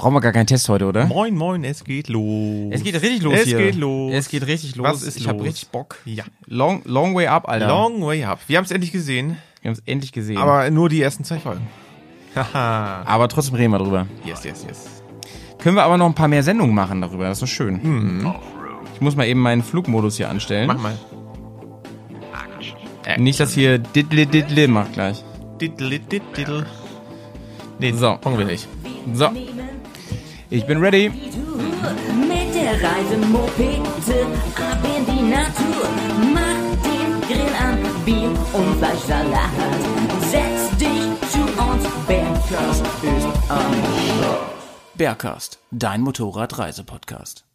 [0.00, 1.04] Brauchen wir gar keinen Test heute, oder?
[1.04, 2.70] Moin, moin, es geht los.
[2.70, 3.58] Es geht richtig los Es hier.
[3.58, 4.10] geht los.
[4.14, 4.86] Es geht richtig los.
[4.86, 5.46] Was ist ich hab los?
[5.46, 5.98] richtig Bock.
[6.06, 6.24] Ja.
[6.46, 7.68] Long, long way up, Alter.
[7.68, 8.38] Long way up.
[8.46, 10.38] Wir haben es endlich gesehen, Wir haben es endlich gesehen.
[10.38, 11.66] aber nur die ersten zwei Folgen.
[12.34, 13.02] Haha.
[13.06, 14.06] aber trotzdem reden wir drüber.
[14.24, 14.86] yes, yes, yes.
[15.58, 17.24] Können wir aber noch ein paar mehr Sendungen machen darüber.
[17.24, 18.24] Das ist doch schön.
[18.94, 20.66] Ich muss mal eben meinen Flugmodus hier anstellen.
[20.66, 20.98] Mach mal.
[23.18, 25.22] Nicht, dass hier diddle diddle macht gleich.
[25.60, 26.64] Diddle, diddle.
[27.78, 28.16] Nee, So.
[28.18, 28.66] brauchen wir nicht.
[29.14, 29.28] So,
[30.50, 31.08] ich bin ready.
[31.08, 34.26] Mit der Reisemopete
[34.56, 35.88] ab in die Natur.
[36.34, 39.50] Mach den Grill an, Bier und Fleischsalat.
[40.30, 43.74] Setz dich zu uns, Bergkast ist am
[44.94, 47.49] Bergcast, dein Motorradreisepodcast.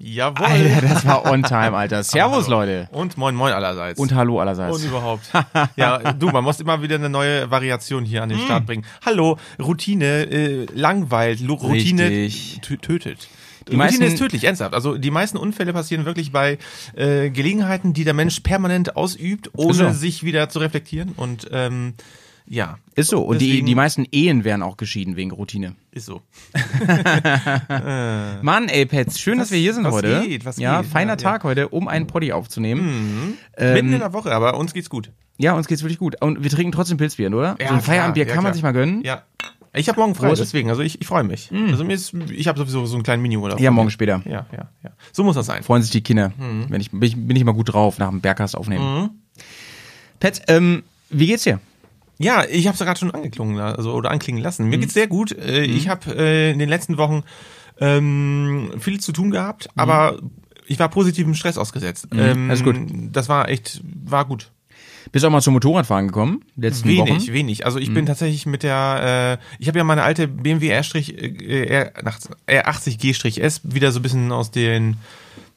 [0.00, 0.46] Jawohl.
[0.46, 2.02] Alter, das war on time, Alter.
[2.04, 2.88] Servus, Leute.
[2.92, 3.98] Und moin, moin allerseits.
[3.98, 4.76] Und hallo allerseits.
[4.76, 5.28] Und überhaupt.
[5.76, 8.84] ja, du, man muss immer wieder eine neue Variation hier an den Start bringen.
[9.04, 12.60] Hallo, Routine äh, langweilt, Routine Richtig.
[12.80, 13.28] tötet.
[13.68, 14.72] Die Routine meisten- ist tödlich, ernsthaft.
[14.72, 16.58] Also die meisten Unfälle passieren wirklich bei
[16.94, 19.90] äh, Gelegenheiten, die der Mensch permanent ausübt, ohne so.
[19.90, 21.12] sich wieder zu reflektieren.
[21.16, 21.94] Und ähm,
[22.48, 23.22] ja, Ist so.
[23.22, 25.74] Und die, Deswegen- die meisten Ehen wären auch geschieden wegen Routine.
[25.90, 26.22] ist so.
[28.42, 30.22] Mann, ey, Pets, schön, dass wir hier sind was heute.
[30.26, 30.90] geht, was ja, geht?
[30.90, 33.38] feiner Ja, Tag heute, um einen Poddy aufzunehmen.
[33.56, 35.10] Ähm, Mitten in der Woche, aber uns geht's gut.
[35.36, 36.20] Ja, uns geht's wirklich gut.
[36.20, 37.56] Und wir trinken trotzdem Pilzbier, oder?
[37.60, 39.02] so ein Feierabendbier ja, kann man sich mal gönnen.
[39.04, 39.22] Ja.
[39.74, 40.40] Ich habe morgen frei, Prost.
[40.40, 41.50] deswegen, also ich, ich freue mich.
[41.70, 43.60] Also mir ist, ich habe sowieso so einen kleinen Mini-Urlaub.
[43.60, 44.22] Ja, morgen später.
[44.24, 44.90] Ja, ja, ja.
[45.12, 45.62] So muss das sein.
[45.62, 46.32] Freuen sich die Kinder.
[46.38, 46.66] Mhm.
[46.70, 49.10] Wenn ich, bin, ich, bin ich mal gut drauf nach dem Bergcast aufnehmen.
[50.18, 51.60] Pets, ähm, wie geht's dir?
[52.18, 54.64] Ja, ich habe es gerade schon angeklungen, also oder anklingen lassen.
[54.64, 54.70] Mhm.
[54.70, 55.32] Mir geht's sehr gut.
[55.32, 57.22] Äh, Ich habe äh, in den letzten Wochen
[57.80, 60.18] ähm, viel zu tun gehabt, aber
[60.66, 62.08] ich war positivem Stress ausgesetzt.
[62.12, 62.50] Ähm, Mhm.
[62.50, 62.76] alles gut.
[63.12, 64.50] Das war echt, war gut.
[65.12, 66.42] Bist du auch mal zum Motorradfahren gekommen?
[66.56, 67.30] Letzten Wenig, Wochen?
[67.30, 67.32] Mhm.
[67.32, 67.64] wenig.
[67.64, 71.62] Also ich bin tatsächlich mit der, äh, ich habe ja meine alte BMW R, äh,
[71.66, 74.96] R, nach- R80G-S wieder so ein bisschen aus den,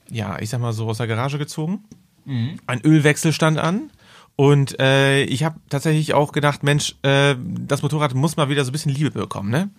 [0.09, 1.83] ja, ich sag mal so aus der Garage gezogen.
[2.25, 2.59] Mhm.
[2.67, 3.89] Ein Ölwechsel stand an.
[4.35, 8.69] Und äh, ich habe tatsächlich auch gedacht, Mensch, äh, das Motorrad muss mal wieder so
[8.69, 9.69] ein bisschen Liebe bekommen, ne?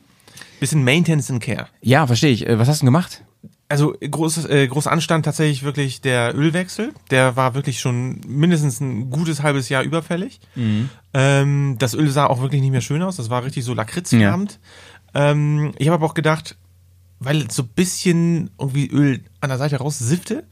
[0.60, 1.66] Bisschen Maintenance and Care.
[1.80, 2.46] Ja, verstehe ich.
[2.46, 3.24] Äh, Was hast du denn gemacht?
[3.68, 6.92] Also groß, äh, groß Anstand tatsächlich wirklich der Ölwechsel.
[7.10, 10.40] Der war wirklich schon mindestens ein gutes halbes Jahr überfällig.
[11.14, 13.16] Ähm, das Öl sah auch wirklich nicht mehr schön aus.
[13.16, 14.60] Das war richtig so lakritzfarbend.
[15.14, 16.56] Ähm, ich habe aber auch gedacht,
[17.18, 20.44] weil so ein bisschen irgendwie Öl an der Seite raus siffte,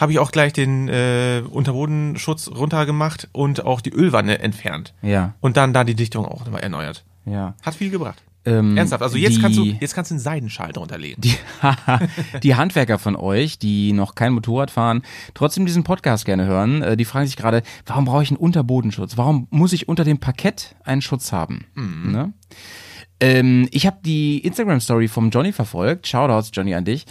[0.00, 4.94] habe ich auch gleich den äh, Unterbodenschutz runtergemacht und auch die Ölwanne entfernt.
[5.02, 7.04] Ja, Und dann da die Dichtung auch nochmal erneuert.
[7.26, 7.54] ja.
[7.62, 8.22] Hat viel gebracht.
[8.46, 9.02] Ähm, Ernsthaft.
[9.02, 11.20] Also jetzt die- kannst du jetzt kannst du einen Seidenschal drunter legen.
[11.20, 11.34] die,
[12.42, 15.02] die Handwerker von euch, die noch kein Motorrad fahren,
[15.34, 19.18] trotzdem diesen Podcast gerne hören, äh, die fragen sich gerade, warum brauche ich einen Unterbodenschutz?
[19.18, 21.66] Warum muss ich unter dem Parkett einen Schutz haben?
[21.74, 22.32] Ne?
[23.20, 26.06] Ähm, ich habe die Instagram-Story vom Johnny verfolgt.
[26.06, 27.04] Shoutouts, Johnny, an dich.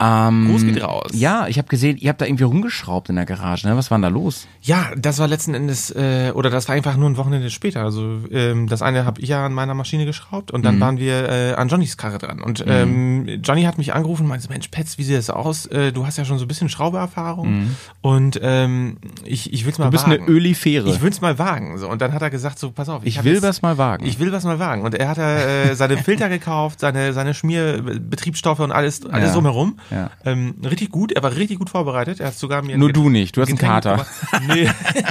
[0.00, 1.10] Ähm, Gruß geht raus.
[1.14, 3.66] Ja, ich habe gesehen, ihr habt da irgendwie rumgeschraubt in der Garage.
[3.68, 3.76] Ne?
[3.76, 4.48] Was war denn da los?
[4.60, 7.82] Ja, das war letzten Endes, äh, oder das war einfach nur ein Wochenende später.
[7.82, 11.28] Also ähm, das eine habe ich ja an meiner Maschine geschraubt und dann waren wir
[11.28, 12.40] äh, an Johnnys Karre dran.
[12.42, 15.66] Und ähm, Johnny hat mich angerufen und meinte, Mensch, Petz, wie sieht das aus?
[15.66, 17.68] Äh, du hast ja schon so ein bisschen Schraubererfahrung
[18.02, 20.24] und ähm, ich, ich will's mal Du bist wagen.
[20.24, 20.88] eine Ölifäre.
[20.90, 21.78] Ich will's mal wagen.
[21.78, 21.88] So.
[21.88, 23.02] Und dann hat er gesagt, so, pass auf.
[23.04, 24.04] Ich hab will jetzt- was mal wagen.
[24.06, 24.82] Ich will was mal wagen.
[24.82, 29.34] Und er hat äh, seine Filter gekauft, seine, seine Schmierbetriebsstoffe und alles, alles Ja.
[29.34, 29.76] drumherum.
[29.90, 30.10] Ja.
[30.24, 31.12] Ähm, richtig gut.
[31.12, 32.20] Er war richtig gut vorbereitet.
[32.20, 34.06] Er hat sogar mir Nur du nicht, du hast einen Kater.
[34.48, 34.68] Nee.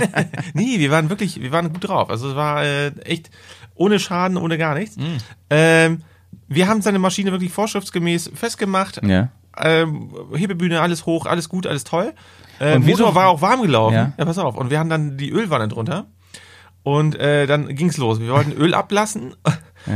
[0.53, 2.09] nee, wir waren wirklich, wir waren gut drauf.
[2.09, 3.29] Also es war äh, echt
[3.75, 4.97] ohne Schaden, ohne gar nichts.
[4.97, 5.17] Mhm.
[5.49, 6.01] Ähm,
[6.47, 9.01] wir haben seine Maschine wirklich vorschriftsgemäß festgemacht.
[9.05, 9.29] Ja.
[9.57, 12.13] Ähm, Hebebühne, alles hoch, alles gut, alles toll.
[12.59, 13.95] Äh, Und wieso- Motor war auch warm gelaufen.
[13.95, 14.13] Ja.
[14.17, 14.25] Ja.
[14.25, 14.55] pass auf.
[14.55, 16.07] Und wir haben dann die Ölwanne drunter.
[16.81, 18.19] Und äh, dann ging's los.
[18.19, 19.35] Wir wollten Öl ablassen.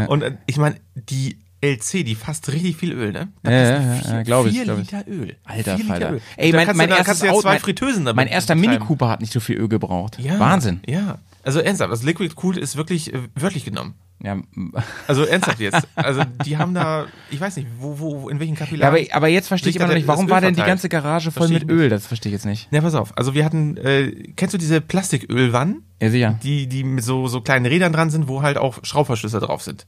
[0.07, 3.29] Und äh, ich meine, die LC, die fasst richtig viel Öl, ne?
[3.43, 4.91] Da Ja, ja, ja, vier, glaub ich, vier glaub ich.
[4.91, 5.35] Liter Öl.
[5.43, 6.11] Alter vier Liter Falter.
[6.13, 6.21] Öl.
[6.37, 7.59] Ey, mein, mein du, erstes ja Auto, zwei
[8.03, 8.85] mein, mein erster Mini betreiben.
[8.85, 10.19] Cooper hat nicht so viel Öl gebraucht.
[10.19, 10.81] Ja, Wahnsinn.
[10.87, 11.19] Ja.
[11.43, 13.95] Also ernsthaft, das Liquid Cooled ist wirklich äh, wörtlich genommen.
[14.21, 14.37] Ja,
[15.07, 15.87] Also ernsthaft jetzt.
[15.95, 18.95] Also die haben da, ich weiß nicht, wo, wo, in welchen ja, Kapillaren.
[18.95, 21.47] aber, aber jetzt verstehe ich immer noch nicht, warum war denn die ganze Garage voll
[21.47, 21.89] Verstehe mit ich Öl?
[21.89, 22.67] Das verstehe ich jetzt nicht.
[22.71, 23.17] Ja, pass auf.
[23.17, 26.39] Also wir hatten, äh, kennst du diese Plastikölwannen, Ja, sicher.
[26.43, 29.85] die, die mit so, so kleinen Rädern dran sind, wo halt auch Schraubverschlüsse drauf sind?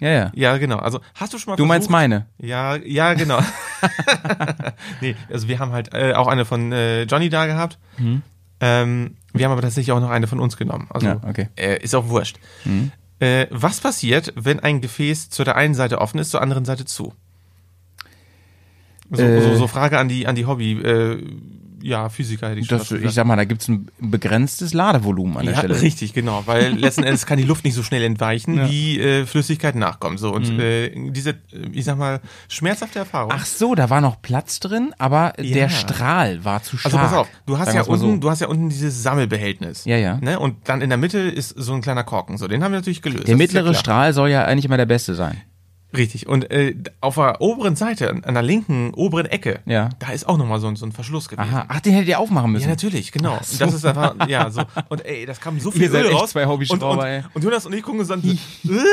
[0.00, 0.32] Ja, ja.
[0.34, 0.76] Ja, genau.
[0.76, 2.26] Also hast du schon mal Du meinst versucht- meine?
[2.38, 3.40] Ja, ja, genau.
[5.00, 7.78] nee, also wir haben halt äh, auch eine von äh, Johnny da gehabt.
[8.60, 10.86] Ähm, wir haben aber tatsächlich auch noch eine von uns genommen.
[10.90, 11.48] Also Ja, okay.
[11.56, 12.38] äh, ist auch wurscht.
[13.20, 16.84] Äh, was passiert, wenn ein Gefäß zu der einen Seite offen ist, zur anderen Seite
[16.84, 17.12] zu?
[19.10, 19.40] So, Äh.
[19.40, 21.22] so, so Frage an die an die Hobby äh,
[21.82, 25.36] ja, Physiker hätte ich schon Das, fast ich sag mal, da gibt's ein begrenztes Ladevolumen
[25.36, 25.80] an der ja, Stelle.
[25.80, 29.74] richtig, genau, weil letzten Endes kann die Luft nicht so schnell entweichen, wie äh, Flüssigkeit
[29.76, 30.18] nachkommt.
[30.18, 31.36] So und äh, diese,
[31.72, 33.30] ich sag mal, schmerzhafte Erfahrung.
[33.32, 33.38] Mhm.
[33.40, 35.54] Ach so, da war noch Platz drin, aber Ja.
[35.54, 36.94] der Strahl war zu stark.
[36.94, 38.16] also pass auf, du hast Sagen ja unten, so.
[38.16, 39.84] du hast ja unten dieses Sammelbehältnis.
[39.84, 40.18] Ja, ja.
[40.20, 40.38] Ne?
[40.38, 42.38] Und dann in der Mitte ist so ein kleiner Korken.
[42.38, 43.28] So, den haben wir natürlich gelöst.
[43.28, 43.74] Der Das ja mittlere.
[43.74, 45.40] Strahl soll ja eigentlich immer der beste sein.
[45.96, 46.26] Richtig.
[46.26, 49.88] Und äh, auf der oberen Seite, an der linken oberen Ecke, Ja.
[49.98, 51.48] da ist auch nochmal so, ein- so ein Verschluss gewesen.
[51.48, 52.64] Aha, ach, den hättet ihr aufmachen müssen.
[52.64, 53.32] Ja, natürlich, genau.
[53.38, 54.62] Und Das ist einfach, ja, so.
[54.90, 56.30] Und ey, das kam so viel Ihr seid Öl echt raus.
[56.30, 57.22] zwei Hobbyschrauber, und, und, ey.
[57.32, 58.36] und Jonas und ich gucken uns an, äh,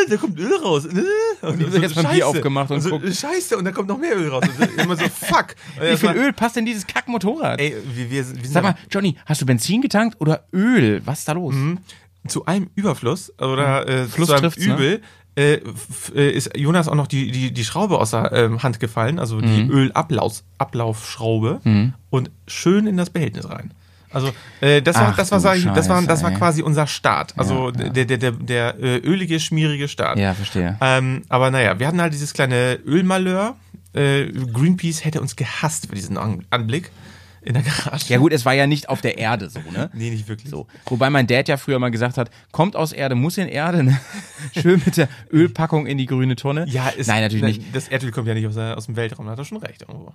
[0.09, 0.86] da kommt Öl raus.
[0.86, 3.13] Äh, und ihr seid jetzt mal Bier aufgemacht und so, guckt.
[3.13, 4.45] Scheiße, und da kommt noch mehr Öl raus.
[4.57, 5.47] Und immer so, fuck.
[5.81, 7.59] Wie viel Öl passt in dieses Kackmotorrad?
[7.59, 11.01] Ey, wir, wir, sind- Sag mal, Johnny, hast du Benzin getankt oder Öl?
[11.06, 11.53] Was ist da los?
[12.27, 14.65] zu einem Überfluss oder äh, Fluss zu einem ne?
[14.65, 15.01] Übel
[15.36, 15.60] äh,
[16.16, 19.42] äh, ist Jonas auch noch die, die, die Schraube aus der ähm, Hand gefallen, also
[19.42, 19.70] die Mhm.
[19.72, 21.60] Ölablauf, Ablaufschraube
[22.10, 23.72] und schön in das Behältnis rein.
[24.12, 26.88] Also äh, das war Ach das war sag ich, das war das war quasi unser
[26.88, 27.34] Start.
[27.38, 27.90] Also Ja, ja.
[27.90, 30.18] der der der der äh, ölige schmierige Start.
[30.18, 30.78] Ja, verstehe.
[30.80, 33.56] Ähm, aber naja, wir hatten halt dieses kleine Ölmalheur.
[33.94, 36.92] Äh, Greenpeace hätte uns gehasst für diesen An Anblick
[37.45, 38.06] in der Garage.
[38.09, 39.89] Ja gut, es war ja nicht auf der Erde so, ne?
[39.94, 40.50] Nee, nicht wirklich.
[40.50, 40.68] So.
[40.86, 44.00] Wobei mein Dad ja früher mal gesagt hat, kommt aus Erde, muss in Erde, ne?
[44.59, 46.65] Schön mit der Ölpackung in die grüne Tonne.
[46.68, 47.75] Ja, ist, Nein, natürlich nicht.
[47.75, 50.13] Das Erdöl kommt ja nicht aus, aus dem Weltraum, da hat er schon recht irgendwo.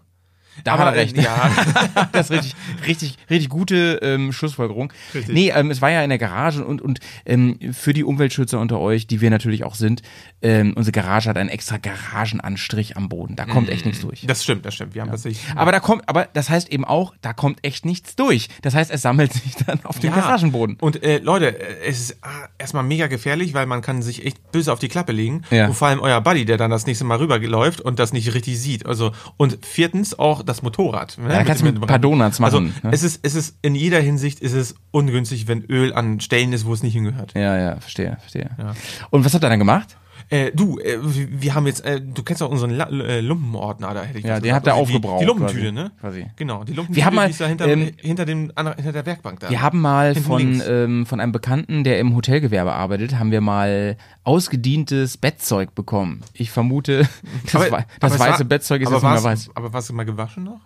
[0.65, 1.17] Da hat er recht.
[1.17, 1.51] äh, Ja,
[2.13, 2.55] das ist richtig,
[2.87, 4.93] richtig, richtig gute ähm, Schlussfolgerung.
[5.15, 5.35] Richtig.
[5.35, 8.79] Nee, ähm, es war ja in der Garage und, und ähm, für die Umweltschützer unter
[8.81, 10.03] euch, die wir natürlich auch sind,
[10.43, 13.37] ähm, unsere Garage hat einen extra Garagenanstrich am Boden.
[13.37, 14.25] Da kommt echt nichts durch.
[14.27, 14.95] das stimmt, das stimmt.
[14.95, 15.43] Wir haben tatsächlich.
[15.55, 18.49] Aber da kommt, aber das heißt eben auch, da kommt echt nichts durch.
[18.63, 20.17] Das heißt, es sammelt sich dann auf dem Ja.
[20.17, 20.77] Garagenboden.
[20.81, 24.53] Und äh, Leute, äh, es ist ah, erstmal mega gefährlich, weil man kann sich echt
[24.53, 25.43] böse auf die Klappe legen.
[25.51, 25.67] Ja.
[25.67, 28.59] Und vor allem euer Buddy, der dann das nächste Mal rüberläuft und das nicht richtig
[28.61, 28.87] sieht.
[28.87, 31.17] Also und viertens auch das Motorrad.
[31.19, 32.73] ne, da kannst du ein paar Donuts machen, Also ne?
[32.93, 36.67] es ist es ist in jeder Hinsicht ist es ungünstig, wenn Öl an Stellen ist,
[36.67, 37.33] wo es nicht hingehört.
[37.35, 38.51] Ja, ja, verstehe, verstehe.
[38.59, 38.75] Ja.
[39.11, 39.97] Und was hat er dann gemacht?
[40.33, 44.03] Äh, du, äh, wir haben jetzt, äh, du kennst auch unseren La äh, Lumpenordner, da
[44.05, 44.57] hätte ich Ja, den gesagt.
[44.57, 45.73] hat er Also die- aufgebraucht Die Lumpentüte, quasi.
[45.73, 45.91] ne?
[46.01, 46.27] Quasi.
[46.37, 49.07] Genau, die Lumpentüte, Wir haben mal, die ist da hinter, ähm, hinter, dem, hinter der
[49.07, 49.51] Werkbank da.
[49.51, 53.41] Wir haben mal Hinten von, ähm, von einem Bekannten, der im Hotelgewerbe arbeitet, haben wir
[53.41, 56.21] mal ausgedientes Bettzeug bekommen.
[56.33, 57.09] Ich vermute,
[57.53, 59.51] das, Aber- das weiße war- Bettzeug ist jetzt nicht mehr weiß.
[59.55, 60.61] Aber war es mal gewaschen noch?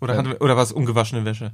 [0.00, 1.52] Oder, hat, oder war es ungewaschene Wäsche?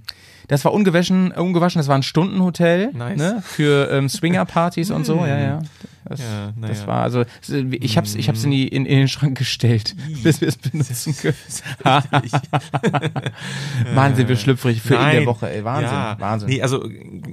[0.50, 3.16] Das war ungewaschen, äh, ungewaschen, das war ein Stundenhotel Nice.
[3.16, 5.62] ne, für ähm, Swingerpartys und so, ja, ja.
[6.04, 6.86] Das, Ja, na das ja.
[6.88, 7.24] war also,
[7.70, 9.94] ich hab's, ich hab's in, die, in, in den Schrank gestellt,
[10.24, 11.36] bis wir es benutzen können.
[13.94, 16.16] Wahnsinn, wir schlüpfrig für in der Woche, ey, Wahnsinn, ja.
[16.18, 16.48] Wahnsinn.
[16.48, 16.84] Nee, also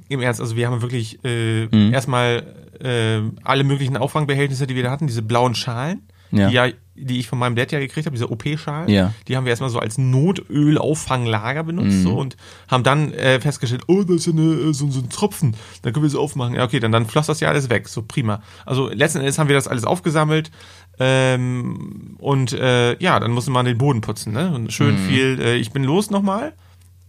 [0.10, 1.94] im Ernst, also wir haben wirklich äh, Mhm.
[1.94, 2.44] erstmal
[2.84, 6.02] äh, alle möglichen Auffangbehältnisse, die wir da hatten, diese blauen Schalen,
[6.32, 6.48] Ja.
[6.50, 9.14] die, ja, die ich von meinem Dad ja gekriegt habe, diese OP-Schalen, Ja.
[9.28, 12.04] die haben wir erstmal so als Notöl-Auffanglager benutzt Mhm.
[12.04, 12.38] so, und
[12.68, 15.94] haben dann äh, festgestellt, oh, das ist ja eine, äh, so, so ein Tropfen, dann
[15.94, 16.56] können wir es aufmachen.
[16.56, 18.42] Ja, okay, dann, dann floss das ja alles weg, so prima.
[18.66, 20.52] Also letzten Endes haben wir das alles aufgesammelt
[21.00, 24.52] ähm, und äh, ja, dann musste man den Boden putzen, ne?
[24.54, 25.08] Und schön Mhm.
[25.08, 26.54] viel, äh, ich bin los nochmal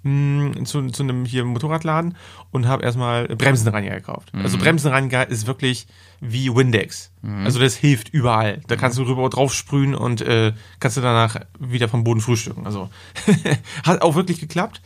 [0.03, 2.17] mh, zu, zu einem hier Motorradladen
[2.51, 4.31] und habe erstmal Bremsenreiniger gekauft.
[4.35, 4.63] Also Mhm.
[4.63, 5.87] Bremsenreiniger ist wirklich
[6.21, 7.11] wie Windex.
[7.45, 8.61] Also das hilft überall.
[8.69, 12.65] Da kannst du rüber drauf sprühen und äh, kannst du danach wieder vom Boden frühstücken.
[12.67, 12.89] Also
[13.85, 14.81] hat auch wirklich geklappt.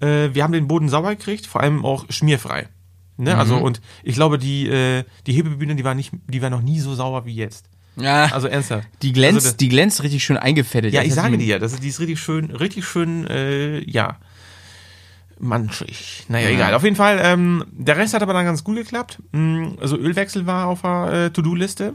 [0.00, 2.68] Äh, wir haben den Boden sauber gekriegt, vor allem auch schmierfrei.
[3.16, 3.32] Ne?
[3.34, 3.38] Mhm.
[3.40, 6.80] Also und ich glaube, die, äh, die Hebebühne, die war nicht, die war noch nie
[6.80, 7.68] so sauber wie jetzt.
[7.98, 8.86] Ja, Also ernsthaft.
[9.00, 10.92] die glänzt, Also das- die glänzt richtig schön eingefettet.
[10.92, 14.18] ja, Das ich sage dir, das ist, die ist richtig schön, richtig schön, äh, ja,
[15.38, 16.24] manchig.
[16.28, 16.74] Naja, egal.
[16.74, 19.18] Auf jeden Fall, ähm, der Rest hat aber dann ganz gut geklappt.
[19.32, 21.94] Mm, Also Ölwechsel war auf der äh, To-Do-Liste.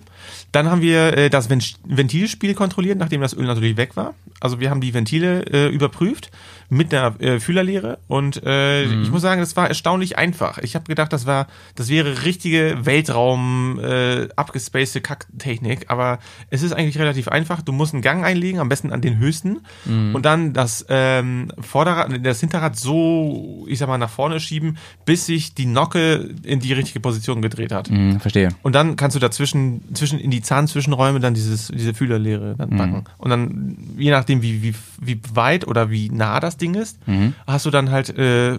[0.51, 4.13] Dann haben wir äh, das Ven Ventilspiel kontrolliert, nachdem das Öl natürlich weg war.
[4.39, 6.31] Also wir haben die Ventile äh, überprüft
[6.73, 9.03] mit der äh, Fühlerlehre und äh, Mhm.
[9.03, 10.57] ich muss sagen, das war erstaunlich einfach.
[10.59, 16.71] Ich habe gedacht, das war, das wäre richtige Weltraum äh, abgespacede Kacktechnik, aber es ist
[16.71, 17.61] eigentlich relativ einfach.
[17.61, 20.15] Du musst einen Gang einlegen, am besten an den höchsten Mhm.
[20.15, 25.25] und dann das ähm, Vorderrad, das Hinterrad so, ich sag mal, nach vorne schieben, bis
[25.25, 27.89] sich die Nocke in die richtige Position gedreht hat.
[27.89, 28.49] Hm, verstehe.
[28.63, 33.03] Und dann kannst du dazwischen, zwischen, in die Zahnzwischenräume dann dieses, diese Fühlerleere dann packen.
[33.17, 36.99] Und dann, je nachdem, wie, wie, wie weit oder wie nah das Ding ist,
[37.47, 38.57] hast du dann halt äh,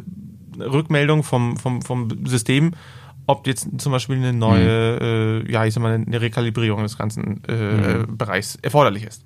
[0.59, 2.73] Rückmeldung vom, vom, vom System,
[3.27, 7.43] ob jetzt zum Beispiel eine neue, äh, ja, ich sag mal, eine Rekalibrierung des ganzen
[7.49, 9.25] äh, äh, Bereichs erforderlich ist.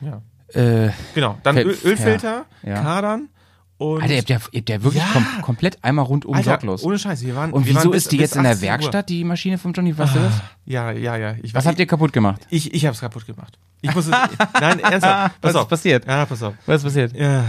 [0.00, 0.22] Ja.
[0.60, 1.38] Äh, Genau.
[1.42, 3.28] Dann Öl, Ölfilter, ja, kadern
[3.76, 4.02] und.
[4.02, 5.08] Alter, ihr habt ja, ihr habt ja wirklich Ja.
[5.12, 6.82] kom komplett einmal rundum Alter, sorglos.
[6.84, 7.52] ohne Scheiß, wir waren.
[7.52, 8.70] Und wieso waren bis- ist die jetzt in der 18 Uhr.
[8.70, 9.96] Werkstatt, die Maschine vom Johnny?
[9.96, 10.32] Weißt du das?
[10.64, 11.34] Ja, ja, ja.
[11.42, 12.46] Ich Was weiß- habt ihr kaputt gemacht?
[12.50, 13.58] Ich, ich hab's kaputt gemacht.
[13.82, 14.12] Ich muss es,
[14.60, 15.02] nein, ernsthaft.
[15.40, 15.68] Pass Was ist auf.
[15.68, 16.06] passiert?
[16.06, 16.54] Ja, pass auf.
[16.66, 17.14] Was ist passiert?
[17.16, 17.44] Ja.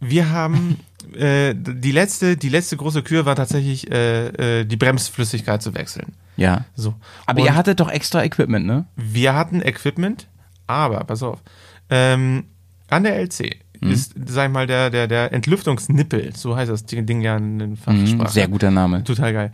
[0.00, 0.78] Wir haben
[1.14, 6.12] äh, die letzte, die letzte große Kür war tatsächlich äh, äh, die Bremsflüssigkeit zu wechseln.
[6.36, 6.64] Ja.
[6.74, 6.94] So.
[7.26, 8.86] Aber Und ihr hattet doch extra Equipment, ne?
[8.96, 10.26] wir hatten Equipment,
[10.66, 11.40] aber pass auf,
[11.90, 12.44] ähm,
[12.88, 13.90] an der LC Mhm.
[13.92, 18.16] ist, sag ich mal, der der der Entlüftungsnippel, so heißt das Ding ja in Fachsprache.
[18.24, 19.04] Mhm, Sehr guter Name.
[19.04, 19.52] Total geil.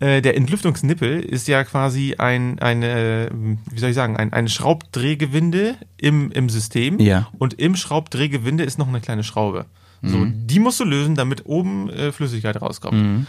[0.00, 3.30] Äh, der Entlüftungsnippel ist ja quasi ein, ein äh,
[3.70, 6.98] wie soll ich sagen, ein, ein Schraubdrehgewinde im, im System.
[7.00, 7.28] Ja.
[7.38, 9.66] Und im Schraubdrehgewinde ist noch eine kleine Schraube.
[10.02, 10.46] So, Mhm.
[10.46, 13.26] die musst du lösen, damit oben äh, Flüssigkeit rauskommt.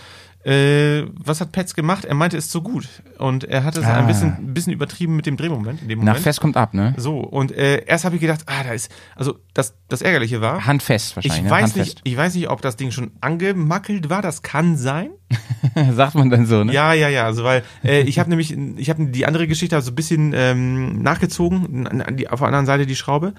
[0.47, 2.05] Äh, was hat Petz gemacht?
[2.05, 2.87] Er meinte, es ist so gut.
[3.17, 3.95] Und er hat es Ah.
[3.97, 5.81] ein bisschen, ein bisschen übertrieben mit dem Drehmoment.
[5.81, 6.23] In dem Nach Moment.
[6.23, 6.93] fest kommt ab, ne?
[6.95, 10.65] So, und äh, erst habe ich gedacht, ah, da ist, also das, das Ärgerliche war,
[10.65, 11.39] Handfest wahrscheinlich.
[11.39, 11.49] ich ne?
[11.49, 11.85] weiß, Handfest.
[11.95, 15.09] nicht, ich weiß nicht, ob das Ding schon angemackelt war, das kann sein.
[15.91, 16.71] Sagt man dann so, ne?
[16.71, 19.91] Ja, ja, ja, also weil äh, ich habe nämlich, ich habe die andere Geschichte also
[19.91, 23.33] ein bisschen ähm, nachgezogen, an die, auf der anderen Seite die Schraube.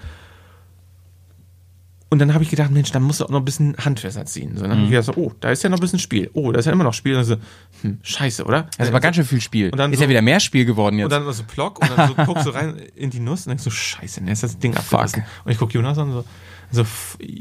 [2.11, 4.57] Und dann habe ich gedacht, Mensch, da musst du auch noch ein bisschen handfester ziehen.
[4.57, 6.31] So, dann habe ich gedacht, so, oh, da ist ja noch ein bisschen Spiel.
[6.33, 7.13] Oh, da ist ja immer noch Spiel.
[7.15, 8.63] Und dann so, hm, scheiße, oder?
[8.79, 9.69] Das ist aber ganz schön viel Spiel.
[9.71, 11.11] Und dann ist so- ja wieder mehr Spiel geworden Und jetzt.
[11.13, 13.69] dann so Plock und dann so guckst du rein in die Nuss und denkst so,
[13.71, 15.23] scheiße, ne, ist das Ding abgerissen.
[15.45, 16.25] Und ich guck Jonas an und so,
[16.71, 16.87] so,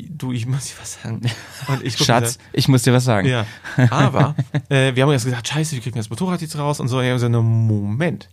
[0.10, 1.22] du, ich muss dir was sagen.
[1.70, 3.28] Und ich Schatz, wieder- ich muss dir was sagen.
[3.30, 3.46] Ja,
[3.90, 4.36] aber
[4.70, 6.98] äh, wir haben jetzt gesagt, scheiße, wir kriegen das Motorrad jetzt raus und so.
[6.98, 8.28] Und ich hab gesagt, Moment,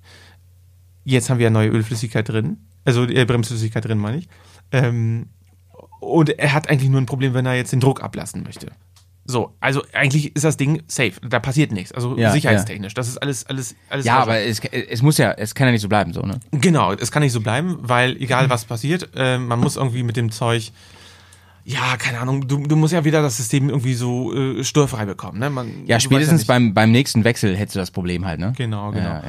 [1.05, 4.29] jetzt haben wir ja neue Ölflüssigkeit drin, also äh, Bremsflüssigkeit drin, meine ich.
[4.73, 5.27] Ähm,
[6.05, 8.69] und er hat eigentlich nur ein Problem, wenn er jetzt den Druck ablassen möchte.
[9.27, 11.15] So, also eigentlich ist das Ding safe.
[11.27, 11.93] Da passiert nichts.
[11.93, 12.93] Also Ja, sicherheitstechnisch.
[12.93, 14.05] Das ist alles, alles, alles.
[14.05, 16.41] Ja, aber es, es muss ja, es kann ja nicht so bleiben, so, ne?
[16.51, 20.19] Genau, es kann nicht so bleiben, weil egal was passiert, äh, man muss irgendwie mit
[20.19, 20.73] dem Zeug,
[21.65, 25.39] ja, keine Ahnung, du, du musst ja wieder das System irgendwie so äh, störfrei bekommen.
[25.39, 25.49] Ne?
[25.49, 28.53] Man, Ja, spätestens weißt beim, beim nächsten Wechsel hättest du das Problem halt, ne?
[28.59, 29.23] Genau, genau.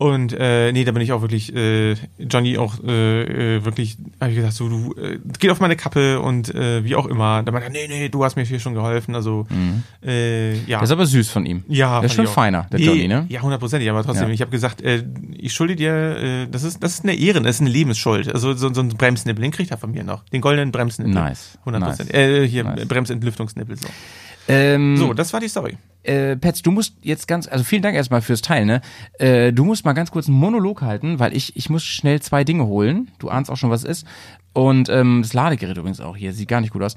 [0.00, 4.30] Und äh, nee, da bin ich auch wirklich, äh, Johnny auch äh, äh, wirklich, habe
[4.30, 7.42] ich gesagt, so, du, äh, geht auf meine Kappe und äh, wie auch immer.
[7.42, 9.14] Da meinte er, nee, nee, du hast mir hier schon geholfen.
[9.14, 9.46] Also,
[10.02, 10.80] äh, ja.
[10.80, 11.64] Das ist aber süß von ihm.
[11.68, 13.26] Ja, Der ist schon feiner, der Nee, Johnny, ne?
[13.28, 14.32] Ja, hundertprozentig, aber trotzdem, Ja.
[14.34, 15.04] ich habe gesagt, äh,
[15.36, 18.32] ich schulde dir, äh, das ist das ist eine Ehren, das ist eine Lebensschuld.
[18.32, 20.24] Also so, so ein Bremsnippel, den kriegt er von mir noch.
[20.30, 21.12] Den goldenen Bremsnippel.
[21.12, 21.58] Nice.
[21.66, 21.78] 100%.
[21.78, 22.00] Nice.
[22.10, 22.88] Äh, hier, Nice.
[22.88, 23.76] Bremsentlüftungsnippel.
[23.76, 23.86] So.
[24.50, 25.76] Ähm, so, das war die Story.
[26.02, 28.80] äh, Petz, du musst jetzt ganz, also vielen Dank erstmal fürs Teilen, ne?
[29.18, 32.44] Äh, du musst mal ganz kurz einen Monolog halten, weil ich, ich muss schnell zwei
[32.44, 33.10] Dinge holen.
[33.18, 34.06] Du ahnst auch schon, was es ist.
[34.52, 36.96] Und ähm, das Ladegerät übrigens auch hier, sieht gar nicht gut aus.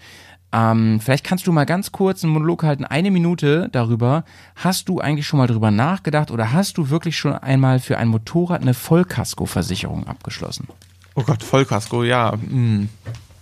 [0.51, 4.23] Ähm, vielleicht kannst du mal ganz kurz einen Monolog halten, eine Minute darüber.
[4.55, 8.07] Hast du eigentlich schon mal drüber nachgedacht oder hast du wirklich schon einmal für ein
[8.07, 10.67] Motorrad eine Vollkaskoversicherung abgeschlossen?
[11.15, 12.33] Oh Gott, Vollkasko, ja.
[12.33, 12.89] Hm.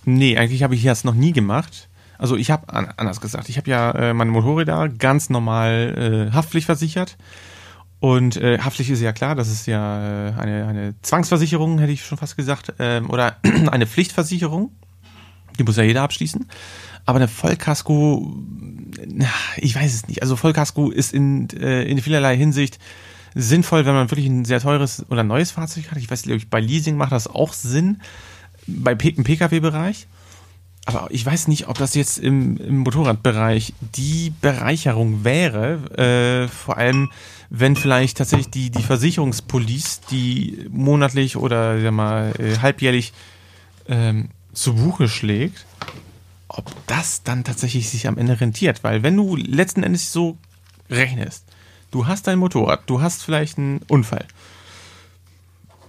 [0.04, 1.88] Nee, eigentlich habe ich das noch nie gemacht.
[2.22, 6.32] Also ich habe, an, anders gesagt, ich habe ja äh, meine Motorräder ganz normal äh,
[6.32, 7.16] haftpflichtversichert.
[7.98, 12.04] Und äh, Haftpflicht ist ja klar, das ist ja äh, eine, eine Zwangsversicherung, hätte ich
[12.04, 13.38] schon fast gesagt, ähm, oder
[13.72, 14.70] eine Pflichtversicherung.
[15.58, 16.46] Die muss ja jeder abschließen.
[17.06, 18.32] Aber eine Vollkasko,
[19.56, 20.22] ich weiß es nicht.
[20.22, 22.78] Also Vollkasko ist in, äh, in vielerlei Hinsicht
[23.34, 25.98] sinnvoll, wenn man wirklich ein sehr teures oder neues Fahrzeug hat.
[25.98, 28.00] Ich weiß, glaube ich, bei Leasing macht das auch Sinn.
[28.68, 30.06] Bei im Pkw-Bereich.
[30.84, 35.78] Aber ich weiß nicht, ob das jetzt im, im Motorradbereich die Bereicherung wäre.
[35.96, 37.12] Äh, vor allem,
[37.50, 43.12] wenn vielleicht tatsächlich die, die Versicherungspolice, die monatlich oder sag mal, äh, halbjährlich
[43.88, 45.64] ähm, zu Buche schlägt,
[46.48, 48.82] ob das dann tatsächlich sich am Ende rentiert.
[48.82, 50.36] Weil wenn du letzten Endes so
[50.90, 51.44] rechnest,
[51.92, 54.26] du hast dein Motorrad, du hast vielleicht einen Unfall.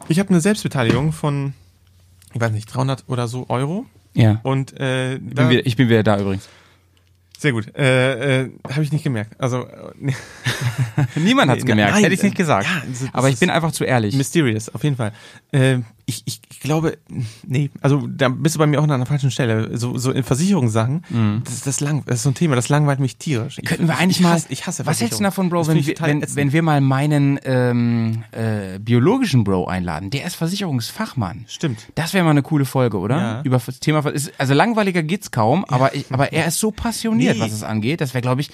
[0.08, 1.54] Ich habe eine Selbstbeteiligung von,
[2.34, 3.86] ich weiß nicht, 300 oder so Euro.
[4.14, 4.40] Ja.
[4.44, 6.48] Und äh, Ich bin, wieder, ich bin wieder da übrigens.
[7.40, 7.76] sehr gut.
[7.76, 9.32] Äh, äh, habe ich nicht gemerkt.
[9.40, 10.12] Also äh.
[11.20, 12.66] Niemand hat's Nee, gemerkt, nein, hätte ich nicht äh, gesagt.
[12.68, 14.16] ja, das- Aber ich das bin einfach zu ehrlich.
[14.16, 15.12] mysterious, auf jeden Fall.
[15.52, 16.98] Äh, ich, ich glaube,
[17.46, 19.78] nee, also da bist du bei mir auch an einer falschen Stelle.
[19.78, 23.18] So, so in Versicherungssachen, das, das, lang, das ist so ein Thema, das langweilt mich
[23.18, 23.58] tierisch.
[23.58, 23.68] Ich, Mhm.
[23.68, 24.34] Könnten wir eigentlich ich mal.
[24.34, 28.24] Hasse, ich hasse was hältst du davon, Bro, wenn wenn, wenn wir mal meinen ähm,
[28.32, 30.10] äh, biologischen Bro einladen?
[30.10, 31.46] Der ist Versicherungsfachmann.
[31.48, 31.88] Stimmt.
[31.96, 33.18] Das wäre mal eine coole Folge, oder?
[33.18, 33.42] Ja.
[33.44, 34.04] Über das Thema.
[34.38, 37.42] Also langweiliger geht's kaum, aber, ich, aber er ist so passioniert, Nee.
[37.42, 38.02] was es angeht.
[38.02, 38.50] Das wäre, glaube ich.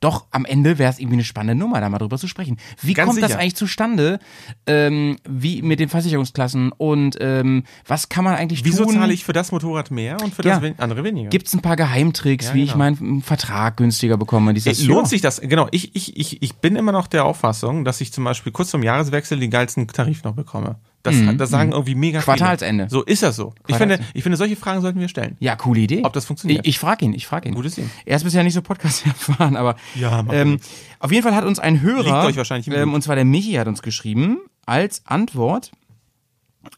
[0.00, 2.58] Doch, am Ende wäre es irgendwie eine spannende Nummer, da mal drüber zu sprechen.
[2.82, 3.40] Wie Ganz kommt das sicher.
[3.40, 4.18] eigentlich zustande,
[4.66, 8.94] ähm, wie mit den Versicherungsklassen und ähm, was kann man eigentlich Wieso tun?
[8.94, 10.60] zahle ich für das Motorrad mehr und für Ja.
[10.60, 11.30] das andere weniger?
[11.30, 12.78] Gibt es ein paar Geheimtricks, Ja, wie ich genau.
[12.78, 14.52] meinen Vertrag günstiger bekomme?
[14.52, 15.10] Dieses, Ey, lohnt ja.
[15.10, 15.40] sich das?
[15.40, 18.70] Genau, ich, ich, ich, ich bin immer noch der Auffassung, dass ich zum Beispiel kurz
[18.70, 20.76] zum Jahreswechsel den geilsten Tarif noch bekomme.
[21.06, 22.34] Das, das sagen irgendwie mega viele.
[22.34, 22.86] Mhm, Quartalsende.
[22.90, 23.54] So ist das so.
[23.66, 25.36] Ich finde, ich finde, solche Fragen sollten wir stellen.
[25.40, 26.02] Ja, coole Idee.
[26.04, 26.66] Ob das funktioniert.
[26.66, 27.54] Ich, ich frage ihn, ich frage ihn.
[27.54, 27.90] Gutes Ding.
[28.04, 30.58] Er ist bisher nicht so Podcast erfahren, aber Ja, ähm,
[30.98, 33.52] auf jeden Fall hat uns ein Hörer, Liegt euch wahrscheinlich ähm, und zwar der Michi
[33.54, 35.70] hat uns geschrieben, als Antwort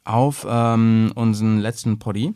[0.05, 2.35] auf ähm, unseren letzten Poddy,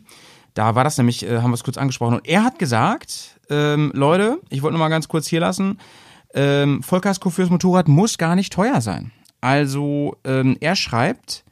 [0.53, 2.15] Da war das nämlich, äh, haben wir es kurz angesprochen.
[2.15, 5.79] Und er hat gesagt, ähm, Leute, ich wollte noch mal ganz kurz hier lassen,
[6.33, 9.11] ähm, Vollkasko fürs Motorrad muss gar nicht teuer sein.
[9.41, 11.43] Also ähm, er schreibt,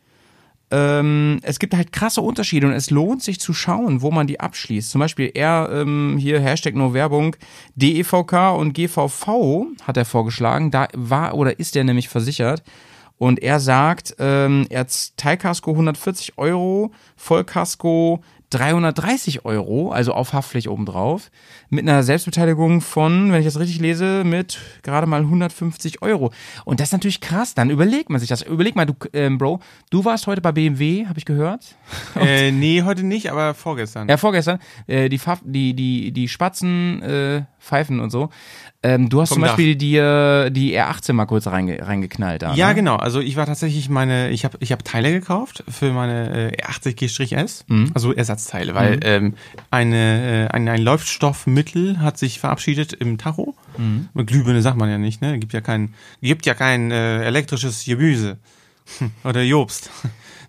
[0.72, 4.40] ähm, es gibt halt krasse Unterschiede und es lohnt sich zu schauen, wo man die
[4.40, 4.90] abschließt.
[4.90, 7.36] Zum Beispiel er ähm, hier Hashtag No Werbung
[7.76, 10.72] DEVK und GVV hat er vorgeschlagen.
[10.72, 12.64] Da war oder ist er nämlich versichert.
[13.18, 20.68] Und er sagt, ähm, er hat Teilkasko 140 Euro, Vollkasko 330 Euro, also auf Haftpflicht
[20.68, 21.32] obendrauf,
[21.70, 26.32] mit einer Selbstbeteiligung von, wenn ich das richtig lese, mit gerade mal 150 Euro.
[26.66, 28.42] Und das ist natürlich krass, dann überlegt man sich das.
[28.42, 31.76] Überleg mal, du, ähm, Bro, du warst heute bei BMW, habe ich gehört.
[32.22, 34.08] Äh, nee, heute nicht, aber vorgestern.
[34.08, 34.60] Ja, vorgestern.
[34.86, 38.30] Äh, die, die, die, die Spatzen äh, pfeifen und so.
[38.84, 39.42] Ähm, du hast zum.
[39.44, 39.92] Beispiel die,
[40.52, 42.54] die R18 mal kurz reinge reingeknallt da.
[42.56, 42.76] Ja, ne?
[42.76, 42.96] genau.
[42.96, 47.66] Also ich war tatsächlich meine, ich habe ich hab Teile gekauft für meine äh, 80G-S,
[47.94, 49.36] also Ersatzteile, weil ähm,
[49.70, 53.56] eine, äh, ein, ein Leuchtstoffmittel hat sich verabschiedet im Tacho.
[54.14, 55.38] Mit Glühbirne sagt man ja nicht, ne?
[55.40, 58.38] Gibt ja kein, gibt ja kein äh, elektrisches Gemüse
[59.24, 59.90] oder Jobst.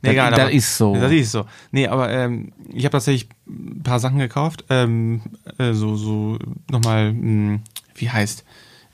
[0.04, 0.94] Nee, Das- egal, das aber- ist so.
[0.96, 1.44] Das ist so.
[1.70, 4.64] Nee, aber ähm, ich habe tatsächlich ein paar Sachen gekauft.
[4.68, 5.20] Ähm,
[5.58, 7.60] äh, so, so nochmal, mh,
[7.96, 8.44] wie heißt,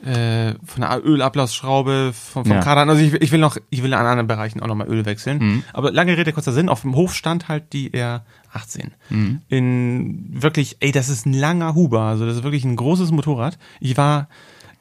[0.05, 2.61] äh, von der Ölablassschraube, vom, vom Ja.
[2.61, 2.89] Kardan.
[2.89, 5.65] Also ich, will- ich will noch, ich will an anderen Bereichen auch nochmal Öl wechseln.
[5.73, 8.91] Aber lange Rede, kurzer Sinn, auf dem Hof stand halt die R18.
[9.49, 12.03] In wirklich, ey, das ist ein langer Huber.
[12.03, 13.59] Also das ist wirklich ein großes Motorrad.
[13.81, 14.29] Ich war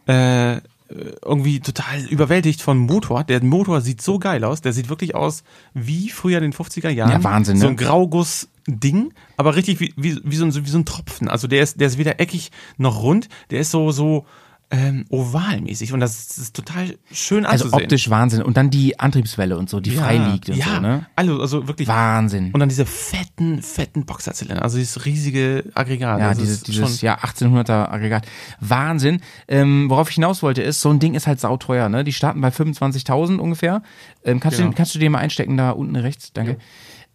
[0.05, 0.57] äh,
[0.89, 3.24] irgendwie total überwältigt von Motor.
[3.24, 4.62] Der Motor sieht so geil aus.
[4.62, 7.12] Der sieht wirklich aus wie früher in den 50er Jahren.
[7.12, 7.72] Ja, Wahnsinn, So ne?
[7.72, 11.27] ein Grauguss-Ding, aber richtig wie, wie, wie, so ein, wie so ein Tropfen.
[11.27, 13.27] Also der ist, der ist weder eckig noch rund.
[13.51, 14.25] Der ist so, so
[14.69, 17.83] ähm, ovalmäßig und das, ist- das ist total schön Also anzusehen.
[17.86, 18.41] optisch Wahnsinn.
[18.41, 21.05] Und dann die Antriebswelle und so, die frei liegt und ja, so, ne?
[21.15, 21.88] Also, also wirklich.
[21.88, 22.51] Wahnsinn.
[22.51, 24.62] Und dann diese fetten, fetten Boxerzylinder.
[24.63, 26.19] Also dieses riesige Aggregat.
[26.19, 28.27] Ja, also dieses, dieses ja, 1800er Aggregat.
[28.59, 29.21] Wahnsinn.
[29.47, 32.03] Ähm, worauf ich hinaus wollte ist, so ein Ding ist halt sauteuer, ne?
[32.03, 33.81] Die starten bei 25.000 ungefähr.
[34.25, 34.67] Ähm, kannst, Genau.
[34.69, 36.33] du, den- kannst du den mal einstecken da unten rechts?
[36.33, 36.57] Danke.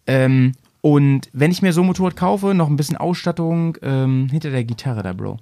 [0.07, 4.49] Ähm, und wenn ich mir so ein Motorrad kaufe, noch ein bisschen Ausstattung ähm, hinter
[4.49, 5.37] der Gitarre da, Bro.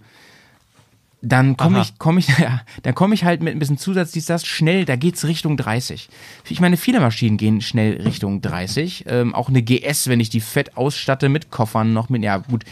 [1.24, 4.26] Dann komme ich, komme ich, ja, dann komme ich halt mit ein bisschen Zusatz, dies,
[4.26, 6.10] das, schnell, da geht's Richtung 30.
[6.50, 9.06] Ich meine, viele Maschinen gehen schnell Richtung 30.
[9.08, 12.64] Ähm, auch eine GS, wenn ich die fett ausstatte mit Koffern, noch mit, ja gut,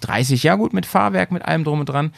[0.00, 2.12] 30, ja gut, mit Fahrwerk, mit allem drum und dran.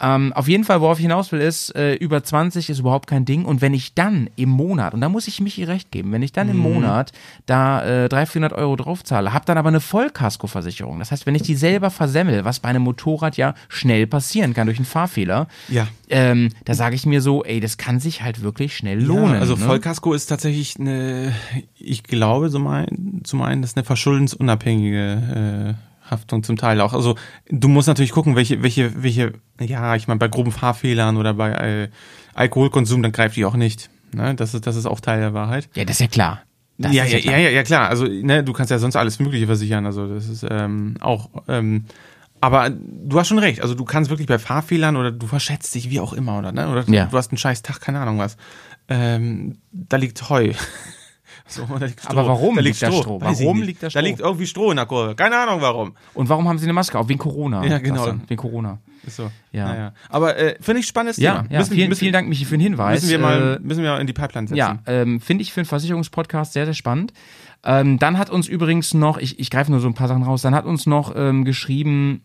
[0.00, 3.24] Ähm, auf jeden Fall, worauf ich hinaus will, ist, äh, über 20 ist überhaupt kein
[3.24, 3.44] Ding.
[3.44, 6.32] Und wenn ich dann im Monat, und da muss ich mich recht geben, wenn ich
[6.32, 6.52] dann Mhm.
[6.52, 7.12] im Monat
[7.46, 10.98] da äh, 300, 400 Euro draufzahle, habe dann aber eine Vollkaskoversicherung.
[10.98, 14.66] Das heißt, wenn ich die selber versemmel, was bei einem Motorrad ja schnell passieren kann
[14.66, 15.88] durch einen Fahrfehler, Ja.
[16.10, 19.34] ähm, da sage ich mir so, ey, das kann sich halt wirklich schnell lohnen.
[19.34, 19.64] Ja, also ne?
[19.64, 21.32] Vollkasko ist tatsächlich eine,
[21.78, 26.92] ich glaube, so mein, zum einen, das ist eine verschuldensunabhängige äh, Haftung zum Teil auch.
[26.94, 27.16] Also
[27.48, 31.50] du musst natürlich gucken, welche, welche, welche, ja, ich meine, bei groben Fahrfehlern oder bei
[31.52, 31.88] äh,
[32.34, 33.90] Alkoholkonsum, dann greift die auch nicht.
[34.12, 34.34] Ne?
[34.34, 35.68] Das ist, das ist auch Teil der Wahrheit.
[35.74, 36.42] Ja, das ist ja klar.
[36.78, 37.34] Das ja, ja, klar.
[37.36, 37.88] ja, ja, ja, klar.
[37.88, 39.84] Also, ne, du kannst ja sonst alles Mögliche versichern.
[39.84, 41.28] Also, das ist ähm, auch.
[41.48, 41.86] Ähm,
[42.40, 43.62] aber du hast schon recht.
[43.62, 46.70] Also, du kannst wirklich bei Fahrfehlern oder du verschätzt dich wie auch immer oder ne,
[46.70, 47.06] oder Ja.
[47.06, 48.36] du hast einen scheiß Tag, keine Ahnung was.
[48.88, 50.52] Ähm, da liegt Heu.
[51.48, 52.08] So, da liegt.
[52.08, 53.20] Aber warum da liegt da Stroh?
[53.20, 54.00] Warum liegt da Da Stroh?
[54.02, 55.14] liegt irgendwie Stroh in der Kurve.
[55.14, 55.94] Keine Ahnung warum.
[56.14, 57.08] Und warum haben sie eine Maske auf?
[57.08, 57.64] Wegen Corona.
[57.64, 58.06] Ja, genau.
[58.26, 58.78] Wegen Corona.
[59.06, 59.30] Ist so.
[59.52, 59.64] Ja.
[59.68, 59.92] Naja.
[60.10, 61.54] Aber äh, finde ich spannendes Ja, Thema.
[61.60, 63.00] ja vielen, vielen Dank, Michi, für den Hinweis.
[63.00, 64.58] Müssen wir mal, Äh, müssen wir in die Pipeline setzen.
[64.58, 67.12] Ja, ähm, finde ich für einen Versicherungspodcast sehr, sehr spannend.
[67.64, 70.42] Ähm, dann hat uns übrigens noch, ich, ich greife nur so ein paar Sachen raus,
[70.42, 72.22] dann hat uns noch ähm, geschrieben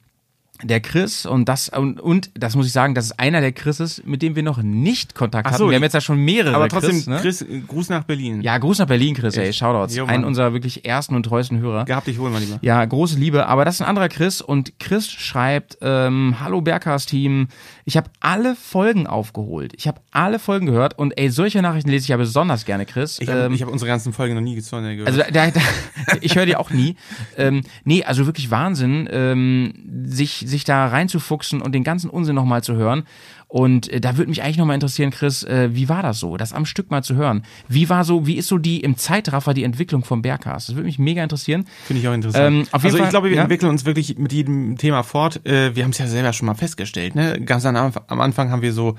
[0.61, 4.01] der Chris und das und, und das muss ich sagen, das ist einer der Chrises,
[4.05, 5.57] mit dem wir noch nicht Kontakt hatten.
[5.57, 7.17] so, wir haben jetzt ja schon mehrere Aber trotzdem, Chris, ne?
[7.21, 8.41] Chris, äh, Gruß nach Berlin.
[8.41, 9.95] Ja, Gruß nach Berlin, Chris, ey, Shoutouts.
[9.95, 10.05] Jo.
[10.05, 11.85] Einen unserer wirklich ersten und treuesten Hörer.
[11.85, 12.59] Gehabt dich wohl, mein Lieber.
[12.61, 17.47] Ja, große Liebe, aber das ist ein anderer Chris und Chris schreibt, ähm, hallo Bergcast-Team,
[17.85, 19.73] ich habe alle Folgen aufgeholt.
[19.75, 23.19] Ich habe alle Folgen gehört und ey, solche Nachrichten lese ich ja besonders gerne, Chris.
[23.19, 25.07] Ich habe Ähm, hab unsere ganzen Folgen noch nie gehört.
[25.07, 25.61] also da, da, da,
[26.21, 26.95] ich höre die auch nie.
[27.37, 29.73] Ähm, nee, also wirklich Wahnsinn, ähm,
[30.05, 33.03] sich, sich da reinzufuchsen und den ganzen Unsinn nochmal zu hören.
[33.47, 36.53] Und äh, da würde mich eigentlich nochmal interessieren, Chris, äh, wie war das so, das
[36.53, 37.43] am Stück mal zu hören?
[37.67, 40.69] Wie war so, wie ist so die im Zeitraffer die Entwicklung vom Bergcast?
[40.69, 41.65] Das würde mich mega interessieren.
[41.85, 42.45] Finde ich auch interessant.
[42.45, 43.43] Ähm, auf jeden also Fall, ich glaube, wir ja.
[43.43, 45.45] entwickeln uns wirklich mit jedem Thema fort.
[45.45, 47.15] Äh, wir haben es ja selber schon mal festgestellt.
[47.15, 47.41] Ne?
[47.41, 48.95] Ganz am Anfang haben wir so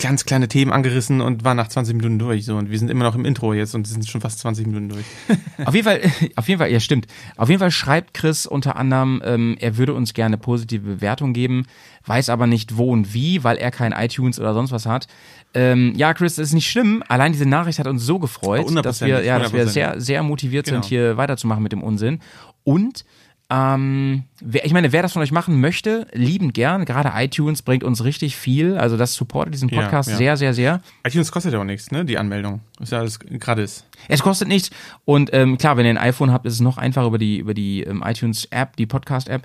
[0.00, 2.44] ganz kleine Themen angerissen und waren nach 20 Minuten durch.
[2.44, 4.88] So und wir sind immer noch im Intro jetzt und sind schon fast 20 Minuten
[4.88, 5.04] durch.
[5.64, 6.00] Auf jeden Fall,
[6.36, 7.06] auf jeden Fall, ja stimmt.
[7.36, 11.66] Auf jeden Fall schreibt Chris unter anderem, ähm, er würde uns gerne positive Bewertung geben,
[12.06, 15.06] weiß aber nicht wo und wie, weil er kein iTunes oder sonst was hat.
[15.52, 17.02] Ähm, ja, Chris, das ist nicht schlimm.
[17.08, 20.66] Allein diese Nachricht hat uns so gefreut, dass wir, ja, dass wir sehr, sehr motiviert
[20.66, 20.76] Genau.
[20.76, 22.20] sind, hier weiterzumachen mit dem Unsinn.
[22.64, 23.04] Und
[23.52, 26.84] Ähm, wer, ich meine, wer das von euch machen möchte, liebend gern.
[26.84, 28.78] Gerade iTunes bringt uns richtig viel.
[28.78, 30.16] Also das supportet diesen Ja, Podcast ja.
[30.16, 30.80] sehr, sehr, sehr.
[31.04, 32.04] iTunes kostet ja auch nichts, ne?
[32.04, 32.60] Die Anmeldung.
[32.78, 33.84] Ist ja alles gratis.
[34.06, 34.70] Es kostet nichts.
[35.04, 37.52] Und ähm, klar, wenn ihr ein iPhone habt, ist es noch einfacher über die, über
[37.52, 39.42] die ähm, iTunes-App, die Podcast-App.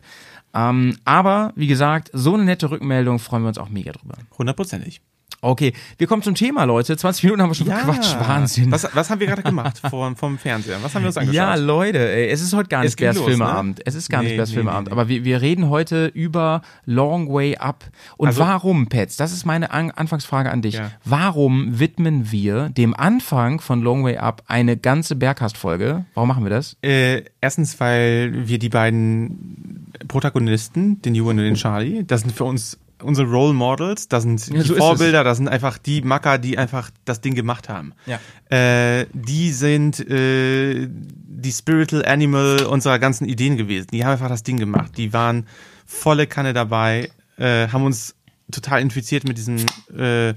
[0.53, 4.17] Ähm, aber wie gesagt, so eine nette Rückmeldung freuen wir uns auch mega drüber.
[4.37, 5.01] Hundertprozentig.
[5.45, 6.97] Okay, wir kommen zum Thema, Leute.
[6.97, 8.71] 20 Minuten haben wir schon Quatsch, Wahnsinn.
[8.71, 10.77] Was, was haben wir gerade gemacht vom, vom Fernseher?
[10.81, 11.35] Was haben wir uns angeschaut?
[11.35, 13.77] Ja, Leute, ey, es ist heute gar nicht Bärs Filmeabend.
[13.77, 13.83] ne?
[13.85, 14.87] Es ist gar Nee, nicht Bärs nee, Filmeabend.
[14.87, 14.91] nee.
[14.91, 17.85] Aber wir, wir reden heute über Long Way Up.
[18.17, 19.17] Und Also- warum, Pets?
[19.17, 20.75] Das ist meine An Anfangsfrage an dich.
[20.75, 20.91] Ja.
[21.03, 26.05] Warum widmen wir dem Anfang von Long Way Up eine ganze Bergcast-Folge?
[26.15, 26.75] Warum machen wir das?
[26.81, 32.45] Äh, erstens, weil wir die beiden Protagonisten, den Ewan und den Charlie, das sind für
[32.45, 36.57] uns unsere Role Models, das sind die so Vorbilder, das sind einfach die Macker, die
[36.57, 37.93] einfach das Ding gemacht haben.
[38.05, 38.19] Ja.
[38.49, 43.87] Äh, die sind äh, die Spiritual Animal unserer ganzen Ideen gewesen.
[43.91, 44.97] Die haben einfach das Ding gemacht.
[44.97, 45.47] Die waren
[45.85, 48.15] volle Kanne dabei, äh, haben uns
[48.51, 49.57] total infiziert mit diesem
[49.97, 50.33] äh,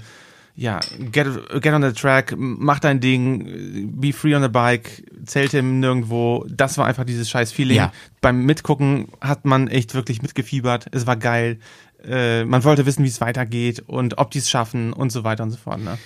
[0.59, 1.27] ja, get,
[1.61, 6.45] get on the track, mach dein Ding, be free on the bike, Zelte nirgendwo.
[6.49, 7.77] Das war einfach dieses scheiß Feeling.
[7.77, 7.93] Ja.
[8.19, 10.87] Beim Mitgucken hat man echt wirklich mitgefiebert.
[10.91, 11.59] Es war geil.
[12.05, 15.43] Äh, man wollte wissen, wie es weitergeht und ob die es schaffen und so weiter
[15.43, 15.79] und so fort.
[15.81, 15.97] Ne?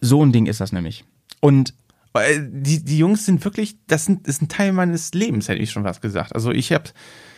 [0.00, 1.04] So ein Ding ist das nämlich.
[1.40, 1.74] Und
[2.14, 5.70] Äh, Die, die Jungs sind wirklich, das sind, ist ein Teil meines Lebens, hätte ich
[5.70, 6.34] schon was gesagt.
[6.34, 6.84] Also ich habe,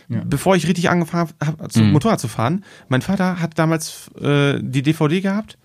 [0.08, 1.92] bevor ich richtig angefangen habe, zum Mhm.
[1.92, 5.58] Motorrad zu fahren, mein Vater hat damals äh, die DVD gehabt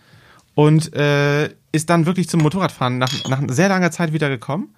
[0.55, 4.69] und äh, ist dann wirklich zum Motorradfahren nach, nach sehr langer Zeit wieder gekommen.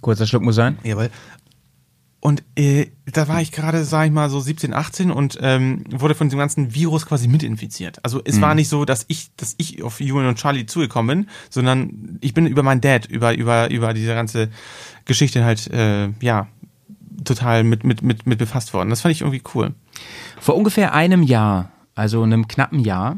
[0.00, 0.78] kurzer Schluck muss sein.
[0.84, 1.10] Jawohl.
[2.24, 6.14] Und äh, da war ich gerade, sag ich mal, so 17, 18 und ähm, wurde
[6.14, 7.98] von dem ganzen Virus quasi mitinfiziert.
[8.04, 11.30] Also es war nicht so, dass ich, dass ich auf Ewan und Charlie zugekommen bin,
[11.50, 14.50] sondern ich bin über meinen Dad, über, über, über diese ganze
[15.04, 16.46] Geschichte halt, äh, ja,
[17.24, 18.90] total mit, mit, mit, mit befasst worden.
[18.90, 19.74] Das fand ich irgendwie cool.
[20.38, 23.16] Vor ungefähr einem Jahr, also einem knappen Jahr,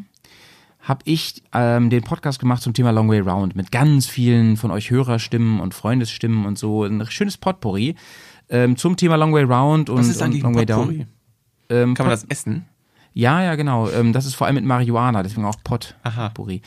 [0.80, 4.70] habe ich ähm, den Podcast gemacht zum Thema Long Way Round mit ganz vielen von
[4.70, 6.84] euch Hörerstimmen und Freundesstimmen und so.
[6.84, 7.96] Ein schönes Potpourri
[8.48, 11.06] ähm, zum Thema Long Way Round und, Was ist und Long Way Down.
[11.68, 12.66] Ähm, Kann man das essen?
[13.12, 13.88] Ja, ja, genau.
[13.90, 15.56] Ähm, das ist vor allem mit Marihuana, deswegen auch
[16.02, 16.28] Aha.
[16.28, 16.62] Potpourri.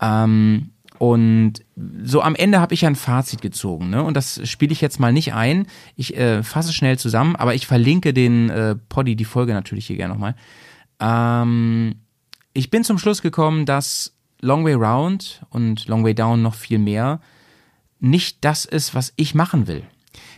[0.00, 1.54] Ähm, und
[2.04, 4.02] so am Ende habe ich ja ein Fazit gezogen, ne?
[4.02, 5.66] Und das spiele ich jetzt mal nicht ein.
[5.96, 9.96] Ich äh, fasse schnell zusammen, aber ich verlinke den äh, Poddy, die Folge natürlich hier
[9.96, 10.36] gerne nochmal.
[11.00, 11.96] Ähm,
[12.52, 16.78] ich bin zum Schluss gekommen, dass Long Way Round und Long Way Down noch viel
[16.78, 17.20] mehr
[18.02, 19.84] nicht das ist, was ich machen will.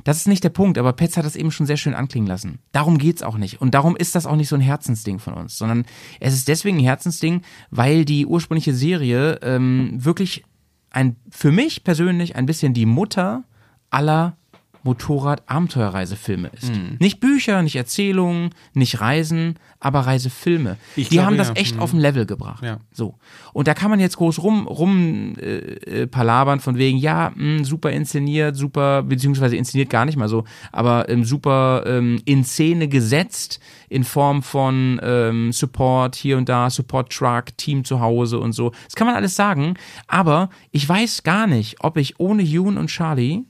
[0.04, 2.58] Das ist nicht der Punkt, aber Petz hat das eben schon sehr schön anklingen lassen.
[2.72, 3.60] Darum geht's auch nicht.
[3.60, 5.84] Und darum ist das auch nicht so ein Herzensding von uns, sondern
[6.20, 10.44] es ist deswegen ein Herzensding, weil die ursprüngliche Serie ähm, wirklich
[10.90, 13.44] ein, für mich persönlich ein bisschen die Mutter
[13.90, 14.36] aller
[14.84, 16.70] Motorrad-Abenteuerreisefilme ist.
[17.00, 20.76] Nicht Bücher, nicht Erzählungen, nicht Reisen, aber Reisefilme.
[20.96, 21.54] Ich die glaube, haben das ja.
[21.54, 21.80] echt Mhm.
[21.80, 22.62] auf ein Level gebracht.
[22.62, 22.78] Ja.
[22.92, 23.16] So.
[23.52, 25.56] Und da kann man jetzt groß rum, rum äh,
[26.02, 30.44] äh, palabern von wegen, ja, mh, super inszeniert, super, beziehungsweise inszeniert gar nicht mal so,
[30.72, 36.70] aber ähm, super ähm, in Szene gesetzt in Form von ähm, Support hier und da,
[36.70, 38.72] Support Truck, Team zu Hause und so.
[38.86, 39.74] Das kann man alles sagen,
[40.06, 43.44] aber ich weiß gar nicht, ob ich ohne Ewan und Charlie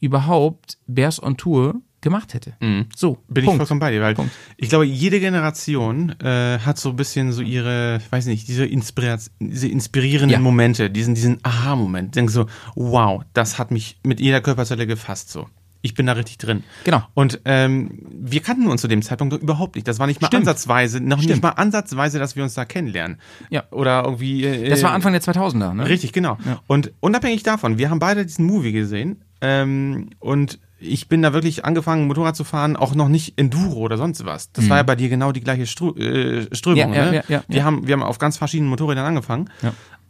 [0.00, 2.52] überhaupt Bears on Tour gemacht hätte.
[2.94, 3.16] So, Mhm.
[3.32, 3.56] Bin ich Punkt.
[3.60, 4.30] vollkommen bei dir, weil Punkt.
[4.58, 8.66] ich glaube, jede Generation äh, hat so ein bisschen so ihre, ich weiß nicht, diese,
[8.66, 10.38] Inspiration, diese inspirierenden Ja.
[10.38, 12.14] Momente, diesen, diesen Aha-Moment.
[12.14, 15.48] Denkst so, wow, das hat mich mit jeder Körperzelle gefasst so.
[15.80, 16.62] Ich bin da richtig drin.
[16.84, 17.02] Genau.
[17.12, 19.86] Und ähm, wir kannten uns zu dem Zeitpunkt doch überhaupt nicht.
[19.86, 20.42] Das war nicht mal Stimmt.
[20.48, 21.42] ansatzweise, noch nicht Stimmt.
[21.42, 23.18] mal ansatzweise, dass wir uns da kennenlernen.
[23.50, 23.64] Ja.
[23.70, 24.44] Oder irgendwie.
[24.44, 25.86] Äh, Das war Anfang der 2000er, ne?
[25.86, 26.38] Richtig, genau.
[26.66, 31.64] Und unabhängig davon, wir haben beide diesen Movie gesehen ähm, und ich bin da wirklich
[31.64, 34.52] angefangen, Motorrad zu fahren, auch noch nicht Enduro oder sonst was.
[34.52, 36.88] Das war ja bei dir genau die gleiche Stru äh, Strömung.
[36.90, 36.94] Mhm.
[36.94, 37.24] Ja, ja, ne?
[37.28, 37.64] ja, wir.
[37.64, 39.48] Haben, wir haben auf ganz verschiedenen Motorrädern angefangen.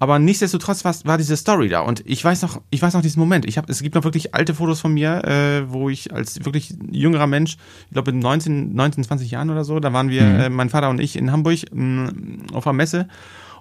[0.01, 1.81] Aber nichtsdestotrotz war, war diese Story da.
[1.81, 3.44] Und ich weiß noch, ich weiß noch diesen Moment.
[3.47, 6.75] Ich hab, es gibt noch wirklich alte Fotos von mir, äh, wo ich als wirklich
[6.90, 10.40] jüngerer Mensch, ich glaube in 19, 19, 20 Jahren oder so, da waren wir, Mhm.
[10.40, 12.11] äh, mein Vater und ich in Hamburg mh,
[12.53, 13.07] auf einer Messe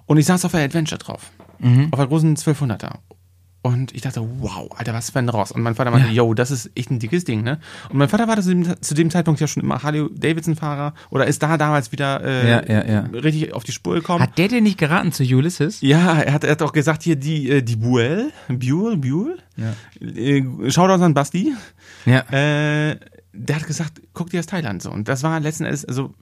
[0.06, 1.30] und ich saß auf der Adventure drauf.
[1.60, 1.88] Mhm.
[1.92, 2.94] Auf der großen 1200er.
[3.64, 5.50] Und ich dachte, wow, Alter, was für ein Ross.
[5.50, 7.60] Und mein Vater meinte, yo, das ist echt ein dickes Ding, ne?
[7.88, 11.42] Und mein Vater war zu dem, zu dem Zeitpunkt ja schon immer Harley-Davidson-Fahrer oder ist
[11.42, 13.00] da damals wieder äh, Ja, ja, ja.
[13.14, 14.20] richtig auf die Spur gekommen.
[14.22, 15.80] Hat der dir nicht geraten zu Ulysses?
[15.80, 19.38] Ja, er hat, er hat auch gesagt, hier die, äh, die Buell, Buell, Buell.
[19.56, 19.72] Ja.
[20.06, 21.54] Äh, Shoutouts an Basti.
[22.04, 22.20] Ja.
[22.32, 22.98] Äh,
[23.32, 24.90] der hat gesagt, guck dir das Thailand so.
[24.90, 26.14] Und das war letzten Endes, also.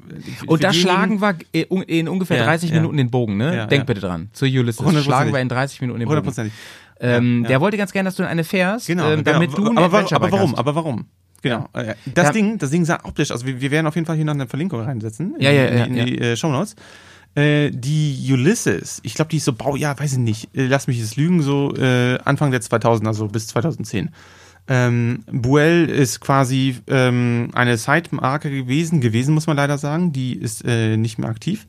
[0.46, 2.76] Und da schlagen wir äh, in ungefähr Ja, 30 ja.
[2.76, 3.54] Minuten den Bogen, ne?
[3.56, 3.84] Ja, Denk ja.
[3.84, 4.30] bitte dran.
[4.32, 5.04] Zu Ulysses.
[5.04, 6.18] Schlagen wir in 30 Minuten den Bogen.
[6.18, 6.54] Hundertprozentig.
[7.02, 7.48] Ähm, Ja, ja.
[7.48, 9.10] Der wollte ganz gerne, dass du in eine fährst, Genau.
[9.10, 9.64] ähm, damit genau.
[9.66, 10.52] du ein aber, Adventure aber Bike warum?
[10.52, 10.58] hast.
[10.58, 11.04] Aber warum?
[11.42, 11.68] Genau.
[11.72, 12.32] Äh, Das Ja.
[12.32, 14.46] Ding, das Ding sah optisch, also wir, wir werden auf jeden Fall hier noch eine
[14.46, 15.34] Verlinkung reinsetzen.
[15.36, 16.76] In, Ja, ja, in, ja, die- in die äh, Shownotes.
[17.34, 20.98] Äh, die Ulysses, ich glaube, die ist so Baujahr, weiß ich nicht, äh, lass mich
[20.98, 24.10] jetzt lügen, so äh, Anfang der 2000er, also bis 2010.
[24.68, 30.64] Ähm, Buell ist quasi ähm, eine Side-Marke gewesen, gewesen muss man leider sagen, die ist
[30.64, 31.66] äh, nicht mehr aktiv.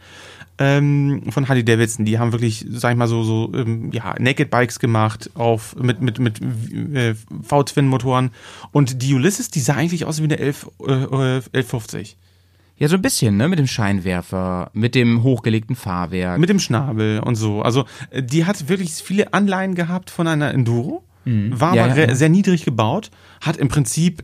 [0.60, 4.52] Ähm, von Harley Davidson, die haben wirklich, sag ich mal so, so ähm, ja, Naked
[4.52, 8.30] Bikes gemacht auf mit mit mit äh, V-Twin-Motoren
[8.72, 12.18] und die Ulysses, die sah eigentlich aus wie eine 11, äh, äh, 1150
[12.78, 13.48] Ja, so ein bisschen, ne?
[13.48, 16.40] Mit dem Scheinwerfer, mit dem hochgelegten Fahrwerk.
[16.40, 17.62] mit dem Schnabel und so.
[17.64, 21.76] Also äh, die hat wirklich viele Anleihen gehabt von einer Enduro, war Mhm.
[21.78, 22.16] Ja, aber ja, ja.
[22.16, 23.10] sehr niedrig gebaut,
[23.42, 24.24] hat im Prinzip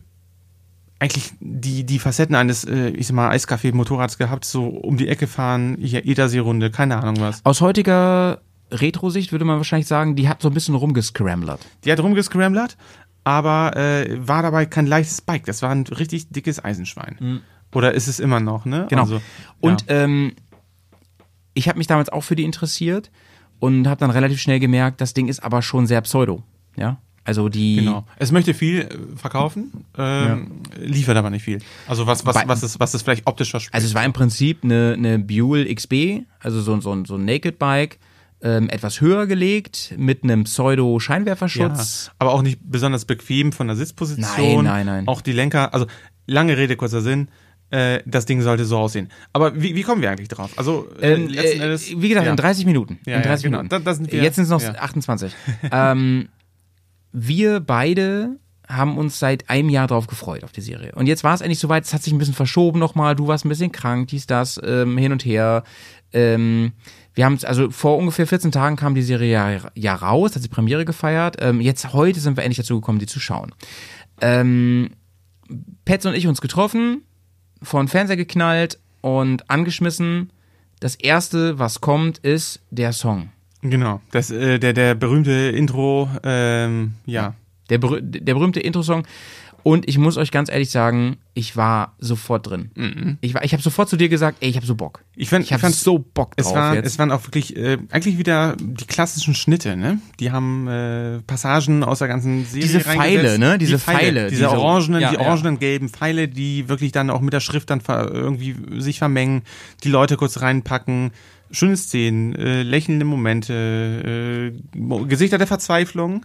[1.00, 5.26] eigentlich die, die Facetten eines, äh, ich sag mal, Eiskaffee-Motorrads gehabt, so um die Ecke
[5.26, 7.44] fahren, hier Edersee-Runde, keine Ahnung was.
[7.44, 11.66] Aus heutiger Retro-Sicht würde man wahrscheinlich sagen, die hat so ein bisschen rumgescramblert.
[11.84, 12.76] Die hat rumgescramblert,
[13.24, 15.46] aber äh, war dabei kein leichtes Bike.
[15.46, 17.42] Das war ein richtig dickes Eisenschwein.
[17.74, 18.82] Oder ist es immer noch, ne?
[18.82, 18.88] Mhm.
[18.88, 19.02] Genau.
[19.02, 19.20] Also,
[19.60, 20.04] Und ja.
[20.04, 20.32] ähm,
[21.54, 23.10] ich habe mich damals auch für die interessiert
[23.58, 26.42] und habe dann relativ schnell gemerkt, das Ding ist aber schon sehr pseudo.
[26.76, 27.76] Ja, also die.
[27.76, 28.06] Genau.
[28.18, 31.58] Es möchte viel äh, verkaufen, ähm, liefert aber nicht viel.
[31.86, 33.74] Also was, was, was es, was es vielleicht optisch verspricht.
[33.74, 37.24] Also es war im Prinzip eine, eine Buell XB, also so, so, ein- so ein
[37.24, 37.98] Naked Bike,
[38.42, 42.06] ähm, etwas höher gelegt mit einem Pseudo-Scheinwerferschutz.
[42.06, 44.64] Ja, aber auch nicht besonders bequem von der Sitzposition.
[44.64, 45.08] Nein, nein, nein.
[45.08, 45.86] Auch die Lenker, also
[46.26, 47.28] lange Rede, kurzer Sinn.
[47.70, 49.10] Äh, das Ding sollte so aussehen.
[49.32, 50.50] Aber wie, wie kommen wir eigentlich drauf?
[50.56, 52.32] Also äh, Ähm, letzten Endes, wie gesagt, ja.
[52.32, 52.98] in 30 Minuten.
[53.06, 53.58] Ja, in ja, 30 genau.
[53.58, 53.68] Minuten.
[53.68, 54.72] Da- da sind Jetzt sind es noch ja.
[54.74, 55.32] 28.
[55.70, 56.28] ähm,
[57.12, 58.36] wir beide
[58.68, 60.92] haben uns seit einem Jahr drauf gefreut auf die Serie.
[60.94, 63.44] Und jetzt war es endlich soweit, es hat sich ein bisschen verschoben nochmal, du warst
[63.44, 65.64] ein bisschen krank, dies, das, ähm, hin und her.
[66.12, 66.72] Ähm,
[67.14, 70.48] wir haben also vor ungefähr 14 Tagen kam die Serie ja, ja raus, hat sie
[70.48, 71.36] Premiere gefeiert.
[71.40, 73.52] Ähm, jetzt heute sind wir endlich dazu gekommen, die zu schauen.
[74.20, 74.90] Ähm,
[75.84, 77.02] Petz und ich uns getroffen,
[77.62, 80.32] vor den Fernseher geknallt und angeschmissen.
[80.78, 83.30] Das erste, was kommt, ist der Song.
[83.62, 84.00] Genau.
[84.10, 87.34] Das, äh, der, der berühmte Intro, ähm, ja.
[87.68, 89.04] Der, berüh der berühmte Intro-Song.
[89.62, 93.18] Und ich muss euch ganz ehrlich sagen, ich war sofort drin.
[93.20, 95.04] Ich, war- ich habe sofort zu dir gesagt, ey, ich habe so Bock.
[95.16, 96.86] Ich, fand, Ich habe fand's- so Bock drauf Es, war, jetzt.
[96.86, 100.00] es waren auch wirklich, äh, eigentlich wieder die klassischen Schnitte, ne?
[100.18, 103.58] Die haben äh, Passagen aus der ganzen Serie Diese Pfeile, ne?
[103.58, 105.20] Diese die Pfeile, Pfeile, diese diese- orangenen, ja, die ja.
[105.20, 109.42] orangenen gelben Pfeile, die wirklich dann auch mit der Schrift dann irgendwie sich vermengen,
[109.84, 111.10] die Leute kurz reinpacken.
[111.52, 116.24] Schöne Szenen, äh, lächelnde Momente, äh, Gesichter der Verzweiflung.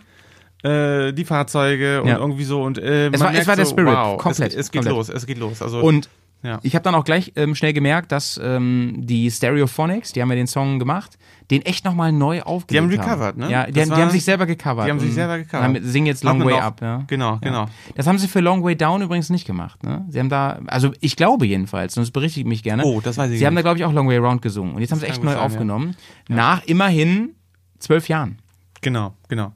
[0.63, 2.17] Äh, die Fahrzeuge und Ja.
[2.17, 4.71] irgendwie so und äh, Es war- es war der so, Spirit, wow, komplett, es, es
[4.71, 4.95] geht komplett.
[4.97, 5.61] los, es geht los.
[5.61, 6.09] Also Und
[6.45, 6.60] ja.
[6.63, 10.36] ich habe dann auch gleich ähm, schnell gemerkt, dass ähm, die Stereophonics, die haben ja
[10.36, 11.17] den Song gemacht,
[11.51, 13.51] den echt nochmal neu aufgelegt Die haben recovered, ne?
[13.51, 14.86] Ja, die, Das haben, war- die haben sich selber gecovert.
[14.88, 15.63] die haben sich und selber gecovert.
[15.63, 17.03] Haben, singen jetzt Long Way Up, ja.
[17.08, 17.65] Genau, genau.
[17.95, 20.05] Das haben sie für Long Way Down übrigens nicht gemacht, ne?
[20.10, 22.84] Sie haben da, also ich glaube jedenfalls, sonst berichtigt mich gerne.
[22.86, 23.65] Oh, das weiß ich Sie haben da, nicht.
[23.65, 24.73] glaube ich, auch Long Way Round gesungen.
[24.75, 25.45] Und jetzt haben sie echt neu sein, ja.
[25.45, 25.95] aufgenommen.
[26.27, 27.36] Nach immerhin
[27.79, 28.39] zwölf Jahren.
[28.81, 29.53] Genau, genau.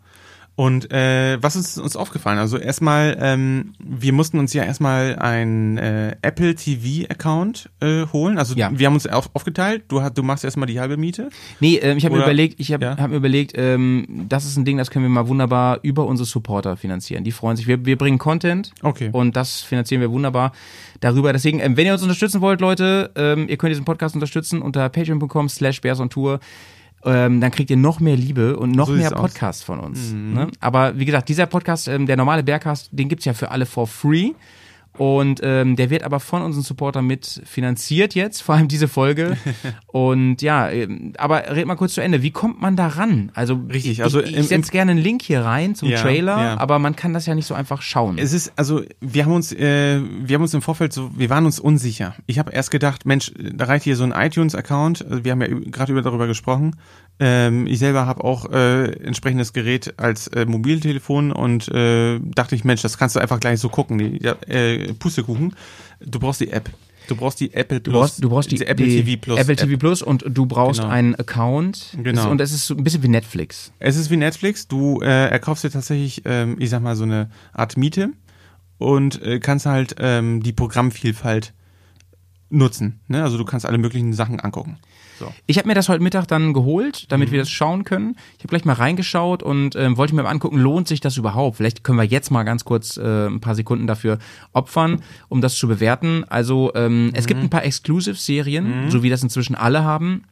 [0.60, 2.38] Und äh, was ist uns aufgefallen?
[2.38, 8.38] Also erstmal, ähm, wir mussten uns ja erstmal ein äh, Apple TV Account äh, holen.
[8.38, 8.70] Also Ja.
[8.78, 9.86] wir haben uns auf, aufgeteilt.
[9.88, 11.30] Du, du machst erstmal die halbe Miete.
[11.62, 12.98] Nee, ähm, ich habe mir überlegt, ich habe Ja.
[12.98, 16.28] hab mir überlegt, ähm, das ist ein Ding, das können wir mal wunderbar über unsere
[16.28, 17.24] Supporter finanzieren.
[17.24, 17.66] Die freuen sich.
[17.66, 19.12] Wir, wir bringen Content Okay.
[19.14, 20.52] und das finanzieren wir wunderbar
[21.00, 21.32] darüber.
[21.32, 24.90] Deswegen, ähm, wenn ihr uns unterstützen wollt, Leute, ähm, ihr könnt diesen Podcast unterstützen unter
[24.90, 26.42] patreon.com slash Tour.
[27.06, 29.12] Ähm, dann kriegt ihr noch mehr Liebe und noch So mehr.
[29.12, 29.16] Mhm.
[29.16, 30.12] Podcasts von uns.
[30.14, 30.48] Ne?
[30.60, 33.88] Aber wie gesagt, dieser Podcast, ähm, der normale Bergcast, den gibt's ja für alle for
[33.88, 34.32] free.
[35.00, 39.38] Und ähm, der wird aber von unseren Supportern mit finanziert jetzt, vor allem diese Folge.
[39.88, 42.22] Und ja, ähm, aber red mal kurz zu Ende.
[42.22, 43.32] Wie kommt man da ran?
[43.34, 46.02] Also Richtig, ich, also ich, im- ich setze gerne einen Link hier rein zum Ja,
[46.02, 46.58] Trailer, ja.
[46.60, 48.18] aber man kann das ja nicht so einfach schauen.
[48.18, 51.46] Es ist, also wir haben uns, äh, wir haben uns im Vorfeld so, wir waren
[51.46, 52.16] uns unsicher.
[52.28, 55.06] Ich habe erst gedacht, Mensch, da reicht hier so ein iTunes-Account.
[55.10, 56.76] Also wir haben ja gerade über darüber gesprochen.
[57.20, 62.64] Ähm, ich selber habe auch äh, entsprechendes Gerät als äh, Mobiltelefon und äh, dachte ich,
[62.64, 63.98] Mensch, das kannst du einfach gleich so gucken.
[63.98, 65.54] Die, äh, Pustekuchen.
[66.00, 66.70] Du brauchst die App.
[67.10, 67.92] Du brauchst die Apple Plus.
[67.94, 69.40] Du brauchst, du brauchst die, diese Apple die TV Plus.
[69.40, 69.60] Apple App.
[69.60, 70.94] TV Plus und du brauchst Genau.
[70.94, 71.98] einen Account.
[72.02, 72.22] Genau.
[72.22, 73.74] Es- Und es ist so ein bisschen wie Netflix.
[73.80, 74.68] Es ist wie Netflix.
[74.68, 78.12] Du äh, erkaufst dir tatsächlich, ähm, ich sag mal, so eine Art Miete
[78.78, 81.54] und äh, kannst halt ähm, die Programmvielfalt
[82.50, 83.00] nutzen.
[83.08, 83.24] Ne?
[83.24, 84.78] Also du kannst alle möglichen Sachen angucken.
[85.20, 85.32] So.
[85.48, 87.32] Ich habe mir das heute Mittag dann geholt, damit Mhm.
[87.34, 88.16] wir das schauen können.
[88.38, 91.58] Ich habe gleich mal reingeschaut und ähm, wollte mir mal angucken, lohnt sich das überhaupt?
[91.58, 94.18] Vielleicht können wir jetzt mal ganz kurz äh, ein paar Sekunden dafür
[94.54, 96.24] opfern, um das zu bewerten.
[96.30, 97.28] Also ähm, es Mhm.
[97.28, 100.24] gibt ein paar Exclusive-Serien, so wie das inzwischen alle haben.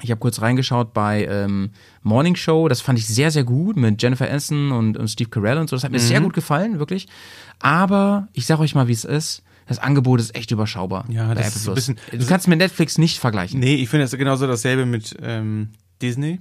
[0.00, 1.70] Ich habe kurz reingeschaut bei ähm,
[2.04, 5.58] Morning Show, das fand ich sehr, sehr gut mit Jennifer Aniston und, und Steve Carell
[5.58, 5.74] und so.
[5.74, 6.02] Das hat mir Mhm.
[6.02, 7.08] sehr gut gefallen, wirklich.
[7.58, 9.42] Aber ich sag euch mal, wie es ist.
[9.68, 11.04] Das Angebot ist echt überschaubar.
[11.10, 13.60] Ja, das ist so ein bisschen- Du kannst mit Netflix nicht vergleichen.
[13.60, 15.68] Nee, ich finde das genauso dasselbe mit ähm,
[16.02, 16.40] Disney.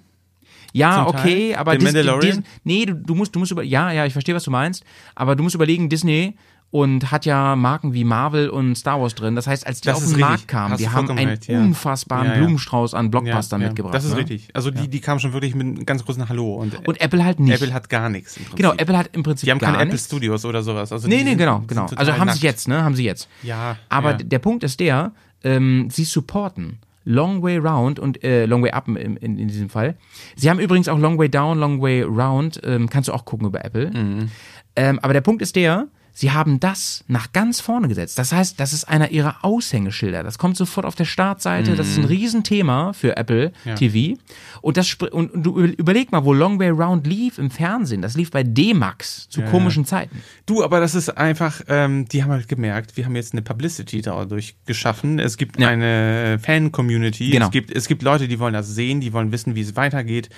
[0.73, 2.37] Ja, okay, aber Den Dis- Mandalorian?
[2.37, 4.83] Dis- nee, du, du musst, du musst über, ja, ja, ich verstehe, was du meinst,
[5.15, 6.35] aber du musst überlegen, Disney
[6.69, 9.36] und hat ja Marken wie Marvel und Star Wars drin.
[9.36, 10.21] Das heißt, als die Das auf den richtig.
[10.21, 11.60] Markt kamen, Hast die haben einen ja.
[11.62, 12.39] unfassbaren Ja, ja.
[12.39, 13.93] Blumenstrauß an Blockbustern mitgebracht.
[13.95, 14.17] Das ist ne?
[14.17, 14.49] richtig.
[14.53, 16.56] Also die, die kamen schon wirklich mit einem ganz großen Hallo.
[16.56, 17.56] Und, Und Apple halt nicht.
[17.62, 18.38] Apple hat gar nichts.
[18.56, 19.97] Genau, Apple hat im Prinzip Die haben keine Apple.
[19.97, 20.91] Studios oder sowas.
[20.91, 21.88] Also Nee, nee, sind- genau, genau.
[21.95, 22.39] Also haben nackt.
[22.39, 22.84] sie jetzt, ne?
[22.84, 23.30] Haben sie jetzt.
[23.43, 23.77] Ja.
[23.88, 25.13] Aber der Punkt ist der,
[25.45, 29.69] ähm, sie supporten Long Way Round und äh, Long Way Up in, in, in diesem
[29.69, 29.95] Fall.
[30.36, 33.47] Sie haben übrigens auch Long Way Down, Long Way Round, ähm, kannst du auch gucken
[33.47, 33.89] über Apple.
[33.91, 34.30] Mhm.
[34.75, 35.88] Ähm, aber der Punkt ist der,
[36.19, 38.17] sie haben das nach ganz vorne gesetzt.
[38.17, 40.23] Das heißt, das ist einer ihrer Aushängeschilder.
[40.23, 41.75] Das kommt sofort auf der Startseite.
[41.75, 43.69] Das ist ein Riesenthema für Apple Mhm.
[43.69, 43.75] Ja.
[43.75, 44.19] TV.
[44.62, 48.01] Und das und, und du überleg mal, wo Long Way Round lief im Fernsehen.
[48.01, 50.23] Das lief bei D-Max zu komischen Zeiten.
[50.47, 54.01] Du, aber das ist einfach, ähm, die haben halt gemerkt, wir haben jetzt eine Publicity
[54.01, 55.19] dadurch geschaffen.
[55.19, 55.67] Es gibt Ja.
[55.69, 57.30] eine Fan-Community.
[57.30, 57.45] Genau.
[57.45, 60.30] Es, gibt, es gibt Leute, die wollen das sehen, die wollen wissen, wie es weitergeht.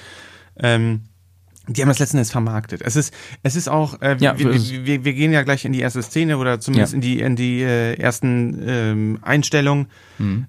[0.58, 1.04] Ähm,
[1.70, 2.82] die haben das letzten Endes vermarktet.
[2.82, 5.72] Es ist, es ist auch, äh, Ja, wir, wir, wir, wir gehen ja gleich in
[5.74, 6.96] die erste Szene oder zumindest Ja.
[6.98, 9.88] in die, in die äh, ersten ähm, Einstellungen.
[10.18, 10.46] Mhm.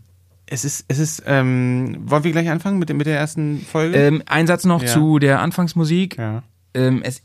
[0.47, 3.97] Es ist, es ist, ähm, wollen wir gleich anfangen mit, mit der ersten Folge?
[3.97, 4.89] Ähm, ein Satz noch Ja.
[4.89, 6.19] zu der Anfangsmusik.
[6.19, 6.43] ja.
[6.75, 7.23] Ähm, es,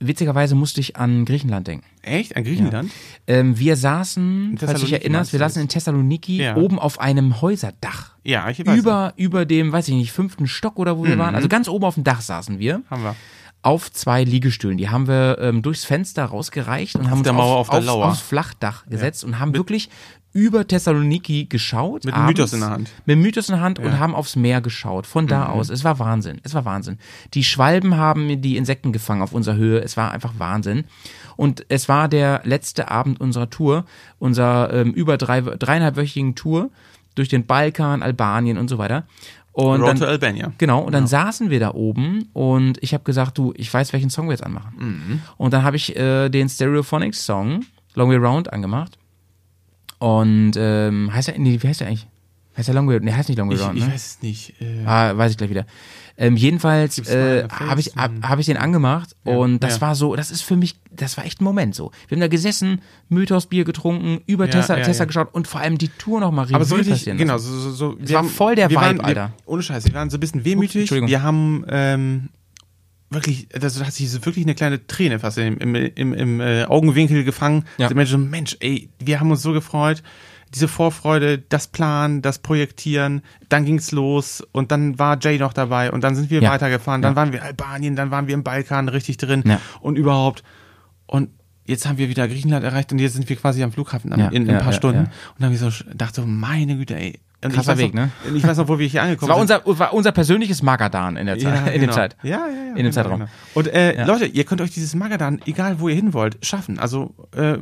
[0.00, 1.84] witzigerweise musste ich an Griechenland denken.
[2.02, 2.34] Echt?
[2.36, 2.90] An Griechenland?
[3.26, 6.56] Ähm, wir saßen, falls du dich erinnerst, wir saßen in Thessaloniki Ja.
[6.56, 8.12] oben auf einem Häuserdach.
[8.24, 8.78] Ja, ich weiß.
[8.78, 11.20] Über, über dem, weiß ich nicht, fünften Stock oder wo wir Mhm.
[11.20, 11.34] waren.
[11.34, 12.82] Also ganz oben auf dem Dach saßen wir.
[12.90, 13.16] Haben wir.
[13.62, 14.78] Auf zwei Liegestühlen.
[14.78, 18.86] Die haben wir ähm, durchs Fenster rausgereicht und haben uns auf, auf aufs, aufs Flachdach
[18.86, 19.90] gesetzt und haben wirklich
[20.32, 22.04] über Thessaloniki geschaut.
[22.04, 22.90] Mit dem abends, Mythos in der Hand.
[23.04, 25.06] Mit dem Mythos in der Hand und haben aufs Meer geschaut.
[25.06, 25.50] Von da Mhm.
[25.54, 25.70] aus.
[25.70, 26.40] Es war Wahnsinn.
[26.44, 26.98] Es war Wahnsinn.
[27.34, 29.80] Die Schwalben haben die Insekten gefangen auf unserer Höhe.
[29.80, 30.84] Es war einfach Wahnsinn.
[31.36, 33.84] Und es war der letzte Abend unserer Tour,
[34.18, 36.70] unserer ähm, über drei, dreieinhalbwöchigen Tour
[37.16, 39.04] durch den Balkan, Albanien und so weiter.
[39.52, 40.52] Und Road dann, to Albania.
[40.58, 44.08] Genau, und dann saßen wir da oben und ich habe gesagt, du, ich weiß, welchen
[44.08, 44.74] Song wir jetzt anmachen.
[44.78, 45.20] Mhm.
[45.38, 47.64] Und dann habe ich äh, den Stereophonics Song
[47.94, 48.96] Long Way Round angemacht.
[50.00, 52.08] Und ähm, heißt er, nee, wie heißt der eigentlich?
[52.56, 53.92] Heißt der Long Way, nee, heißt nicht Long Way Ich, Round, ich ne?
[53.92, 54.60] weiß es nicht.
[54.60, 55.66] Äh, Ah, weiß ich gleich wieder.
[56.16, 59.80] Ähm, jedenfalls äh, habe ich, hab, hab ich den angemacht und das ja.
[59.82, 61.92] war so, das ist für mich, das war echt ein Moment so.
[62.08, 65.06] Wir haben da gesessen, Mythos Bier getrunken, über Ja, Tesla, ja, Tesla ja.
[65.06, 68.12] geschaut und vor allem die Tour nochmal aber so richtig, genau, so, so, so Es
[68.12, 69.32] war voll der wir Vibe, waren, Alter.
[69.36, 70.80] Wir, ohne Scheiß, wir waren so ein bisschen wehmütig.
[70.82, 71.08] Entschuldigung.
[71.08, 72.28] wir haben ähm,
[73.10, 76.64] wirklich, das hat sich so wirklich eine kleine Träne fast im, im, im, im äh,
[76.64, 77.64] Augenwinkel gefangen.
[77.78, 77.88] Ja.
[77.88, 80.02] Der Mensch so, Mensch, ey, wir haben uns so gefreut.
[80.54, 85.92] Diese Vorfreude, das Planen, das Projektieren, dann ging's los und dann war Jay noch dabei
[85.92, 86.50] und dann sind wir Ja.
[86.50, 87.16] weitergefahren, dann Ja.
[87.16, 89.44] waren wir in Albanien, dann waren wir im Balkan richtig drin
[89.80, 90.42] und überhaupt.
[91.06, 91.30] Und
[91.66, 94.50] jetzt haben wir wieder Griechenland erreicht und jetzt sind wir quasi am Flughafen in, in
[94.50, 95.02] ein paar Stunden.
[95.04, 97.20] Und dann habe ich so dachte so, meine Güte, ey.
[97.40, 98.10] Krasser Weg, noch, ne?
[98.34, 99.64] Ich weiß noch, wo wir hier angekommen war sind.
[99.64, 101.74] unser, war unser persönliches Magadan in der Zeit.
[101.74, 101.86] in genau.
[101.86, 102.16] der Zeit.
[102.22, 102.76] Ja, ja, ja.
[102.76, 103.26] In dem Zeitraum.
[103.54, 104.04] Und äh, Ja.
[104.06, 106.78] Leute, ihr könnt euch dieses Magadan, egal wo ihr hin wollt, schaffen.
[106.78, 107.56] Also äh,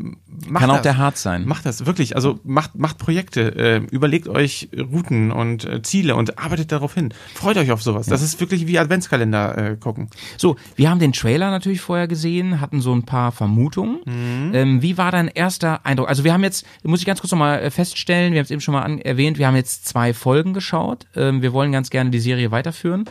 [0.46, 0.82] macht Kann auch das.
[0.82, 1.46] der Harz sein.
[1.46, 2.16] Macht das wirklich.
[2.16, 7.14] Also macht macht Projekte, äh, überlegt euch Routen und äh, Ziele und arbeitet darauf hin.
[7.34, 8.06] Freut euch auf sowas.
[8.06, 10.08] Das ist wirklich wie Adventskalender äh, gucken.
[10.36, 14.00] So, wir haben den Trailer natürlich vorher gesehen, hatten so ein paar Vermutungen.
[14.04, 14.50] Mhm.
[14.54, 16.08] Ähm, wie war dein erster Eindruck?
[16.08, 18.60] Also wir haben jetzt, muss ich ganz kurz nochmal äh, feststellen, wir haben es eben
[18.60, 21.06] schon mal erwähnt, wir haben jetzt zwei Folgen geschaut.
[21.14, 23.04] Ähm, wir wollen ganz gerne die Serie weiterführen.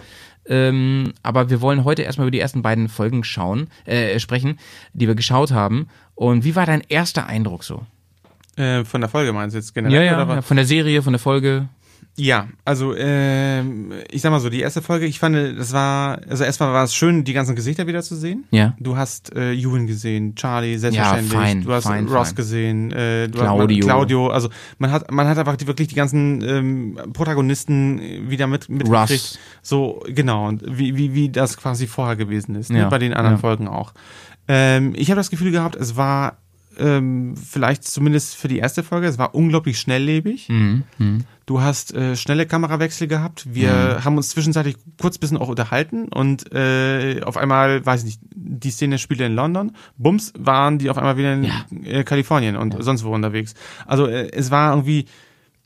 [0.50, 4.60] Ähm, aber wir wollen heute erstmal über die ersten beiden Folgen schauen, äh, sprechen,
[4.94, 5.90] die wir geschaut haben.
[6.16, 7.86] Und wie war dein erster Eindruck so?
[8.56, 9.94] Äh, von der Folge meinst du jetzt generell?
[10.16, 10.36] oder was?
[10.38, 11.68] ja, von der Serie, von der Folge.
[12.20, 16.44] Ja, also ähm, ich sag mal so, die erste Folge, ich fand, das war, also
[16.44, 18.46] erstmal war es schön, die ganzen Gesichter wieder zu sehen.
[18.50, 18.76] Ja.
[18.80, 21.32] Du hast äh, Ewan gesehen, Charlie, selbstverständlich.
[21.32, 22.36] fein, du hast fein, Ross fein.
[22.36, 23.78] gesehen, äh, du Claudio.
[23.78, 24.28] Hast, Claudio.
[24.30, 24.50] Also
[24.80, 28.02] man hat, man hat einfach die, wirklich die ganzen ähm, Protagonisten
[28.32, 29.38] wieder mit mitgekriegt.
[29.62, 32.72] So genau und wie wie wie das quasi vorher gewesen ist.
[32.72, 32.80] Ne?
[32.80, 33.42] Ja, Bei den anderen ja.
[33.42, 33.94] Folgen auch.
[34.48, 36.38] Ähm, ich habe das Gefühl gehabt, es war
[36.80, 40.50] ähm, vielleicht zumindest für die erste Folge, es war unglaublich schnelllebig.
[40.50, 40.84] Mhm.
[40.98, 41.26] Mhm.
[41.48, 43.46] Du hast äh, schnelle Kamerawechsel gehabt.
[43.54, 48.22] Wir haben uns zwischenzeitlich kurz bisschen auch unterhalten und äh, auf einmal, weiß ich nicht,
[48.36, 49.72] die Szene spielte in London.
[49.98, 51.66] Bums, waren die auf einmal wieder in Ja.
[51.86, 53.54] äh, Kalifornien und sonst wo unterwegs.
[53.86, 55.06] Also äh, es war irgendwie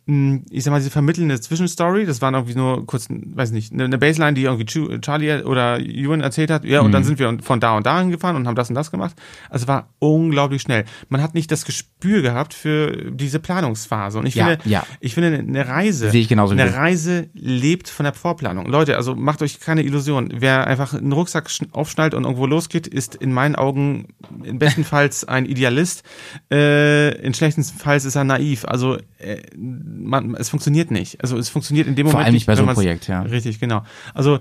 [0.05, 3.97] ich sag mal, diese vermittelnde Zwischenstory, das waren irgendwie nur kurz, weiß nicht, eine eine
[3.97, 4.65] Baseline, die irgendwie
[4.99, 8.35] Charlie oder Ewan erzählt hat, ja, und dann sind wir von da und dahin gefahren
[8.35, 9.15] und haben das und das gemacht.
[9.49, 10.85] Also war unglaublich schnell.
[11.09, 14.19] Man hat nicht das Gespür gehabt für diese Planungsphase.
[14.19, 14.83] Und ich Ja, finde, ja.
[14.99, 16.73] ich finde, eine Reise, Sehe ich genauso eine.
[16.73, 18.65] Reise lebt von der Vorplanung.
[18.65, 20.29] Leute, also macht euch keine Illusion.
[20.35, 25.45] Wer einfach einen Rucksack schn- aufschnallt und irgendwo losgeht, ist in meinen Augen bestenfalls ein
[25.45, 26.03] Idealist.
[26.51, 28.65] Äh, in schlechtestenfalls ist er naiv.
[28.65, 29.41] Also äh,
[29.93, 31.21] man, es funktioniert nicht.
[31.21, 33.21] Also es funktioniert in dem Vor Moment allem nicht bei so einem Projekt, ja.
[33.21, 33.83] Richtig, genau.
[34.13, 34.39] Also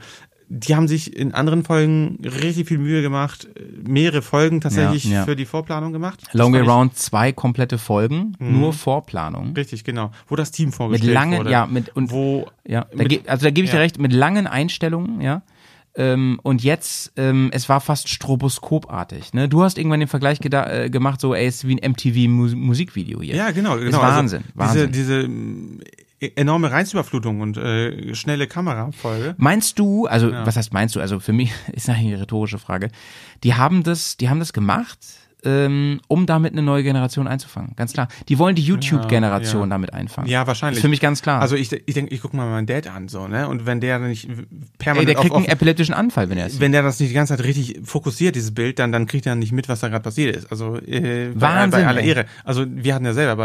[0.52, 3.48] die haben sich in anderen Folgen richtig viel Mühe gemacht,
[3.86, 5.24] mehrere Folgen tatsächlich Ja, ja.
[5.24, 6.20] für die Vorplanung gemacht.
[6.32, 9.52] Long Way Round zwei komplette Folgen, nur Vorplanung.
[9.54, 10.10] Richtig, genau.
[10.26, 11.50] Wo das Team Mit vorgestellt langen, wurde.
[11.52, 13.82] ja, mit und wo Ja, da mit- ge also da gebe ich dir ja.
[13.82, 15.42] recht, mit langen Einstellungen, ja.
[15.96, 19.34] Ähm, und jetzt, ähm, es war fast stroboskopartig.
[19.34, 19.48] Ne?
[19.48, 23.34] Du hast irgendwann den Vergleich äh, gemacht, so, ey, es ist wie ein MTV-Musikvideo hier.
[23.34, 24.02] Ja, genau, Ist genau.
[24.02, 24.92] Wahnsinn, also Wahnsinn.
[24.92, 25.80] Diese, diese mm,
[26.36, 29.34] enorme Reizüberflutung und äh, schnelle Kamerafolge.
[29.38, 31.00] Meinst du, also was heißt meinst du?
[31.00, 32.90] Also für mich ist eigentlich eine rhetorische Frage.
[33.42, 34.98] Die haben das, die haben das gemacht,
[35.44, 37.74] ähm, um damit eine neue Generation einzufangen.
[37.76, 38.08] Ganz klar.
[38.28, 39.66] Die wollen die YouTube-Generation ja.
[39.66, 40.28] damit einfangen.
[40.28, 40.78] Ja, wahrscheinlich.
[40.78, 41.40] Ist für mich ganz klar.
[41.40, 43.48] Also ich, ich denke, ich guck mal meinen Dad an, so, ne?
[43.48, 44.36] Und wenn der nicht ey,
[44.78, 47.10] permanent der kriegt auf, einen auf, epileptischen Anfall, wenn er es wenn der das nicht
[47.10, 49.88] die ganze Zeit richtig fokussiert, dieses Bild, dann, dann kriegt er nicht mit, was da
[49.88, 50.50] gerade passiert ist.
[50.50, 52.08] Also äh, bei, Wahnsinn, bei aller ey.
[52.08, 52.26] Ehre.
[52.44, 53.36] Also wir hatten ja selber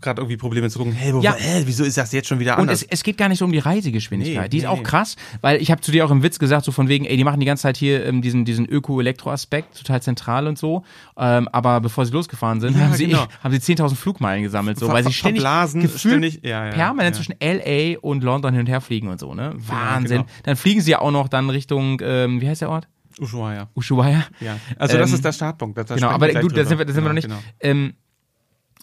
[0.00, 1.34] gerade irgendwie Probleme zu gucken, hey, wo, Ja.
[1.34, 2.82] hä, wieso ist das jetzt schon wieder Und anders?
[2.82, 4.44] es, es geht gar nicht so um die Reisegeschwindigkeit.
[4.44, 6.64] Nee, die ist nee, auch krass, weil ich habe zu dir auch im Witz gesagt,
[6.64, 10.02] so von wegen, ey, die machen die ganze Zeit hier ähm, diesen, diesen Öko-Elektro-Aspekt, total
[10.02, 10.84] zentral und so.
[11.26, 13.26] Ähm, aber bevor sie losgefahren sind, Ja, haben, sie, genau.
[13.42, 17.16] haben sie 10.000 Flugmeilen gesammelt, so, Ver- weil sie ständig verblasen, ständig- ja, ja, permanent
[17.16, 17.98] zwischen L.A.
[18.00, 19.52] und London hin und her fliegen und so, ne?
[19.56, 20.18] Wahnsinn.
[20.22, 20.30] genau.
[20.42, 22.88] Dann fliegen sie ja auch noch dann Richtung, ähm, wie heißt der Ort?
[23.20, 23.68] Ushuaia.
[23.74, 24.24] Ushuaia.
[24.40, 24.56] Ja.
[24.76, 25.78] Also das Ähm, ist der Startpunkt.
[25.78, 27.28] Da, da Genau, aber gut, da sind wir, da sind wir noch nicht.
[27.28, 27.38] genau.
[27.60, 27.94] Ähm,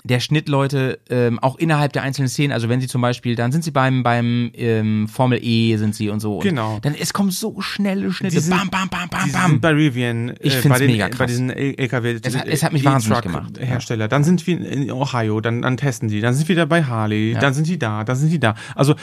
[0.04, 3.52] der Schnitt, Leute, ähm, auch innerhalb der einzelnen Szenen, also wenn sie zum Beispiel, dann
[3.52, 6.38] sind sie beim, beim ähm, Formel E sind sie und so.
[6.38, 6.80] Und Genau.
[6.82, 8.42] Dann es kommen so schnelle Schnitte.
[8.42, 9.62] Sind- bam, bam, bam, bam, bam.
[9.62, 11.28] bei Rivian, Ich äh, find's bei, den, mega bei krass.
[11.28, 12.20] diesen L- LKW.
[12.24, 13.66] Es hat- es hat mich wahnsinnig gemacht, ja.
[13.66, 14.08] Hersteller.
[14.08, 17.36] Dann sind wir in Ohio, dann, dann testen die, dann sind wir wieder bei Harley,
[17.40, 18.56] dann sind die da, dann sind die da.
[18.76, 18.96] Also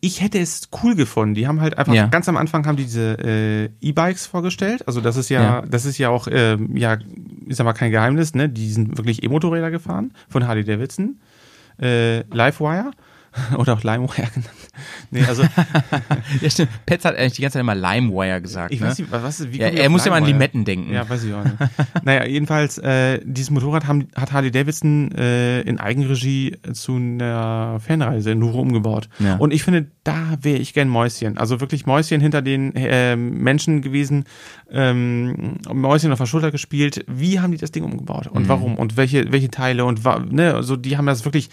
[0.00, 1.34] ich hätte es cool gefunden.
[1.34, 2.06] Die haben halt einfach Ja.
[2.06, 4.86] ganz am Anfang haben die diese äh, E-Bikes vorgestellt.
[4.86, 5.62] Also das ist ja, Ja.
[5.62, 6.98] das ist ja auch ähm, ja,
[7.46, 8.34] ich sag mal kein Geheimnis.
[8.34, 11.20] Ne, die sind wirklich E-Motorräder gefahren von Harley Davidson,
[11.80, 12.90] äh, Livewire
[13.56, 14.50] oder auch Limewire genannt.
[15.10, 15.42] Nee, also
[16.40, 16.70] Ja, stimmt.
[16.86, 18.72] Petz hat eigentlich die ganze Zeit immer Limewire gesagt.
[18.72, 18.86] Ich ne?
[18.88, 20.38] weiß nicht, was, wie Ja, er muss immer an Limewire?
[20.38, 20.92] Limetten denken.
[20.92, 21.56] Ja, weiß ich auch nicht.
[22.04, 28.30] naja, jedenfalls, äh, dieses Motorrad haben, hat Harley Davidson äh, in Eigenregie zu einer Fanreise
[28.30, 29.08] in Nuro umgebaut.
[29.18, 29.36] Ja.
[29.36, 31.36] Und ich finde, da wäre ich gern Mäuschen.
[31.36, 34.24] Also wirklich Mäuschen hinter den ähm, Menschen gewesen,
[34.70, 37.04] ähm, Mäuschen auf der Schulter gespielt.
[37.08, 38.28] Wie haben die das Ding umgebaut?
[38.28, 38.48] Und Mhm.
[38.48, 38.76] warum?
[38.76, 39.84] Und welche, welche Teile?
[39.84, 41.50] Und ne, also die haben das wirklich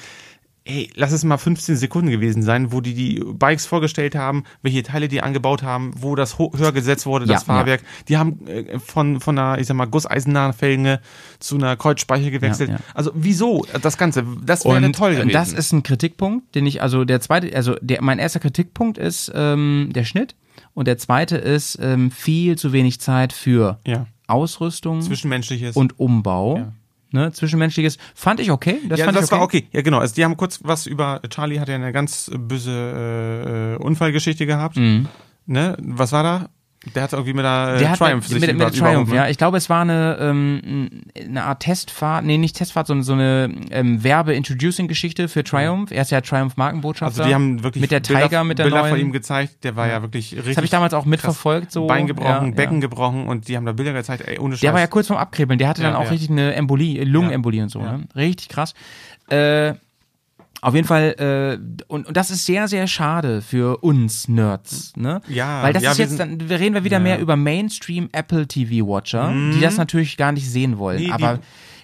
[0.70, 4.84] Hey, lass es mal 15 Sekunden gewesen sein, wo die die Bikes vorgestellt haben, welche
[4.84, 7.60] Teile die angebaut haben, wo das höher gesetzt wurde, das Ja, ja.
[7.60, 7.84] Fahrwerk.
[8.10, 11.00] Die haben äh, von, von einer, ich sag mal, Gusseisennahenfelge
[11.40, 12.70] zu einer Kreuzspeiche gewechselt.
[12.70, 12.82] Ja, ja.
[12.94, 14.26] Also wieso das Ganze?
[14.46, 15.30] Das wäre toll gewesen.
[15.32, 19.32] das ist ein Kritikpunkt, den ich, also der zweite, also der, mein erster Kritikpunkt ist
[19.34, 20.36] ähm, der Schnitt
[20.74, 25.76] und der zweite ist ähm, viel zu wenig Zeit für ja, Ausrüstung zwischenmenschliches.
[25.76, 26.72] und Umbau.
[27.12, 28.80] Ne, Zwischenmenschliches fand ich okay.
[28.90, 29.40] Das ja, fand das ich okay.
[29.40, 29.68] war okay.
[29.72, 30.00] Ja, genau.
[30.00, 34.76] Also die haben kurz was über Charlie hat ja eine ganz böse äh, Unfallgeschichte gehabt.
[35.46, 35.78] Ne?
[35.80, 36.50] Was war da?
[36.96, 39.16] Der hat irgendwie mit der äh, Der hat Triumph mit, sich mit, mit Triumph, ne?
[39.16, 39.28] ja.
[39.30, 43.52] Ich glaube, es war eine, ähm, eine Art Testfahrt, nee, nicht Testfahrt, sondern so eine
[43.72, 45.92] ähm, Werbe-Introducing-Geschichte für Triumph.
[45.92, 47.22] Er ist ja Triumph-Markenbotschafter.
[47.24, 48.90] Also die haben wirklich mit der Bilder, Tiger, mit der Bilder neuen.
[48.92, 49.64] von ihm gezeigt.
[49.64, 50.46] Der war ja wirklich richtig.
[50.48, 51.72] das habe ich damals auch mitverfolgt.
[51.72, 51.88] So.
[51.88, 52.82] Bein gebrochen, ja, Becken Ja.
[52.82, 54.62] gebrochen und die haben da Bilder gezeigt, ey, ohne Scheiß.
[54.62, 55.60] Der war ja kurz vorm Abkribbeln.
[55.60, 56.10] Der hatte Ja, dann auch ja.
[56.12, 57.80] richtig eine Embolie, Lungenembolie und so.
[57.80, 57.98] Ja.
[57.98, 58.08] Ne?
[58.16, 58.74] Richtig krass.
[59.30, 59.74] Äh,
[60.62, 65.22] auf jeden Fall, äh, und, und das ist sehr, sehr schade für uns Nerds, ne?
[65.28, 67.04] Ja, Weil das ja, ist jetzt, dann wir reden wir wieder Ja.
[67.04, 71.00] mehr über Mainstream Apple TV Watcher, die das natürlich gar nicht sehen wollen.
[71.00, 71.40] Nee, die- aber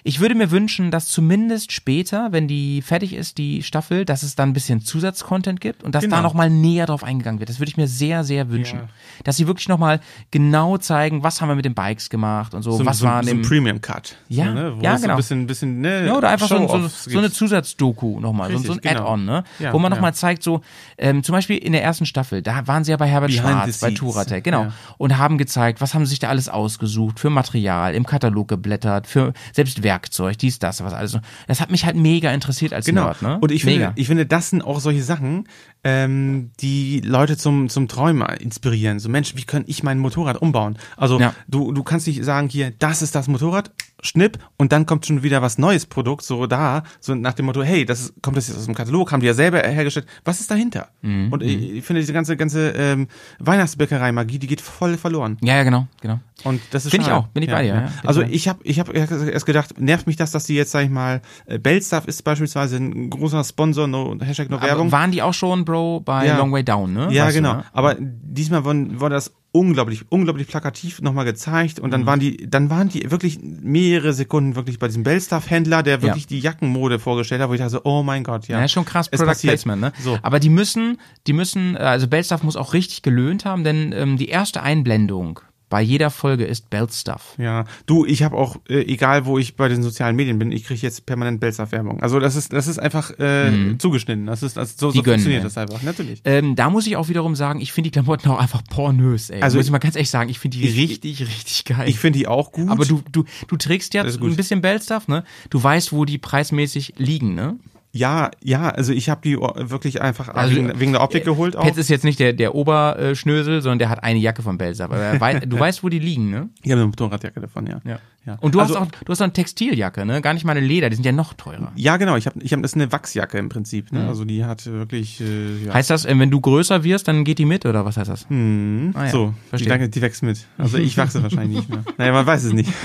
[0.06, 4.36] ich würde mir wünschen, dass zumindest später, wenn die fertig ist, die Staffel, dass es
[4.36, 6.16] dann ein bisschen Zusatzcontent gibt und dass Genau.
[6.16, 7.48] da nochmal näher drauf eingegangen wird.
[7.48, 8.80] Das würde ich mir sehr, sehr wünschen.
[8.80, 8.88] Ja.
[9.24, 10.00] Dass sie wirklich nochmal
[10.30, 13.22] genau zeigen, was haben wir mit den Bikes gemacht und so, so, was so, war
[13.24, 14.16] so ein dem Premium Cut.
[14.28, 14.74] Ja, ne?
[14.76, 15.14] Wo ja, so genau.
[15.14, 17.30] ein bisschen, bisschen, ne, ja, oder einfach so, so, so eine.
[17.30, 19.04] Zusatzdoku nochmal, so, so ein Richtig, genau.
[19.04, 19.44] Add-on, ne?
[19.58, 20.14] Ja, Wo man nochmal ja.
[20.14, 20.60] zeigt, so,
[20.98, 23.78] ähm, zum Beispiel in der ersten Staffel, da waren sie ja bei Herbert Behind Schwarz,
[23.78, 23.90] bei.
[23.92, 24.66] Turatec, genau,
[24.98, 29.06] und haben gezeigt, was haben sie sich da alles ausgesucht für Material, im Katalog geblättert,
[29.06, 31.16] für selbst Werkzeug, dies, das, was alles.
[31.46, 33.04] Das hat mich halt mega interessiert als Genau.
[33.04, 33.38] Nerd, ne?
[33.40, 33.86] Und ich mega.
[33.88, 35.46] finde, ich finde, das sind auch solche Sachen,
[35.84, 38.98] ähm, die Leute zum, zum Träumen inspirieren.
[38.98, 40.78] So, Mensch, wie kann ich mein Motorrad umbauen?
[40.96, 41.34] Also, Ja.
[41.46, 43.70] du, du kannst nicht sagen, hier, das ist das Motorrad,
[44.04, 47.62] Schnipp und dann kommt schon wieder was neues Produkt, so da, so nach dem Motto,
[47.62, 50.06] hey, das ist, kommt das jetzt aus dem Katalog, haben die ja selber hergestellt.
[50.24, 50.88] Was ist dahinter?
[51.00, 51.32] Mhm.
[51.32, 53.08] Und ich, ich finde, diese ganze, ganze ähm,
[53.38, 55.38] Weihnachtsbäckerei-Magie, die geht voll verloren.
[55.42, 56.20] Ja, ja, genau, genau.
[56.42, 58.58] Und das ist Finde ich auch, bin ich bei dir, ja, bin also ich habe
[58.64, 62.06] ich hab erst gedacht, nervt mich das, dass die jetzt, sag ich mal, äh, Bellstuff
[62.06, 64.88] ist beispielsweise ein großer Sponsor, no, Hashtag no Werbung.
[64.88, 65.73] Aber waren die auch schon, Bro,
[66.04, 66.38] bei Ja.
[66.38, 67.08] Long Way Down, ne?
[67.10, 67.54] Ja, Weißt du, genau.
[67.54, 67.64] ne?
[67.72, 72.06] Aber diesmal wurde, wurde das unglaublich, unglaublich plakativ nochmal gezeigt und dann Mhm.
[72.06, 76.40] waren die, dann waren die wirklich mehrere Sekunden wirklich bei diesem Bellstuff-Händler, der wirklich die
[76.40, 78.58] Jackenmode vorgestellt hat, wo ich dachte, so, oh mein Gott, ja.
[78.60, 79.52] Ja, schon krass Es Product passiert.
[79.52, 79.92] Placement, ne?
[80.02, 80.18] So.
[80.22, 80.98] Aber die müssen,
[81.28, 85.38] die müssen, äh, also Bellstuff muss auch richtig gelöhnt haben, denn ähm, die erste Einblendung
[85.74, 87.34] bei jeder Folge ist Bellstuff.
[87.36, 90.62] Ja, du, ich habe auch, äh, egal wo ich bei den sozialen Medien bin, ich
[90.62, 92.00] kriege jetzt permanent Bellstuff-Werbung.
[92.00, 94.26] Also das ist, das ist einfach äh, zugeschnitten.
[94.26, 94.92] Das ist, das, so, Mhm.
[94.92, 95.44] So gönnen, funktioniert ey.
[95.48, 96.20] das einfach, natürlich.
[96.24, 99.42] Ähm, da muss ich auch wiederum sagen, ich finde die Klamotten auch einfach pornös, ey.
[99.42, 101.88] Also muss ich mal ganz ehrlich sagen, ich finde die ich- richtig, richtig geil.
[101.88, 102.70] Ich finde die auch gut.
[102.70, 104.22] aber du, du, du trägst gut.
[104.30, 105.24] ein bisschen Bellstuff, ne?
[105.50, 107.56] Du weißt, wo die preismäßig liegen, ne?
[107.94, 111.62] Ja, ja, also ich habe die wirklich einfach Also, wegen, wegen der Optik geholt auch.
[111.62, 114.86] Petz ist jetzt nicht der, der Oberschnösel, sondern der hat eine Jacke von Bellstuff.
[114.86, 116.48] Aber er weiß, du weißt, wo die liegen, ne?
[116.64, 117.80] Ich habe eine Motorradjacke davon, ja.
[117.84, 118.00] Ja.
[118.26, 118.36] ja.
[118.40, 120.20] Und du also, hast auch, du hast auch eine Textiljacke, ne?
[120.22, 121.70] Gar nicht mal eine Leder, die sind ja noch teurer.
[121.76, 122.16] Ja, genau.
[122.16, 123.92] Ich habe, ich hab, das ist eine Wachsjacke im Prinzip.
[123.92, 124.08] Ne?
[124.08, 125.20] Also die hat wirklich.
[125.20, 125.74] Äh, ja.
[125.74, 128.28] Heißt das, äh, wenn du größer wirst, dann geht die mit oder was heißt das?
[128.28, 129.68] Hm, Ah ja, so, die, verstehe.
[129.68, 130.44] danke, die wächst mit.
[130.58, 131.84] Also ich wachse wahrscheinlich nicht mehr.
[131.96, 132.72] Naja, man weiß es nicht.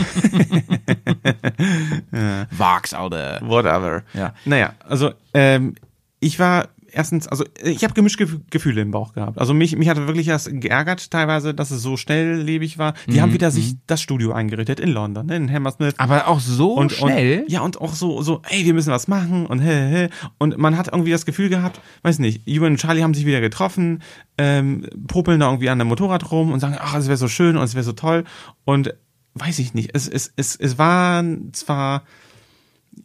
[2.52, 3.40] Wachs, Alter.
[3.44, 4.04] Whatever.
[4.14, 4.34] Ja.
[4.46, 4.99] Naja, also
[5.34, 5.76] ähm,
[6.20, 9.38] ich war erstens, also ich habe gemischte Gef- Gefühle im Bauch gehabt.
[9.38, 12.94] Also mich, mich hatte wirklich das geärgert teilweise, dass es so schnelllebig war.
[13.08, 15.94] Die Mhm, haben wieder sich das Studio eingerichtet in London, ne, in Hammersmith.
[15.98, 17.42] Aber auch so und, schnell?
[17.44, 20.10] Und, ja, und auch so, so, ey, wir müssen was machen und hä, hä.
[20.40, 23.40] Und man hat irgendwie das Gefühl gehabt, weiß nicht, Ewan und Charlie haben sich wieder
[23.40, 24.02] getroffen,
[24.40, 27.56] ähm, popeln da irgendwie an dem Motorrad rum und sagen, ach, es wäre so schön
[27.56, 28.24] und es wäre so toll.
[28.66, 28.96] Und
[29.36, 32.04] weiß ich nicht, es, es, es, es waren zwar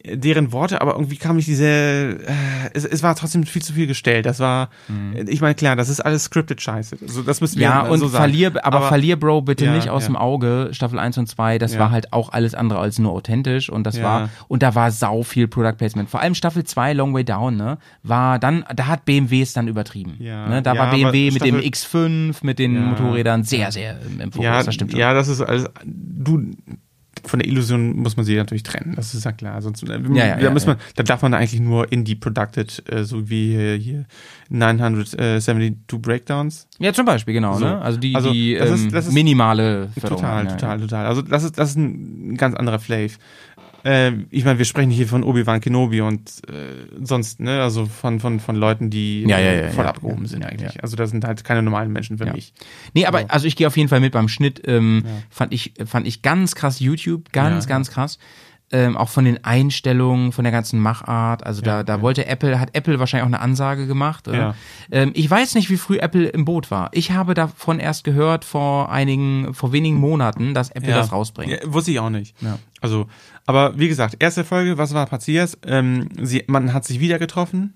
[0.03, 2.17] deren Worte, aber irgendwie kam ich diese, äh,
[2.73, 4.25] es, es war trotzdem viel zu viel gestellt.
[4.25, 4.69] Das war,
[5.27, 6.97] ich meine, klar, das ist alles scripted Scheiße.
[7.01, 7.73] Also das müssen wir Mhm.
[7.73, 8.23] Ja, und so sagen.
[8.23, 10.09] verlier, aber, verlier, Bro, bitte Ja, nicht aus ja.
[10.09, 10.69] dem Auge.
[10.71, 11.79] Staffel 1 und 2, das Ja.
[11.79, 15.23] war halt auch alles andere als nur authentisch und das war, und da war sau
[15.23, 16.09] viel Product Placement.
[16.09, 19.67] Vor allem Staffel 2, Long Way Down, ne, war dann, da hat BMW es dann
[19.67, 20.15] übertrieben.
[20.19, 20.47] Ja.
[20.47, 22.75] Ne, da war BMW aber mit dem Staffel- X5, mit den.
[22.89, 24.99] Motorrädern sehr, sehr im- im Fokus, ja, das stimmt schon.
[24.99, 26.51] ja, das ist alles, du,
[27.23, 29.61] von der Illusion muss man sie natürlich trennen, das ist ja klar.
[29.61, 33.03] Sonst, äh, Ja, ja, da, ja, muss man, da darf man eigentlich nur Indie-Producted, äh,
[33.03, 34.05] so wie hier, hier
[34.49, 36.67] 972 Breakdowns.
[36.79, 37.65] Ja, zum Beispiel, genau, So.
[37.65, 37.81] ne?
[37.81, 40.21] Also die, Also, die das ist- ähm, das ist- minimale Förderung.
[40.21, 41.05] Total, total, total.
[41.05, 43.17] Also das ist, das ist ein ganz anderer Flav.
[43.85, 48.19] Äh, ich meine, wir sprechen hier von Obi-Wan Kenobi und äh, sonst, ne, also von,
[48.19, 50.73] von, von Leuten, die Ja, ja, äh, ja, voll ja, abgehoben ja, sind ja, eigentlich.
[50.73, 50.81] ja.
[50.81, 52.33] Also das sind halt keine normalen Menschen für Ja.
[52.33, 52.53] mich.
[52.93, 54.61] Nee, aber also ich gehe auf jeden Fall mit beim Schnitt.
[54.65, 57.69] Ähm, Fand ich fand ich ganz krass YouTube, ganz Ja.
[57.69, 58.17] ganz krass.
[58.71, 61.45] Ähm, auch von den Einstellungen, von der ganzen Machart.
[61.45, 64.27] Also da, da wollte Apple, hat Apple wahrscheinlich auch eine Ansage gemacht.
[64.27, 64.35] Äh.
[64.35, 64.55] Ja.
[64.89, 66.89] Ähm, ich weiß nicht, wie früh Apple im Boot war.
[66.91, 71.51] Ich habe davon erst gehört vor einigen, vor wenigen Monaten, dass Apple das rausbringt.
[71.51, 72.35] Ja, wusste ich auch nicht.
[72.41, 72.57] Ja.
[72.81, 73.05] Also,
[73.47, 75.57] aber wie gesagt, erste Folge, was war passiert?
[75.65, 77.73] Ähm, sie, man hat sich wieder getroffen.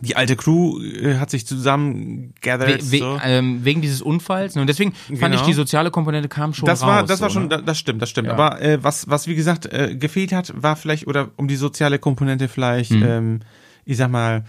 [0.00, 2.82] Die alte Crew äh, hat sich zusammen gathered.
[2.82, 2.86] Mhm.
[2.88, 3.18] We, we, so.
[3.22, 4.56] ähm, wegen dieses Unfalls.
[4.56, 5.34] Und deswegen fand Genau.
[5.36, 6.88] ich, die soziale Komponente kam schon Das raus.
[6.88, 7.62] war, das war so, schon, ne?
[7.64, 8.28] das stimmt, das stimmt.
[8.28, 8.34] Ja.
[8.34, 12.00] Aber äh, was, was wie gesagt äh, gefehlt hat, war vielleicht oder um die soziale
[12.00, 13.02] Komponente vielleicht, Mhm.
[13.06, 13.40] ähm,
[13.84, 14.44] ich sag mal,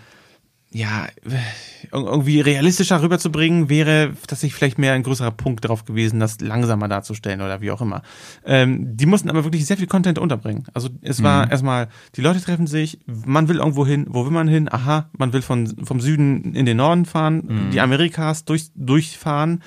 [0.76, 1.07] ja,
[1.93, 7.39] irgendwie realistischer rüberzubringen, wäre tatsächlich vielleicht mehr ein größerer Punkt darauf gewesen, das langsamer darzustellen
[7.41, 8.01] oder wie auch immer.
[8.45, 10.65] Ähm, die mussten aber wirklich sehr viel Content unterbringen.
[10.73, 11.23] Also es Mhm.
[11.23, 14.67] war erstmal, die Leute treffen sich, man will irgendwo hin, wo will man hin?
[14.69, 17.71] Aha, man will von, vom Süden in den Norden fahren, Mhm.
[17.71, 19.63] die Amerikas durch, durchfahren.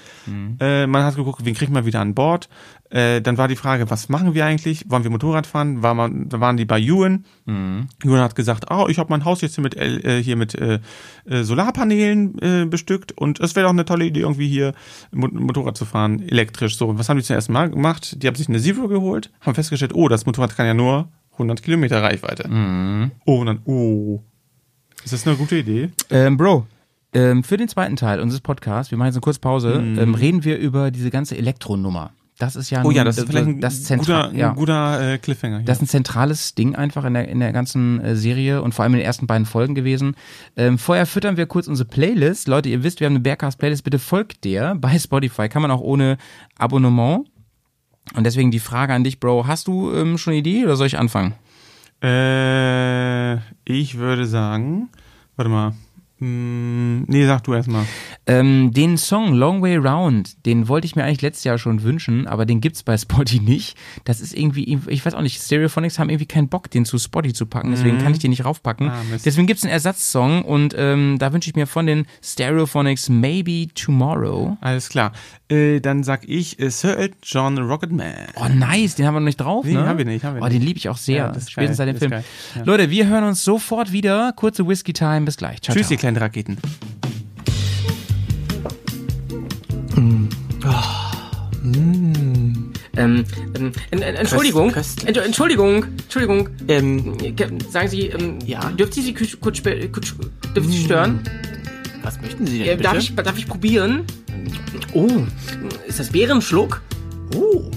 [0.61, 2.49] Äh, man hat geguckt, wen kriegt man wieder an Bord.
[2.91, 4.85] Äh, dann war die Frage, was machen wir eigentlich?
[4.89, 5.83] Wollen wir Motorrad fahren?
[5.83, 7.25] War man, da waren die bei Ewan.
[7.47, 10.55] Ewan hat gesagt, oh, ich habe mein Haus jetzt hier mit, L- äh, hier mit
[10.55, 10.81] äh,
[11.27, 14.73] äh, Solarpanelen äh, bestückt und es wäre doch eine tolle Idee, irgendwie hier
[15.13, 16.77] Mo Motorrad zu fahren, elektrisch.
[16.79, 18.23] So, und was haben die zum ersten Mal gemacht?
[18.23, 21.63] Die haben sich eine Zero geholt, haben festgestellt, oh, das Motorrad kann ja nur 100
[21.63, 22.49] Kilometer Reichweite.
[23.27, 24.21] Oh, und dann, oh.
[25.05, 25.91] Ist das eine gute Idee?
[26.11, 26.67] Ähm, Bro,
[27.13, 30.45] ähm, für den zweiten Teil unseres Podcasts, wir machen jetzt eine kurze Pause, ähm, reden
[30.45, 32.11] wir über diese ganze Elektronummer.
[32.39, 32.85] Das ist ja.
[32.85, 34.51] Oh ja, nun- das ist vielleicht ein das guter, ja.
[34.51, 35.59] ein guter äh, Cliffhanger.
[35.59, 35.67] Hier.
[35.67, 38.85] Das ist ein zentrales Ding einfach in der, in der ganzen äh, Serie und vor
[38.85, 40.15] allem in den ersten beiden Folgen gewesen.
[40.57, 42.47] Ähm, vorher füttern wir kurz unsere Playlist.
[42.47, 43.83] Leute, ihr wisst, wir haben eine Bergcast-Playlist.
[43.83, 45.49] Bitte folgt der bei Spotify.
[45.49, 46.17] Kann man auch ohne
[46.57, 47.27] Abonnement.
[48.15, 49.47] Und deswegen die Frage an dich, Bro.
[49.49, 51.35] Hast du ähm, schon eine Idee oder soll ich anfangen?
[52.01, 53.35] Äh,
[53.65, 54.89] ich würde sagen,
[55.37, 55.73] warte mal,
[56.21, 57.85] Mm, nee, sag du erstmal.
[58.27, 62.27] Ähm, den Song Long Way Round, den wollte ich mir eigentlich letztes Jahr schon wünschen,
[62.27, 63.77] aber den gibt's bei Spotty nicht.
[64.05, 67.33] Das ist irgendwie, ich weiß auch nicht, Stereophonics haben irgendwie keinen Bock, den zu Spotty
[67.33, 68.89] zu packen, deswegen kann ich den nicht raufpacken.
[68.91, 73.69] Ah, deswegen gibt's einen Ersatzsong und ähm, da wünsche ich mir von den Stereophonics Maybe
[73.75, 74.57] Tomorrow.
[74.61, 75.13] Alles klar.
[75.51, 78.13] Äh, dann sag ich äh, Sir Elton John Rocketman.
[78.37, 79.87] Oh, nice, den haben wir noch nicht drauf, Nee, ne?
[79.87, 80.57] haben wir nicht, haben wir oh, nicht.
[80.57, 82.65] den liebe ich auch sehr, Ja, das spätestens seit geil, dem das Film.
[82.67, 82.71] ja.
[82.71, 84.33] Leute, wir hören uns sofort wieder.
[84.37, 85.63] Kurze Whisky-Time, bis gleich.
[85.63, 86.08] Ciao, Tschüss, ciao.
[86.09, 86.57] Kleinen Raketen.
[92.97, 95.09] Ähm, ähm, en- en- Entschuldigung, köstlich.
[95.09, 98.71] Entsch- Entschuldigung, Entschuldigung, ähm, ke- sagen Sie, ähm, Ja?
[98.71, 101.21] dürfen Sie Sie kurz, kurz, dürfen Sie stören?
[102.03, 102.83] Was möchten Sie denn Äh, bitte?
[102.85, 104.05] darf, ich, darf ich probieren?
[104.95, 105.09] Oh,
[105.87, 106.81] ist das Bärenschluck?
[107.37, 107.71] Oh,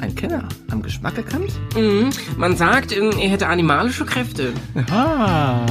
[0.00, 0.48] ein Kenner.
[0.70, 1.50] Am Geschmack erkannt?
[1.74, 2.10] Mhm.
[2.36, 4.52] Man sagt, ähm, er hätte animalische Kräfte.
[4.90, 5.64] Ah.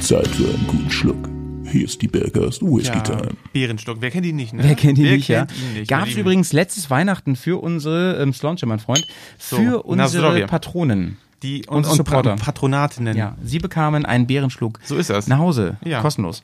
[0.00, 1.28] Zeit für einen guten Schluck.
[1.70, 3.28] Hier ist die Bergers Whisky Ja, Time.
[3.52, 3.98] Bärenstock.
[4.00, 4.62] Wer kennt ihn nicht, ne?
[4.64, 5.44] Wer kennt ihn Wer nicht, ja?
[5.46, 5.88] kennt ihn nicht?
[5.88, 9.06] Gab's Wir übrigens letztes Weihnachten für unsere, ähm, Slonche, mein Freund,
[9.38, 10.46] für na, unsere.
[10.46, 11.16] Patronen.
[11.42, 12.30] Die und, unsere und Supporter.
[12.36, 13.16] Pat- Patronatinnen.
[13.16, 15.26] Ja, sie bekamen einen Bärenschluck So ist das.
[15.28, 16.00] nach Hause, Ja.
[16.00, 16.42] kostenlos.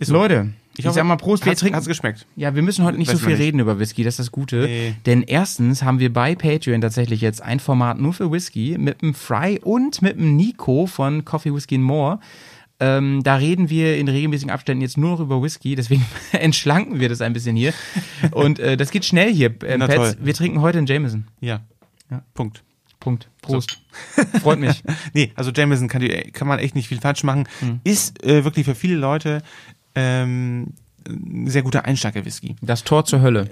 [0.00, 0.14] Ist so.
[0.14, 1.76] Leute, ich, hoffe, sag mal Prost, wir hat's, trinken.
[1.76, 2.26] Hat's geschmeckt?
[2.36, 3.42] Ja, wir müssen heute nicht Weiß so viel nicht.
[3.46, 4.64] reden über Whisky, das ist das Gute.
[4.64, 4.94] Nee.
[5.06, 9.14] Denn erstens haben wir bei Patreon tatsächlich jetzt ein Format nur für Whisky mit dem
[9.14, 12.18] Fry und mit dem Nico von Coffee Whisky and More.
[12.80, 17.08] Ähm, da reden wir in regelmäßigen Abständen jetzt nur noch über Whisky, deswegen entschlanken wir
[17.08, 17.72] das ein bisschen hier.
[18.32, 19.54] Und äh, das geht schnell hier.
[19.62, 20.16] Äh, Na Pets, toll.
[20.20, 21.28] wir trinken heute einen Jameson.
[21.40, 21.60] Ja.
[22.34, 22.64] Punkt.
[23.00, 23.28] Punkt.
[23.42, 23.80] Prost.
[24.40, 24.82] Freut mich.
[25.12, 27.46] Nee, also Jameson kann, die, kann man echt nicht viel falsch machen.
[27.60, 27.80] Hm.
[27.84, 29.42] Ist äh, wirklich für viele Leute
[29.94, 30.74] ähm,
[31.06, 32.56] ein sehr guter Einsteiger-Whisky.
[32.62, 33.50] Das Tor zur Hölle.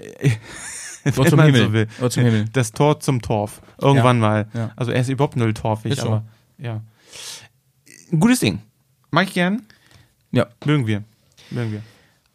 [1.03, 1.61] Wenn zum man Himmel.
[1.61, 1.87] so will.
[1.99, 2.45] Oder zum Himmel.
[2.53, 3.61] Das Tor zum Torf.
[3.79, 4.47] Irgendwann mal.
[4.53, 4.71] Ja.
[4.75, 6.07] Also er ist überhaupt null torfig, Ist so.
[6.07, 6.25] aber
[6.57, 6.81] ja.
[8.11, 8.59] Ein gutes Ding.
[9.13, 9.61] Mag ich gern.
[10.31, 10.47] Ja.
[10.65, 11.03] Mögen wir.
[11.51, 11.81] Mögen wir.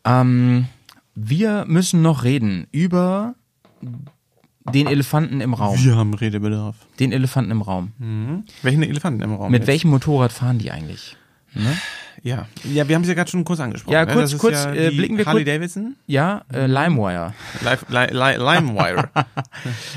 [0.04, 0.66] Ähm,
[1.16, 3.34] wir müssen noch reden über
[4.72, 5.76] den Elefanten im Raum.
[5.82, 6.76] Wir haben Redebedarf.
[7.00, 8.44] Den Elefanten im Raum.
[8.62, 9.50] Welchen Elefanten im Raum?
[9.50, 9.66] Mit jetzt?
[9.66, 11.16] welchem Motorrad fahren die eigentlich?
[12.22, 12.46] Ja.
[12.64, 13.92] Ja, wir haben es ja gerade schon kurz angesprochen.
[13.94, 14.12] Ja, ne?
[14.12, 15.96] kurz- ist kurz, ja äh, blicken wir Harley kurz- Davidson?
[16.06, 17.32] Ja, äh, LimeWire.
[17.64, 19.08] Live, li, li, LimeWire.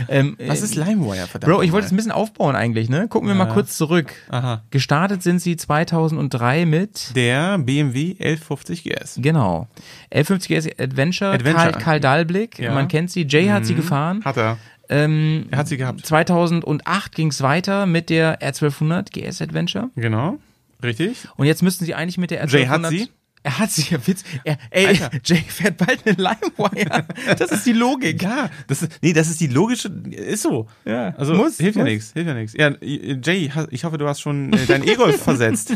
[0.09, 1.51] Ähm, Was äh, ist LimeWire, verdammt?
[1.53, 3.07] Bro, ich wollte es ein bisschen aufbauen eigentlich, ne?
[3.07, 4.11] Gucken wir mal kurz zurück.
[4.29, 4.63] Aha.
[4.71, 9.19] Gestartet sind sie 2003 mit, Der BMW 1150 GS.
[9.21, 9.67] genau,
[10.13, 11.71] L50 Adventure, Adventure.
[11.71, 12.73] Karl, Karl Dahlblick, Ja.
[12.73, 14.23] man kennt sie, Jay hat sie gefahren.
[14.25, 14.57] Hat er.
[14.89, 16.05] Ähm, Er hat sie gehabt.
[16.05, 19.89] 2008 ging es weiter mit der R1200 GS Adventure.
[19.95, 20.37] Genau.
[20.83, 21.17] Richtig.
[21.37, 22.57] Und jetzt müssten sie eigentlich mit der R1200...
[22.57, 23.09] Jay hat sie?
[23.43, 24.23] Er hat sie, ja Witz.
[24.43, 25.09] Er, ey, Alter.
[25.25, 27.05] Jay fährt bald eine LimeWire.
[27.39, 28.21] Das ist die Logik.
[28.21, 30.67] Ja, das ist, nee, das ist die logische, ist so.
[30.85, 31.91] Ja, Also, muss, hilft ja muss.
[31.91, 32.53] nichts, hilft ja nichts.
[32.53, 35.75] Ja, Jay, ich hoffe, du hast schon äh, dein E-Golf versetzt.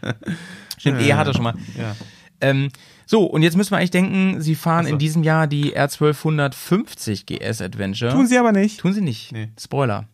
[0.78, 1.54] Stimmt, er hat er schon mal.
[1.78, 1.94] Ja.
[2.40, 2.70] Ähm,
[3.04, 4.92] so, und jetzt müssen wir eigentlich denken, sie fahren so.
[4.92, 8.12] in diesem Jahr die R1250 GS Adventure.
[8.12, 8.80] Tun sie aber nicht.
[8.80, 9.32] Tun sie nicht.
[9.32, 9.50] Nee.
[9.60, 10.08] Spoiler.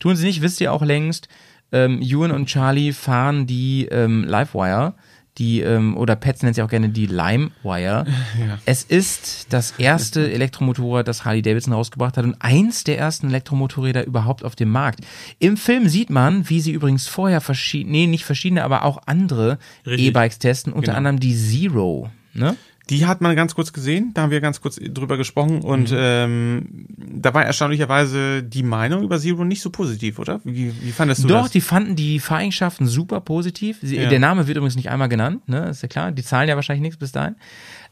[0.00, 1.28] Tun sie nicht, wisst ihr auch längst.
[1.72, 4.94] Ähm, Ewan und Charlie fahren die ähm, Livewire,
[5.38, 8.04] die, ähm, oder Pets nennt sie auch gerne die LimeWire.
[8.66, 14.04] Es ist das erste Elektromotorrad, das Harley Davidson rausgebracht hat und eins der ersten Elektromotorräder
[14.06, 15.00] überhaupt auf dem Markt.
[15.38, 19.58] Im Film sieht man, wie sie übrigens vorher verschiedene, nee, nicht verschiedene, aber auch andere.
[19.86, 20.98] E-Bikes testen, unter Genau.
[20.98, 22.10] anderem die Zero.
[22.34, 22.56] Ne?
[22.90, 25.96] Die hat man ganz kurz gesehen, da haben wir ganz kurz drüber gesprochen und Mhm.
[25.98, 30.40] ähm, da war erstaunlicherweise die Meinung über Zero nicht so positiv, oder?
[30.44, 31.52] Wie, wie fandest du Doch, das?
[31.52, 33.78] die fanden die Fahreigenschaften super positiv.
[33.82, 34.08] Sie, Ja.
[34.08, 35.68] Der Name wird übrigens nicht einmal genannt, ne?
[35.70, 36.10] Ist ja klar.
[36.10, 37.36] Die zahlen ja wahrscheinlich nichts bis dahin.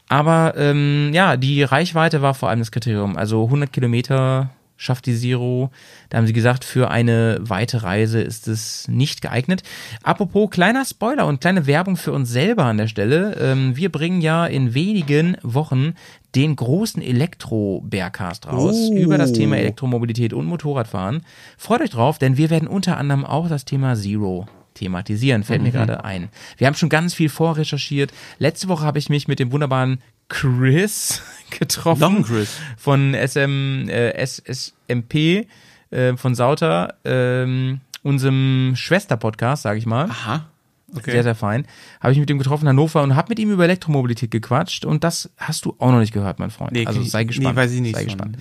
[0.09, 3.15] Aber ähm, ja, die Reichweite war vor allem das Kriterium.
[3.15, 4.49] Also 100 Kilometer
[4.81, 5.69] schafft die Zero.
[6.09, 9.61] Da haben sie gesagt, für eine weite Reise ist es nicht geeignet.
[10.01, 13.37] Apropos kleiner Spoiler und kleine Werbung für uns selber an der Stelle.
[13.39, 15.93] Ähm, wir bringen ja in wenigen Wochen
[16.33, 21.23] den großen Elektro-Bearcast raus über das Thema Elektromobilität und Motorradfahren.
[21.57, 25.71] Freut euch drauf, denn wir werden unter anderem auch das Thema Zero thematisieren, fällt mir
[25.71, 26.29] gerade ein.
[26.57, 28.13] Wir haben schon ganz viel vorrecherchiert.
[28.39, 29.99] Letzte Woche habe ich mich mit dem wunderbaren
[30.31, 31.21] Chris
[31.51, 31.99] getroffen.
[31.99, 32.57] Long Chris.
[32.77, 35.47] Von SM, äh, SSMP,
[35.91, 40.05] äh, von Sauter, ähm, unserem Schwester-Podcast, sage ich mal.
[40.05, 40.47] Aha.
[40.93, 41.11] Okay.
[41.11, 41.65] Sehr, sehr fein.
[42.01, 45.05] Habe ich mit ihm getroffen in Hannover und habe mit ihm über Elektromobilität gequatscht und
[45.05, 46.73] das hast du auch noch nicht gehört, mein Freund.
[46.73, 47.55] nee, also sei gespannt.
[47.55, 47.95] Nee, weiß ich nicht.
[47.95, 48.37] Sei gespannt.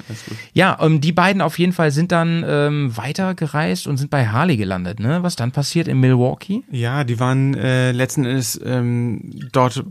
[0.53, 4.57] Ja, ähm, die beiden auf jeden Fall sind dann ähm, weitergereist und sind bei Harley
[4.57, 4.99] gelandet.
[4.99, 5.23] Ne?
[5.23, 6.65] Was dann passiert in Milwaukee?
[6.73, 9.85] Ja, die waren äh, letzten Endes ähm, dort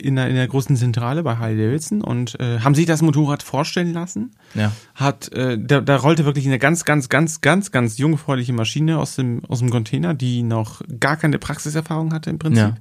[0.00, 3.42] in der, in der großen Zentrale bei Harley Davidson und äh, haben sich das Motorrad
[3.42, 4.32] vorstellen lassen.
[4.54, 4.72] Ja.
[4.94, 9.16] Hat, äh, da, da rollte wirklich eine ganz, ganz, ganz, ganz, ganz jungfräuliche Maschine aus
[9.16, 12.62] dem, aus dem Container, die noch gar keine Praxiserfahrung hatte im Prinzip.
[12.62, 12.76] Ja.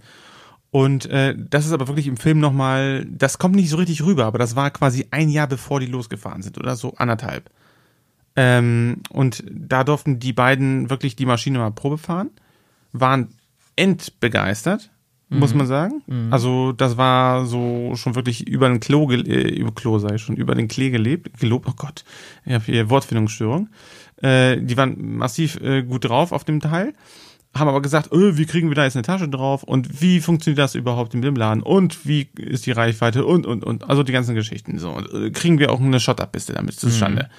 [0.72, 4.26] Und äh, das ist aber wirklich im Film nochmal, das kommt nicht so richtig rüber,
[4.26, 7.50] aber das war quasi ein Jahr bevor die losgefahren sind oder so anderthalb.
[8.36, 12.30] Ähm, und da durften die beiden wirklich die Maschine mal Probe fahren,
[12.92, 13.30] waren
[13.78, 14.92] endbegeistert,
[15.30, 16.04] muss man sagen.
[16.32, 19.16] Also das war so schon wirklich über den Klo, äh,
[19.58, 22.04] über Klo sei schon, über den Klee gelebt, gelobt, oh Gott,
[22.46, 23.70] ich habe hier Wortfindungsstörung.
[24.22, 26.94] Äh, die waren massiv äh, gut drauf auf dem Teil,
[27.56, 30.60] haben aber gesagt, öh, wie kriegen wir da jetzt eine Tasche drauf und wie funktioniert
[30.60, 34.12] das überhaupt in dem Laden und wie ist die Reichweite und, und, und, also die
[34.12, 34.92] ganzen Geschichten so.
[34.92, 37.30] Und, äh, kriegen wir auch eine Shot-Up-Piste damit zustande.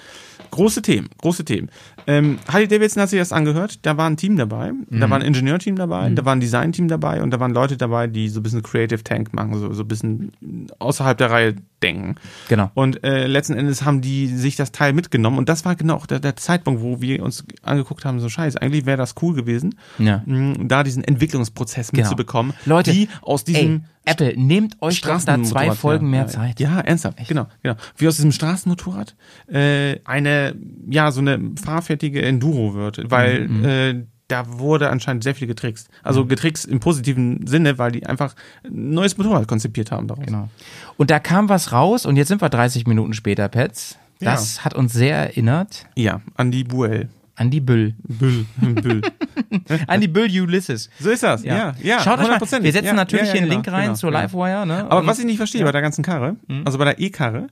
[0.49, 1.69] Große Themen, große Themen.
[2.07, 5.25] Ähm, Harley Davidson hat sich das angehört, da war ein Team dabei, da war ein
[5.25, 8.43] Ingenieurteam dabei, da war ein Designteam dabei und da waren Leute dabei, die so ein
[8.43, 10.31] bisschen Creative Tank machen, so, so ein bisschen
[10.79, 12.15] außerhalb der Reihe denken.
[12.47, 12.71] Genau.
[12.75, 16.05] Und äh, letzten Endes haben die sich das Teil mitgenommen und das war genau auch
[16.05, 19.75] der, der Zeitpunkt, wo wir uns angeguckt haben, so scheiße, eigentlich wäre das cool gewesen,
[19.97, 20.06] Ja.
[20.25, 22.03] Mh, da diesen Entwicklungsprozess Genau.
[22.03, 22.53] mitzubekommen.
[22.65, 26.59] Leute, die aus diesem Ey, Apple, nehmt euch da zwei Folgen ja, mehr ja, Zeit.
[26.59, 27.75] Ja, ernsthaft, genau, genau.
[27.97, 29.15] Wie aus diesem Straßenmotorrad
[29.47, 30.55] äh, eine,
[30.89, 35.89] ja, so eine fahrfertige Enduro wird, weil Mhm, äh, da wurde anscheinend sehr viel getrickst.
[36.03, 38.35] Also getrickst im positiven Sinne, weil die einfach
[38.65, 40.25] ein neues Motorrad konzipiert haben daraus.
[40.25, 40.49] Genau.
[40.97, 43.97] Und da kam was raus und jetzt sind wir 30 Minuten später, Pets.
[44.19, 47.09] Das hat uns sehr erinnert Ja, an die Buell.
[47.37, 47.95] An die Büll.
[48.03, 48.45] Büll.
[48.61, 49.01] Büll.
[49.87, 50.89] An die Büll Ulysses.
[50.99, 51.75] So ist das, ja.
[51.81, 52.63] Ja, Schaut euch mal, 100%.
[52.63, 54.21] wir setzen Ja, natürlich ja, ja, hier einen genau, Link rein genau, zur genau.
[54.23, 54.65] Livewire.
[54.67, 54.85] Ne?
[54.89, 56.63] Aber Und- was ich nicht verstehe bei der ganzen Karre, Mhm.
[56.65, 57.47] also bei der E-Karre,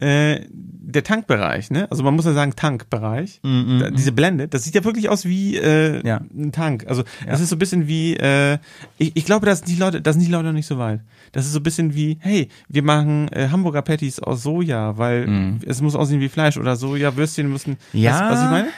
[0.00, 1.86] äh, der Tankbereich, ne?
[1.90, 3.40] Also man muss ja sagen Tankbereich.
[3.42, 6.20] Da, diese Blende, das sieht ja wirklich aus wie äh, Ja.
[6.34, 6.86] ein Tank.
[6.88, 8.58] Also das ist so ein bisschen wie, äh,
[8.96, 11.00] ich, ich glaube, dass die Leute, da sind die Leute noch nicht so weit.
[11.32, 15.58] Das ist so ein bisschen wie, hey, wir machen äh, Hamburger Patties aus Soja, weil
[15.66, 17.76] es muss aussehen wie Fleisch oder Sojawürstchen müssen.
[17.92, 18.00] Mhm.
[18.00, 18.68] Ja, Weißt, was ich meine?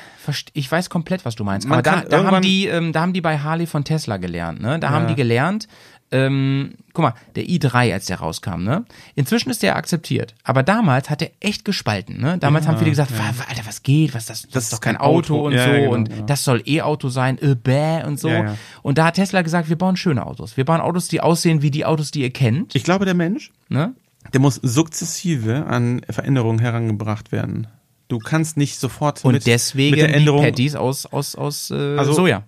[0.53, 1.67] Ich weiß komplett, was du meinst.
[1.69, 4.61] Man Aber da, da haben die, ähm, da haben die bei Harley von Tesla gelernt.
[4.61, 4.79] Ne?
[4.79, 5.09] Da haben Ja.
[5.11, 5.69] die gelernt.
[6.13, 8.85] Ähm, guck mal, der i3, als der rauskam, ne?
[9.15, 10.35] Inzwischen ist der akzeptiert.
[10.43, 12.37] Aber damals hat er echt gespalten, ne?
[12.37, 14.13] Damals haben viele gesagt, "Wa- wa- Alter, was geht?
[14.13, 14.49] Was das?
[14.51, 15.47] Das, ist doch kein Auto, Auto.
[15.47, 18.29] und Ja, so ja, genau, und das soll E-Auto sein, äh, bäh und so.
[18.29, 18.57] Ja, ja.
[18.83, 20.57] Und da hat Tesla gesagt, wir bauen schöne Autos.
[20.57, 23.53] Wir bauen Autos, die aussehen wie die Autos, die ihr kennt, Ich glaube, der Mensch,
[23.69, 23.95] ne?
[24.33, 27.69] der muss sukzessive an Veränderungen herangebracht werden.
[28.11, 31.71] Du kannst nicht sofort Und mit, deswegen mit der Änderung die Patties aus aus aus
[31.71, 32.45] äh, Also- Soja.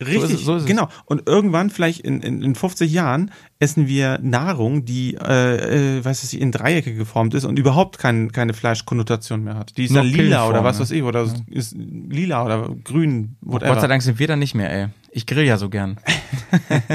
[0.00, 0.88] Richtig, So ist so ist genau.
[1.06, 6.22] Und irgendwann, vielleicht in, in, in 50 Jahren, essen wir Nahrung, die, äh, äh, weiß
[6.22, 9.76] ich, in Dreiecke geformt ist und überhaupt kein, keine Fleischkonnotation mehr hat.
[9.76, 10.82] Die ist Nur dann lila Pillenform, oder was ne?
[10.82, 13.72] weiß ich, oder ist lila oder grün, whatever.
[13.72, 14.86] Gott sei Dank sind wir da nicht mehr, ey.
[15.18, 15.98] Ich grill ja so gern.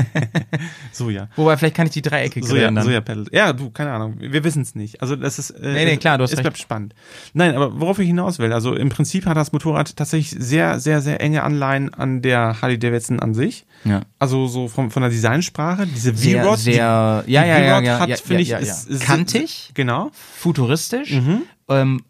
[0.94, 1.28] Soja.
[1.36, 2.86] Wobei, vielleicht kann ich die Dreiecke grillen dann.
[2.86, 3.26] Soja Pedal.
[3.34, 4.16] Ja, du, keine Ahnung.
[4.18, 5.02] Wir wissen es nicht.
[5.02, 5.50] Also das ist.
[5.52, 6.44] Äh, Nee, nee, klar, du hast es recht.
[6.44, 6.94] bleibt spannend.
[7.34, 11.02] Nein, aber worauf ich hinaus will, also im Prinzip hat das Motorrad tatsächlich sehr, sehr,
[11.02, 13.66] sehr enge Anleihen an der Harley Davidson an sich.
[13.84, 14.04] Ja.
[14.20, 16.60] Also so von, von der Designsprache, diese Sehr, V-Rod.
[16.60, 18.96] sehr, die, ja, die ja, ja, ja, hat, ja, finde ja, ich, ja, ist, ja.
[18.96, 19.72] ist Kantig?
[19.74, 20.12] Genau.
[20.14, 21.42] Futuristisch, Mhm.
[21.68, 22.02] ähm,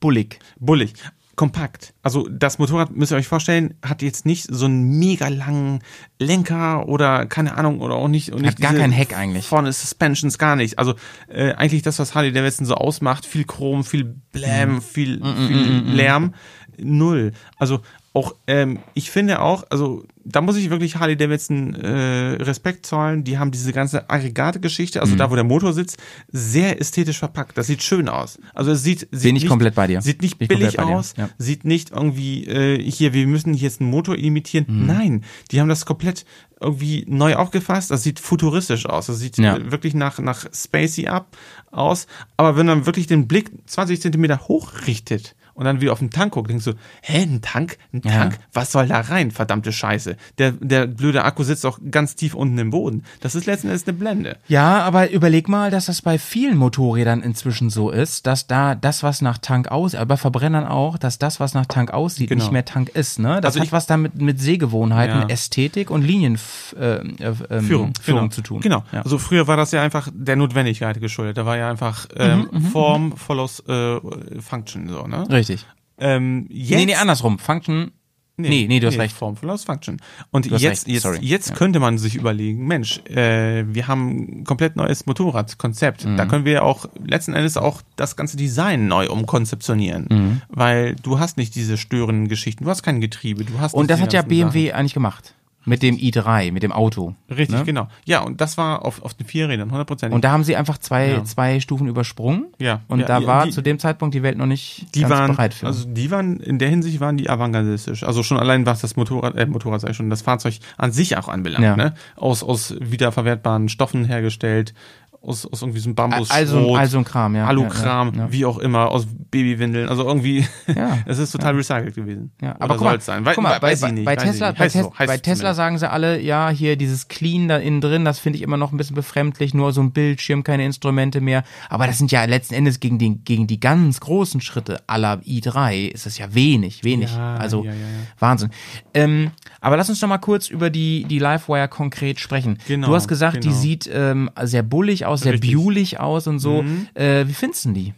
[0.00, 0.40] bullig.
[0.58, 0.94] Bullig.
[1.36, 1.94] Kompakt.
[2.02, 5.80] Also das Motorrad, müsst ihr euch vorstellen, hat jetzt nicht so einen mega langen
[6.18, 8.30] Lenker oder keine Ahnung oder auch nicht.
[8.30, 9.46] Und Hat nicht gar kein Heck eigentlich.
[9.46, 10.78] Vorne Suspensions gar nicht.
[10.78, 10.94] Also
[11.28, 14.22] äh, eigentlich das, was Harley Davidson so ausmacht, viel Chrom, viel Mhm.
[14.32, 16.34] Blam, viel, viel Lärm,
[16.78, 17.32] null.
[17.56, 17.80] Also
[18.12, 23.22] auch, ähm, ich finde auch, also da muss ich wirklich Harley Davidson äh, Respekt zollen.
[23.22, 25.02] Die haben diese ganze Aggregate-Geschichte, Mhm.
[25.04, 25.96] also da, wo der Motor sitzt,
[26.32, 27.56] sehr ästhetisch verpackt.
[27.56, 28.38] Das sieht schön aus.
[28.52, 30.02] Also es sieht, sieht Bin ich nicht, komplett bei dir.
[30.02, 31.28] Sieht nicht Bin billig aus, ja.
[31.38, 34.66] sieht nicht irgendwie äh, hier, wir müssen jetzt einen Motor imitieren.
[34.68, 34.86] Mhm.
[34.86, 36.24] Nein, die haben das komplett
[36.60, 37.92] irgendwie neu aufgefasst.
[37.92, 39.06] Das sieht futuristisch aus.
[39.06, 39.56] Das sieht Ja.
[39.56, 41.36] äh, wirklich nach, nach Spacey up
[41.70, 42.06] aus.
[42.36, 46.32] Aber wenn man wirklich den Blick 20 Zentimeter hochrichtet und dann wieder auf den Tank
[46.32, 47.76] guckt, denkst du, hä, ein Tank?
[47.92, 48.10] Ein Ja.
[48.12, 48.38] Tank?
[48.54, 49.30] Was soll da rein?
[49.30, 50.16] Verdammte Scheiße.
[50.38, 53.04] Der, der blöde Akku sitzt auch ganz tief unten im Boden.
[53.20, 54.38] Das ist letzten Endes eine Blende.
[54.48, 59.02] Ja, aber überleg mal, dass das bei vielen Motorrädern inzwischen so ist, dass da das,
[59.02, 62.42] was nach Tank aussieht, aber Verbrennern auch, dass das, was nach Tank aussieht, Genau.
[62.44, 63.18] nicht mehr Tank ist.
[63.18, 63.42] Ne?
[63.42, 65.28] Das Also hat ich- was damit mit Sehgewohnheiten, Ja.
[65.28, 68.28] Ästhetik und Linienführung äh, äh, ähm, Führung, Führung genau.
[68.32, 68.60] zu tun.
[68.60, 68.82] Genau.
[68.92, 69.02] Ja.
[69.02, 71.36] Also früher war das ja einfach der Notwendigkeit geschuldet.
[71.36, 73.98] Da war ja einfach ähm, Mhm, Form follows äh,
[74.40, 75.28] Function so, ne?
[75.28, 75.49] Richtig.
[75.98, 77.38] Ähm, jetzt, Nee, nee, andersrum.
[77.38, 77.92] Function.
[78.36, 79.14] Nee, nee, du hast recht.
[79.14, 79.98] Form follows Function.
[80.30, 81.18] Und jetzt, recht, jetzt, sorry.
[81.20, 81.54] jetzt Ja.
[81.56, 86.06] könnte man sich überlegen, Mensch, äh, wir haben ein komplett neues Motorradkonzept.
[86.06, 86.16] Mhm.
[86.16, 90.06] Da können wir auch letzten Endes auch das ganze Design neu umkonzeptionieren.
[90.10, 90.42] Mhm.
[90.48, 94.00] Weil du hast nicht diese störenden Geschichten, du hast kein Getriebe, du hast Und das
[94.00, 94.52] hat ja ganzen Sachen.
[94.52, 95.34] BMW eigentlich gemacht.
[95.70, 97.14] Mit dem i3, mit dem Auto.
[97.30, 97.64] Richtig, ne?
[97.64, 97.88] genau.
[98.04, 100.14] Ja, und das war auf, auf den vier Rädern, hundertprozentig.
[100.14, 101.24] Und da haben sie einfach zwei, Ja.
[101.24, 102.46] zwei Stufen übersprungen.
[102.58, 102.80] Ja.
[102.88, 105.12] Und Ja, da die- war die- zu dem Zeitpunkt die Welt noch nicht die ganz
[105.12, 105.66] waren, bereit für.
[105.66, 108.02] also die waren, in der Hinsicht waren die avantgardistisch.
[108.04, 111.28] Also schon allein was das Motorrad, äh, Motorrad ich schon, das Fahrzeug an sich auch
[111.28, 111.76] anbelangt, Ja.
[111.76, 111.94] ne?
[112.16, 114.74] Aus, aus wiederverwertbaren Stoffen hergestellt,
[115.22, 117.46] aus, aus irgendwie so einem Bambus, also, also ein Kram, ja.
[117.46, 120.98] Alukram, Ja, ja, wie auch immer, aus Babywindeln, also irgendwie, Ja.
[121.06, 122.32] es ist total recycelt gewesen.
[122.40, 123.24] Ja, Oder aber guck mal, soll's sein.
[123.26, 125.14] Wei- guck mal bei, weiß ich bei, nicht, bei ich Tesla, bei, Tes so, bei
[125.14, 128.42] es Tesla sagen sie alle, ja, hier dieses Clean da innen drin, das finde ich
[128.42, 131.44] immer noch ein bisschen befremdlich, nur so ein Bildschirm, keine Instrumente mehr.
[131.68, 135.88] Aber das sind ja letzten Endes gegen die, gegen die ganz großen Schritte aller i3
[135.88, 137.12] ist das ja wenig, wenig.
[137.14, 137.84] Ja, also ja, ja, ja.
[138.18, 138.50] Wahnsinn.
[138.94, 142.58] Ähm, aber lass uns doch mal kurz über die, die Livewire konkret sprechen.
[142.66, 143.60] Genau, du hast gesagt, die genau.
[143.60, 145.50] sieht ähm, sehr bullig aus, sehr Richtig.
[145.50, 145.52] Mhm.
[145.52, 146.64] bjulig aus und so.
[146.94, 147.94] Äh, wie findest du die?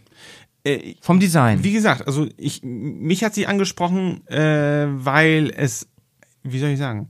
[0.64, 1.64] Äh, Vom Design.
[1.64, 5.88] Wie gesagt, also ich, mich hat sie angesprochen, äh, weil es,
[6.42, 7.08] wie soll ich sagen,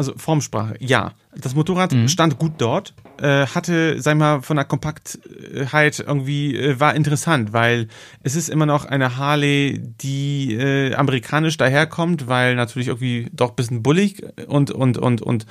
[0.00, 1.12] also Formsprache, ja.
[1.36, 2.08] Das Motorrad Mhm.
[2.08, 7.52] stand gut dort, äh, hatte, sag ich mal, von der Kompaktheit irgendwie, äh, war interessant,
[7.52, 7.88] weil
[8.22, 13.56] es ist immer noch eine Harley, die äh, amerikanisch daherkommt, weil natürlich irgendwie doch ein
[13.56, 15.46] bisschen bullig und, und, und, und,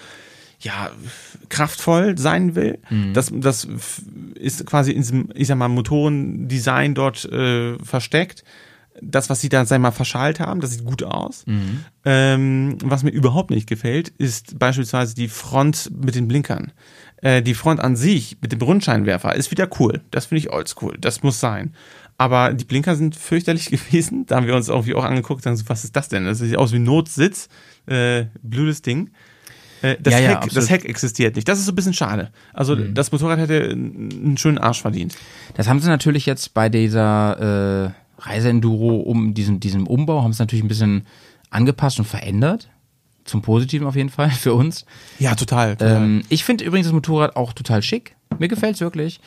[0.61, 0.89] ja,
[1.47, 2.79] kraftvoll sein will.
[3.13, 4.01] Das, das f-
[4.35, 8.43] ist quasi in diesem, ich sag mal, Motorendesign dort äh, versteckt.
[9.01, 11.45] Das, was sie da, sag mal, verschalt haben, das sieht gut aus.
[12.05, 16.71] Ähm, was mir überhaupt nicht gefällt, ist beispielsweise die Front mit den Blinkern.
[17.21, 20.01] Äh, die Front an sich mit dem Rundscheinwerfer ist wieder cool.
[20.11, 20.97] Das finde ich oldschool.
[20.99, 21.73] Das muss sein.
[22.17, 24.25] Aber die Blinker sind fürchterlich gewesen.
[24.25, 26.25] Da haben wir uns irgendwie auch angeguckt, sagen so, was ist das denn?
[26.25, 27.49] Das sieht aus wie Notsitz.
[27.87, 29.11] Äh, blödes Ding.
[29.81, 30.57] Äh, Das, Ja, ja, Heck, absolut.
[30.57, 31.47] das Heck existiert nicht.
[31.47, 32.31] Das ist so ein bisschen schade.
[32.53, 35.15] Also das Motorrad hätte einen schönen Arsch verdient.
[35.55, 40.41] Das haben sie natürlich jetzt bei dieser äh, Reiseenduro um diesen, diesem Umbau, haben sie
[40.41, 41.05] natürlich ein bisschen
[41.49, 42.69] angepasst und verändert.
[43.25, 44.85] Zum Positiven auf jeden Fall für uns.
[45.19, 45.77] Ja, total.
[45.79, 48.15] Ähm, ich finde übrigens das Motorrad auch total schick.
[48.37, 49.19] Mir gefällt's wirklich.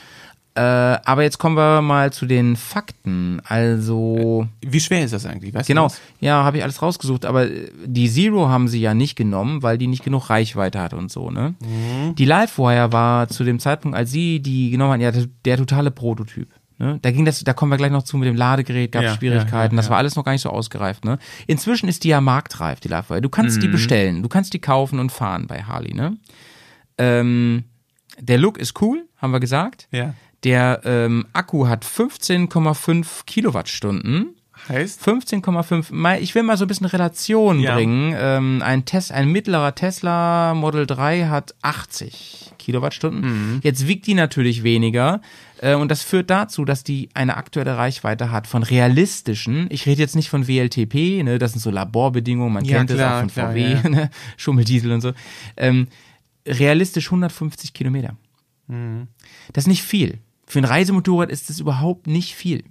[0.54, 3.40] Äh, aber jetzt kommen wir mal zu den Fakten.
[3.44, 5.54] Also, Wie schwer ist das eigentlich?
[5.54, 5.88] Weißt genau,
[6.20, 9.78] ja, habe ich alles rausgesucht, aber äh, die Zero haben sie ja nicht genommen, weil
[9.78, 11.54] die nicht genug Reichweite hat und so, ne?
[12.18, 15.90] Die Livewire war zu dem Zeitpunkt, als sie die genommen hat, ja, der, der totale
[15.90, 16.48] Prototyp.
[16.78, 16.98] Ne?
[17.02, 19.54] Da ging das, da kommen wir gleich noch zu mit dem Ladegerät, gab Ja, Schwierigkeiten,
[19.74, 21.18] ja, ja, das war alles noch gar nicht so ausgereift, ne?
[21.46, 23.20] Inzwischen ist die ja marktreif, die Livewire.
[23.22, 23.60] Du kannst Mhm.
[23.60, 26.16] die bestellen, du kannst die kaufen und fahren bei Harley, ne?
[26.98, 27.64] Ähm,
[28.18, 29.88] der Look ist cool, haben wir gesagt.
[29.90, 30.14] Ja.
[30.44, 34.34] Der ähm, Akku hat 15,5 Kilowattstunden.
[34.68, 35.02] Heißt?
[35.06, 35.92] 15,5.
[35.92, 37.74] Mal- Ich will mal so ein bisschen Relation Ja.
[37.74, 38.14] bringen.
[38.16, 43.60] Ähm, ein, Tes ein mittlerer Tesla Model 3 hat 80 Kilowattstunden.
[43.62, 45.20] Jetzt wiegt die natürlich weniger.
[45.62, 50.00] Äh, und das führt dazu, dass die eine aktuelle Reichweite hat von realistischen, ich rede
[50.00, 53.20] jetzt nicht von WLTP, ne, das sind so Laborbedingungen, man Ja, kennt das klar, auch
[53.20, 53.82] von klar, VW, ja.
[53.88, 55.12] Ne, Schummeldiesel und so.
[55.56, 55.86] Ähm,
[56.46, 58.16] realistisch 150 Kilometer.
[59.52, 60.18] Das ist nicht viel.
[60.52, 62.62] Für ein Reisemotorrad ist das überhaupt nicht viel.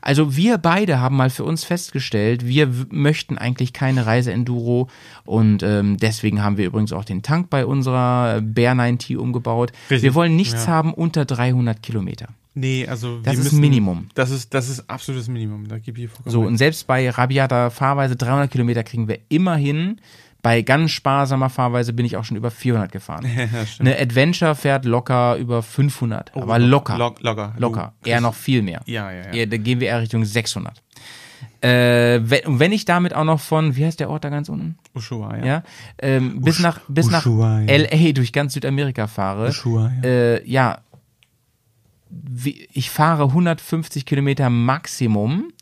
[0.00, 4.88] Also wir beide haben mal für uns festgestellt, wir möchten eigentlich keine Reiseenduro
[5.24, 9.72] und ähm, deswegen haben wir übrigens auch den Tank bei unserer Bear 9T umgebaut.
[9.90, 10.68] Richtig, Wir wollen nichts ja.
[10.68, 12.28] haben unter 300 Kilometer.
[12.54, 14.06] Nee, also Das ist müssen, Minimum.
[14.14, 15.66] Das ist, das ist absolutes Minimum.
[15.66, 20.00] Da gebe ich vollkommen So, und selbst bei rabiater Fahrweise 300 Kilometer kriegen wir immerhin.
[20.44, 23.24] Bei ganz sparsamer Fahrweise bin ich auch schon über 400 gefahren.
[23.36, 23.48] Ja.
[23.80, 26.96] Eine Adventure fährt locker über 500, aber lo- locker.
[26.98, 27.54] lock- locker.
[27.56, 27.92] Locker.
[28.02, 28.80] Du Eher noch viel mehr.
[28.86, 29.32] Ja, ja, ja.
[29.32, 30.80] Eher, da gehen wir eher Richtung 600.
[31.62, 34.50] Äh, wenn, und wenn ich damit auch noch von, wie heißt der Ort da ganz
[34.50, 34.76] unten?
[34.94, 35.44] Ushuaia.
[35.46, 35.62] Ja,
[35.98, 37.64] ähm, bis nach bis nach Ushuaia.
[37.66, 39.48] LA durch ganz Südamerika fahre.
[39.48, 40.02] Ushuaia.
[40.04, 40.78] Äh, ja,
[42.72, 45.52] ich fahre 150 Kilometer Maximum.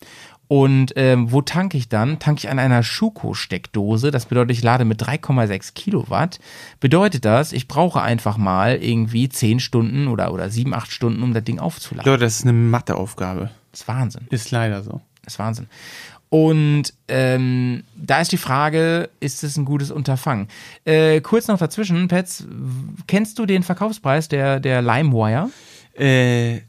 [0.53, 2.19] Und ähm, wo tanke ich dann?
[2.19, 4.11] Tanke ich an einer Schuko-Steckdose.
[4.11, 6.41] Das bedeutet, ich lade mit 3,6 Kilowatt.
[6.79, 11.33] Bedeutet das, ich brauche einfach mal irgendwie 10 Stunden oder, oder 7, 8 Stunden, um
[11.33, 12.05] das Ding aufzuladen.
[12.05, 13.49] Leute, das ist eine Matheaufgabe.
[13.71, 14.27] Das ist Wahnsinn.
[14.29, 15.01] Ist leider so.
[15.25, 15.69] Das ist Wahnsinn.
[16.29, 20.49] Und ähm, da ist die Frage, ist es ein gutes Unterfangen?
[20.85, 22.47] Äh, kurz noch dazwischen, Pets,
[23.07, 25.49] kennst du den Verkaufspreis der, der LimeWire
[25.95, 26.61] Äh,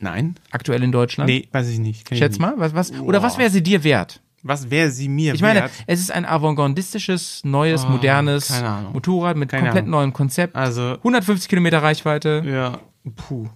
[0.00, 0.34] nein.
[0.50, 1.28] aktuell in Deutschland?
[1.30, 2.04] Nee, weiß ich nicht.
[2.06, 2.40] Kenn ich Schätz nicht.
[2.40, 4.20] mal, was, was, oder was wäre sie dir wert?
[4.42, 5.72] Was wäre sie mir Ich meine, wert?
[5.88, 8.62] es ist ein avantgardistisches, neues, Oh, modernes.
[8.92, 9.90] Motorrad mit Keine komplett Ahnung.
[10.00, 10.54] neuem Konzept.
[10.54, 12.42] Also, 150 Kilometer Reichweite.
[12.46, 12.78] ja,
[13.16, 13.48] puh.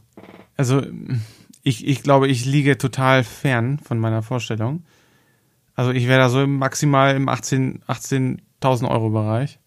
[0.56, 0.82] Also,
[1.62, 4.82] ich, ich glaube, ich liege total fern von meiner Vorstellung.
[5.74, 9.58] Also, ich wäre da so im maximal im 18 18.000 Euro Bereich.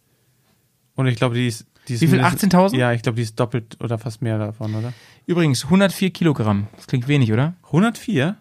[0.95, 2.19] Und ich glaube, die ist, die Wie viel?
[2.21, 2.77] mindestens- 18.000?
[2.77, 4.93] Ja, ich glaube, die ist doppelt oder fast mehr davon, oder?
[5.25, 6.67] Übrigens, 104 Kilogramm.
[6.75, 7.53] Das klingt wenig, oder?
[7.65, 8.37] 104?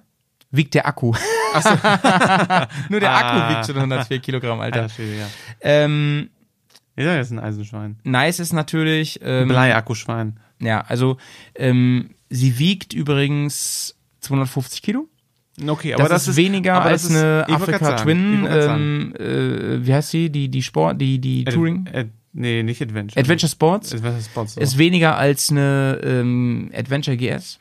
[0.50, 1.12] Wiegt der Akku.
[2.88, 3.18] Nur der Ah.
[3.48, 4.82] Akku wiegt schon 104 Kilogramm, Alter.
[4.82, 5.26] Alter ja.
[5.60, 6.30] Ähm,
[6.96, 7.98] Ja, das ist ein Eisenschwein.
[8.04, 10.38] Nice ist natürlich, ähm, Bleiakkuschwein.
[10.60, 11.16] ja, also
[11.54, 15.08] ähm, sie wiegt übrigens 250 Kilo.
[15.66, 18.46] Okay, das, ist weniger aber als das ist- eine Afrika Twin.
[18.48, 20.30] Ähm, äh, wie heißt sie?
[20.30, 23.20] Die die Sport, die die Ad- Touring Ad- nee, nicht Adventure.
[23.20, 24.56] Adventure Sports Adventure Sports.
[24.56, 27.58] Ist weniger als eine ähm, Adventure GS.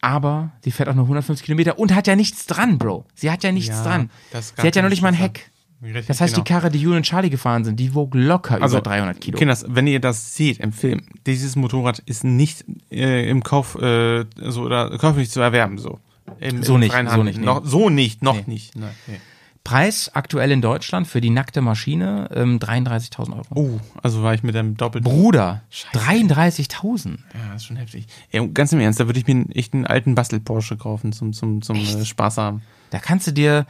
[0.00, 3.06] Aber sie fährt auch nur 150 Kilometer und hat ja nichts dran, Bro.
[3.14, 4.10] Sie hat ja nichts Ja, dran.
[4.30, 5.50] das Sie hat ja noch nicht mal ein Heck.
[5.82, 6.44] Richtig, Das heißt, genau.
[6.44, 9.36] die Karre, die Jule und Charlie gefahren sind, die wog locker also, über 300 Kilo.
[9.38, 14.24] Kinders, wenn ihr das seht im Film, dieses Motorrad ist nicht äh, im Kauf äh,
[14.36, 15.98] so oder käuflich zu erwerben so.
[16.40, 17.44] Im, So im nicht, so nicht, nee.
[17.44, 18.44] Noch, so nicht, noch Nee.
[18.46, 18.74] nicht.
[18.76, 19.20] Nein, nee.
[19.66, 23.46] Preis aktuell in Deutschland für die nackte Maschine ähm, 33.000 Euro.
[23.50, 25.10] Oh, also war ich mit einem doppelten.
[25.10, 27.08] Bruder, 33.000.
[27.08, 27.16] Ja,
[27.52, 28.06] das ist schon heftig.
[28.30, 31.32] Ja, ganz im Ernst, da würde ich mir einen echten alten Bastel Porsche kaufen zum
[31.32, 32.62] zum zum äh, Spaß haben.
[32.90, 33.66] Da kannst du dir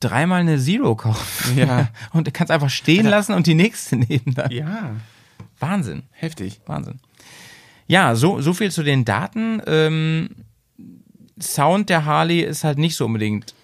[0.00, 1.58] dreimal eine Zero kaufen.
[1.58, 1.90] Ja.
[2.14, 4.50] Und du kannst einfach stehen lassen und die nächste nehmen dann.
[4.50, 4.92] Ja,
[5.58, 6.04] Wahnsinn.
[6.12, 6.62] heftig.
[6.64, 6.98] Wahnsinn.
[7.88, 9.60] Ja, so, so viel zu den Daten.
[9.66, 10.30] Ähm,
[11.38, 13.54] Sound der Harley ist halt nicht so unbedingt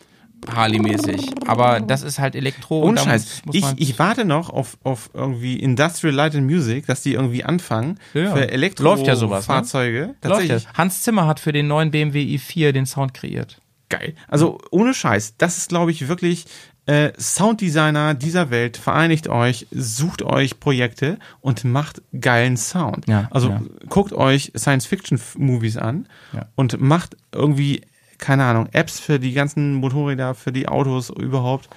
[0.50, 1.30] Harley-mäßig.
[1.46, 2.82] Aber das ist halt Elektro.
[2.82, 3.42] Ohne Scheiß.
[3.52, 7.98] ich, ich warte noch auf, auf irgendwie Industrial Light and Music, dass die irgendwie anfangen
[8.14, 9.54] Ja, für Elektro Läuft ja sowas, ne?
[9.54, 10.10] Läuft ja.
[10.20, 13.60] Tatsächlich Hans Zimmer hat für den neuen BMW i4 den Sound kreiert.
[13.88, 14.14] geil.
[14.28, 15.34] Also ohne Scheiß.
[15.38, 16.46] Das ist, glaube ich, wirklich
[16.86, 18.76] äh, Sounddesigner dieser Welt.
[18.78, 23.06] Vereinigt euch, sucht euch Projekte und macht geilen Sound.
[23.06, 26.08] Ja, also guckt euch Science-Fiction-Movies an
[26.54, 27.82] und macht irgendwie,
[28.18, 31.68] keine Ahnung, Apps für die ganzen Motorräder, für die Autos überhaupt.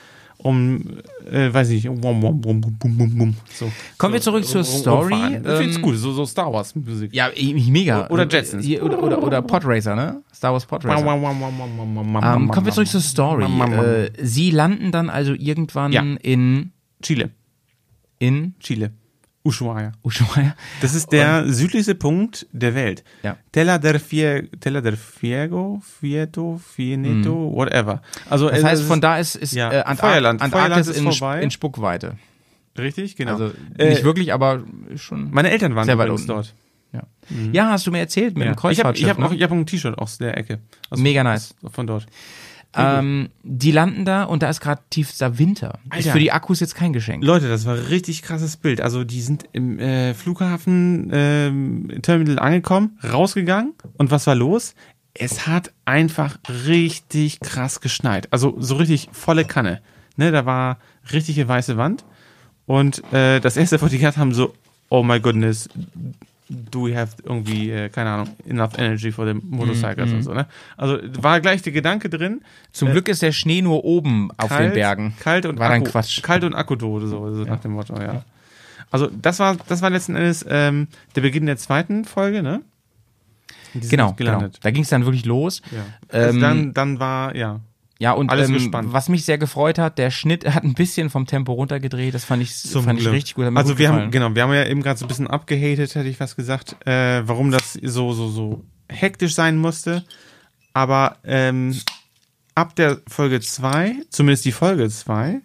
[0.44, 0.98] Um,
[1.32, 3.36] äh, weiß ich, bum, bum, bum.
[3.54, 3.72] So.
[4.00, 5.14] Kommen wir zurück zur Story.
[5.14, 5.46] rumfahren.
[5.46, 7.14] Ich find's Ähm, gut, so, so Star Wars Musik.
[7.14, 7.30] Ja,
[7.68, 8.08] mega.
[8.10, 8.66] Oder Jetsons.
[8.66, 10.24] Äh, Oder, oder, oder Podracer, ne?
[10.34, 10.98] Star Wars Podracer.
[11.06, 13.44] Ähm, kommen wir zurück zur Story.
[13.46, 16.02] Äh, sie landen dann also irgendwann Ja.
[16.02, 16.72] in,
[17.04, 17.30] Chile.
[18.18, 18.92] in Chile.
[19.44, 19.92] Ushuaia.
[20.04, 20.56] Ushuaia.
[20.82, 23.04] Das ist der südlichste Punkt der Welt.
[23.24, 23.38] Ja.
[23.52, 28.02] Tela del, Fie Tela del Fiego, Fieto, Fieneto, whatever.
[28.30, 28.50] Also Mhm.
[28.52, 30.42] Das es heißt, von da ist, ist ja, äh, Antar Feuerland.
[30.42, 31.42] Antarktis Feuerland ist in, vorbei.
[31.42, 32.18] in Spuckweite.
[32.78, 33.32] richtig, genau.
[33.34, 34.64] Also Äh, nicht wirklich, aber
[34.96, 35.32] schon.
[35.32, 36.28] Meine Eltern waren Sehr weit unten.
[36.28, 36.54] dort.
[36.94, 37.04] Ja.
[37.54, 38.52] ja, hast du mir erzählt mit Ja.
[38.52, 39.04] dem Ich habe Kreuzfahrtschiff.
[39.06, 39.36] ich hab auch, ne?
[39.38, 40.60] ich hab auch ein T-Shirt aus der Ecke.
[40.90, 41.56] Also Mega nice.
[41.72, 42.06] Von dort.
[42.76, 45.80] Ähm, die landen da und da ist gerade tiefster Winter.
[45.86, 46.12] Ist Alter.
[46.14, 47.24] für die Akkus jetzt kein Geschenk.
[47.24, 48.82] Leute, das war ein richtig krasses Bild.
[48.82, 54.76] Also die sind im äh, Flughafen ähm, Terminal angekommen, rausgegangen und was war los?
[55.14, 58.32] Es hat einfach richtig krass geschneit.
[58.32, 59.82] Also so richtig volle Kanne.
[60.18, 60.78] Ne, da war
[61.12, 62.06] richtige weiße Wand
[62.66, 64.54] und äh, das erste, was die gehabt haben, so,
[64.90, 65.68] oh my goodness,
[66.52, 70.46] do we have irgendwie, äh, keine Ahnung, enough energy for the motorcycles und so, ne?
[70.78, 72.42] Also war gleich der Gedanke drin,
[72.72, 75.14] Zum Glück ist der Schnee nur oben auf den Bergen.
[75.20, 76.22] Kalt und War Akku, dann Quatsch.
[76.22, 78.24] Kalt und Akkudose, so, so nach dem Motto, ja.
[78.92, 82.62] Also das war, das war letzten Endes ähm, der Beginn der zweiten Folge, ne?
[83.74, 84.50] Genau, genau.
[84.62, 85.62] Da ging es dann wirklich los.
[85.72, 85.86] Ja.
[86.10, 87.62] Also Ähm, dann, dann war, ja.
[88.02, 88.94] Ja, und Alles ähm, gespannt.
[88.94, 92.16] was mich sehr gefreut hat, der Schnitt hat ein bisschen vom Tempo runtergedreht.
[92.16, 93.14] Das fand ich, fand ich Glück.
[93.14, 93.46] richtig gut.
[93.56, 94.12] Also gut wir haben, gefallen.
[94.12, 97.22] genau, wir haben ja eben gerade so ein bisschen abgehatet, hätte ich was gesagt, äh,
[97.28, 100.04] warum das so, so, so hektisch sein musste.
[100.74, 101.80] Aber ähm,
[102.56, 105.40] ab der Folge 2, zumindest die Folge 2,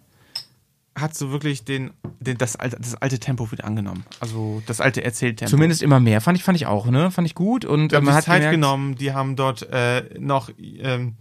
[0.95, 1.91] hat so wirklich den,
[2.21, 4.07] den das, alte, das alte Tempo wieder angenommen.
[4.19, 5.51] Also das alte Erzähltempo.
[5.51, 6.23] Zumindest immer mehr.
[6.23, 7.11] Fand ich, fand ich auch, ne?
[7.11, 7.67] Fand ich gut.
[7.67, 11.17] Und Die äh, haben man hat Zeit gemerkt, genommen, die haben dort äh, noch ähm,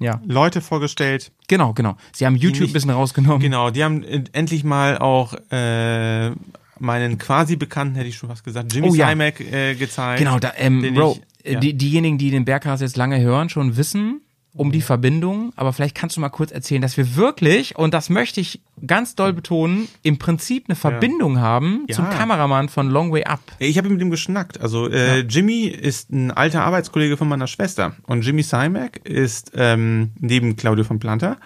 [0.00, 1.30] Ja, Leute vorgestellt.
[1.46, 1.96] genau, genau.
[2.12, 3.40] Sie haben YouTube ein bisschen rausgenommen.
[3.40, 6.30] Genau, die haben endlich mal auch äh,
[6.78, 9.08] meinen quasi Bekannten, hätte ich schon was gesagt, Jimmy Oh ja.
[9.10, 10.18] Simek äh, gezeigt.
[10.18, 11.60] Genau, da, ähm, Bro, ich- ja.
[11.60, 14.22] die, diejenigen, die den Berghaus jetzt lange hören, schon wissen
[14.54, 18.10] um die Verbindung, aber vielleicht kannst du mal kurz erzählen, dass wir wirklich, und das
[18.10, 21.94] möchte ich ganz doll betonen, im Prinzip eine Verbindung haben Ja.
[21.96, 23.40] zum Kameramann von Long Way Up.
[23.60, 24.60] Ich habe mit ihm geschnackt.
[24.60, 30.10] Also äh, Jimmy ist ein alter Arbeitskollege von meiner Schwester und Jimmy Simek ist ähm,
[30.18, 31.36] neben Claudio von Planta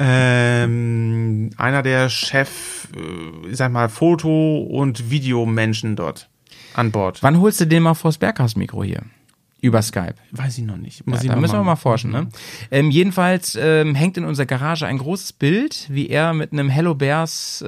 [0.00, 6.28] ähm, einer der Chef, äh, ich sag mal, Foto- und Videomenschen dort
[6.74, 7.22] an Bord.
[7.22, 9.02] Wann holst du den mal vors Berghaus-Mikro hier?
[9.60, 10.14] Über Skype.
[10.30, 11.00] Weiß ich noch nicht.
[11.00, 11.66] Ja, Muss ich da noch müssen wir machen.
[11.66, 12.12] mal forschen.
[12.12, 12.28] Ne?
[12.70, 16.94] Ähm, jedenfalls ähm, hängt in unserer Garage ein großes Bild, wie er mit einem Hello
[16.94, 17.64] Bears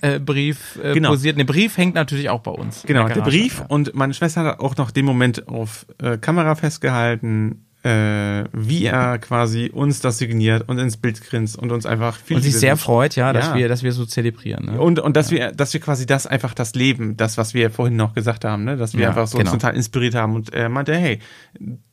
[0.00, 1.10] äh, äh, Brief äh, Genau.
[1.10, 1.36] posiert.
[1.36, 2.84] Der Brief hängt natürlich auch bei uns.
[2.86, 3.66] Genau, der Garage, Brief ja.
[3.66, 9.18] und meine Schwester hat auch noch den Moment auf äh, Kamera festgehalten, äh, wie er
[9.18, 12.76] quasi uns das signiert und ins Bild grinst und uns einfach viel Und sich sehr
[12.78, 13.54] freut, ja, dass Ja.
[13.56, 14.64] wir, dass wir so zelebrieren.
[14.66, 14.80] Ne?
[14.80, 17.96] und und dass wir dass wir quasi das einfach das Leben, das was wir vorhin
[17.96, 19.50] noch gesagt haben, ne, dass wir Ja, einfach so genau.
[19.52, 21.18] total inspiriert haben und er meinte, hey,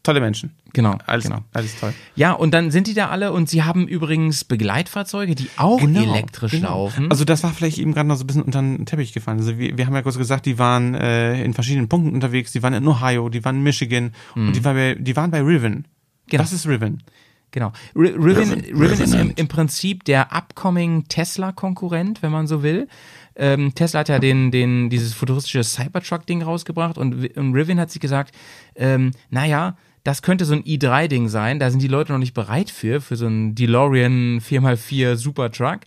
[0.03, 0.55] tolle Menschen.
[0.73, 1.41] Genau, Alles, genau.
[1.53, 1.93] alles toll.
[2.15, 6.51] Ja, und dann sind die da alle und sie haben übrigens Begleitfahrzeuge, die auch elektrisch
[6.51, 6.69] genau.
[6.69, 7.11] laufen.
[7.11, 9.39] Also das war vielleicht eben gerade noch so ein bisschen unter den Teppich gefallen.
[9.39, 12.51] Also wir, wir haben ja kurz gesagt, die waren äh, in verschiedenen Punkten unterwegs.
[12.51, 15.41] Die waren in Ohio, die waren in Michigan und die, waren bei, die waren bei
[15.41, 15.73] Riven.
[15.73, 15.85] Mhm.
[16.27, 16.43] Genau.
[16.43, 17.03] Das ist Riven.
[17.51, 17.73] Genau.
[17.95, 22.87] R Rivian, Rivian ist im, im Prinzip der upcoming Tesla-Konkurrent, wenn man so will.
[23.35, 28.01] Ähm, Tesla hat ja den, den, dieses futuristische Cybertruck-Ding rausgebracht und, und Rivian hat sich
[28.01, 28.33] gesagt,
[28.75, 32.69] ähm, naja, das könnte so ein i3-Ding sein, da sind die Leute noch nicht bereit
[32.69, 35.81] für, für so ein DeLorean 4x4 Supertruck,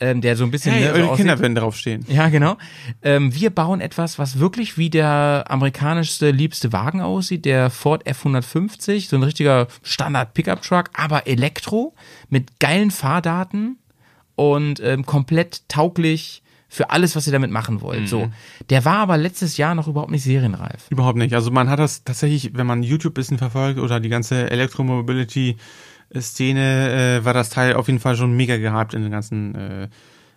[0.00, 2.04] ähm, der so ein bisschen Hey, ne, so eure aussieht- Kinder werden draufstehen.
[2.08, 2.56] ja, genau.
[3.02, 9.08] Ähm, wir bauen etwas, was wirklich wie der amerikanischste, liebste Wagen aussieht, der Ford F-150,
[9.08, 11.94] so ein richtiger Standard-Pickup-Truck, aber Elektro,
[12.28, 13.78] mit geilen Fahrdaten
[14.34, 16.41] und ähm, komplett tauglich
[16.74, 18.08] für alles, was ihr damit machen wollt.
[18.08, 18.30] So,
[18.70, 20.86] der war aber letztes Jahr noch überhaupt nicht serienreif.
[20.88, 21.34] Überhaupt nicht.
[21.34, 27.24] Also man hat das tatsächlich, wenn man YouTube bisschen verfolgt oder die ganze Elektromobility-Szene, äh,
[27.24, 29.88] war das Teil auf jeden Fall schon mega gehypt in den ganzen, äh,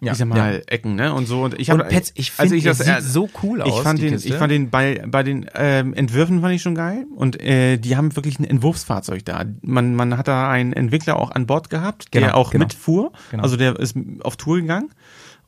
[0.01, 1.13] Ja, ich sag mal, Ecken, ne?
[1.13, 1.41] Und so.
[1.43, 3.81] Und ich Und hab, Pets, ich finde, das das sieht er- so cool ich aus.
[3.83, 4.27] fand den, Kiste.
[4.27, 7.95] ich fand den bei, bei den ähm, Entwürfen fand ich schon geil und äh, die
[7.95, 9.45] haben wirklich ein Entwurfsfahrzeug da.
[9.61, 12.65] Man, man hat da einen Entwickler auch an Bord gehabt, der Genau, auch genau.
[12.65, 13.13] mitfuhr.
[13.31, 13.43] Genau.
[13.43, 14.89] Also der ist auf Tour gegangen.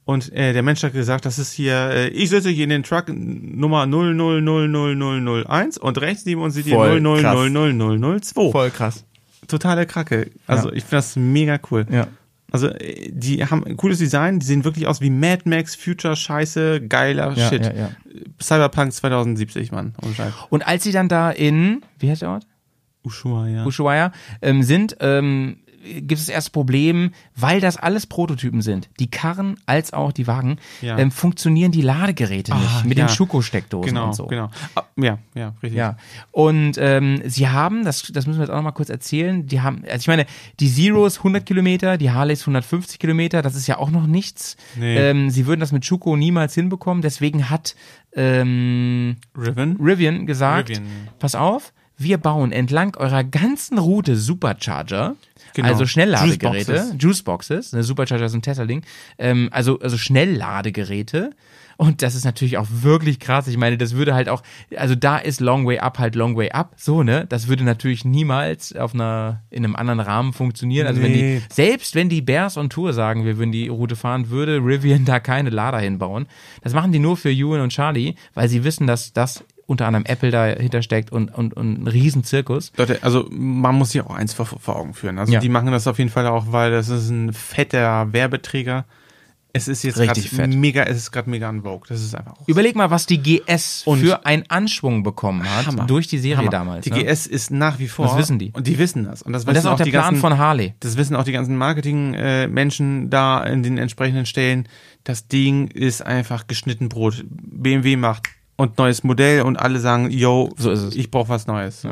[0.07, 2.83] Und äh, der Mensch hat gesagt, das ist hier, äh, ich sitze hier in den
[2.83, 7.35] Truck Nummer 0000001 und rechts neben uns ihr Voll krass.
[7.35, 8.51] 0000002.
[8.51, 9.03] voll krass.
[9.49, 10.31] Totale Kracke.
[10.47, 10.75] Also Ja.
[10.75, 11.85] ich finde das mega cool.
[11.91, 12.07] Ja.
[12.51, 16.15] Also äh, die haben ein cooles Design, die sehen wirklich aus wie Mad Max, Future
[16.15, 17.65] Scheiße, geiler Ja, Shit.
[17.65, 17.89] ja, ja.
[18.41, 19.93] Cyberpunk 2070, Mann.
[20.49, 22.47] Und als sie dann da in, wie heißt der Ort?
[23.03, 23.65] Ushuaia.
[23.65, 28.89] Ushuaia ähm, sind, ähm, gibt es das erste Problem, weil das alles Prototypen sind.
[28.99, 30.97] Die Karren als auch die Wagen Ja.
[30.97, 33.05] ähm, funktionieren die Ladegeräte Ah, nicht mit ja.
[33.05, 34.27] den Schuko-Steckdosen Genau, und so.
[34.27, 34.49] genau.
[34.75, 35.77] Ah, ja, ja, richtig.
[35.77, 35.97] Ja,
[36.31, 39.61] und ähm, sie haben, das, das müssen wir jetzt auch noch mal kurz erzählen, die
[39.61, 40.25] haben, also ich meine,
[40.59, 44.57] die Zeros 100 Kilometer, die Harleys 150 Kilometer, das ist ja auch noch nichts.
[44.75, 44.97] Nee.
[44.97, 47.75] Ähm, sie würden das mit Schuko niemals hinbekommen, deswegen hat
[48.31, 49.77] ähm, Riven?
[49.79, 50.85] Rivian gesagt, Rivian.
[51.19, 55.15] pass auf, wir bauen entlang eurer ganzen Route Supercharger,
[55.53, 55.67] Genau.
[55.67, 56.95] also Schnellladegeräte, Juiceboxes.
[56.99, 58.83] Juiceboxes, eine Supercharger ein Tesla-Ding,
[59.17, 61.31] ähm, also, also Schnellladegeräte.
[61.79, 63.47] Und das ist natürlich auch wirklich krass.
[63.47, 64.41] Ich meine, das würde halt auch,
[64.75, 67.27] also da ist Long Way Up halt Long Way Up, so, ne?
[67.29, 70.87] Das würde natürlich niemals auf einer, in einem anderen Rahmen funktionieren.
[70.87, 71.41] Also wenn die, Nee.
[71.53, 75.19] selbst wenn die Bears on Tour sagen, wir würden die Route fahren, würde Rivian da
[75.19, 76.25] keine Lader hinbauen.
[76.63, 80.05] Das machen die nur für Ewan und Charlie, weil sie wissen, dass das unter anderem
[80.05, 82.71] Apple dahinter steckt und, und, und ein Riesenzirkus.
[82.77, 85.19] Leute, also man muss sich auch eins vor, vor Augen führen.
[85.19, 85.39] Also Ja.
[85.39, 88.85] die machen das auf jeden Fall auch, weil das ist ein fetter Werbeträger.
[89.53, 90.53] Es ist jetzt Richtig fett.
[90.53, 91.81] mega, es ist gerade mega an Vogue.
[91.87, 95.65] Das ist einfach auch Überleg mal, was die GS Und- für einen Anschwung bekommen hat
[95.65, 95.85] Hammer.
[95.87, 96.49] durch die Serie Hammer.
[96.51, 96.83] damals.
[96.83, 97.03] Die ne?
[97.03, 98.05] GS ist nach wie vor.
[98.05, 98.51] Das wissen die.
[98.51, 99.21] Und die wissen das.
[99.23, 100.75] Und das, und das ist wissen auch der die Plan ganzen, von Harley.
[100.81, 104.67] Das wissen auch die ganzen Marketing-Menschen da in den entsprechenden Stellen.
[105.03, 107.23] Das Ding ist einfach geschnitten Brot.
[107.29, 110.95] BMW macht und neues Modell und alle sagen, yo, So ist es.
[110.95, 111.87] ich brauche was Neues.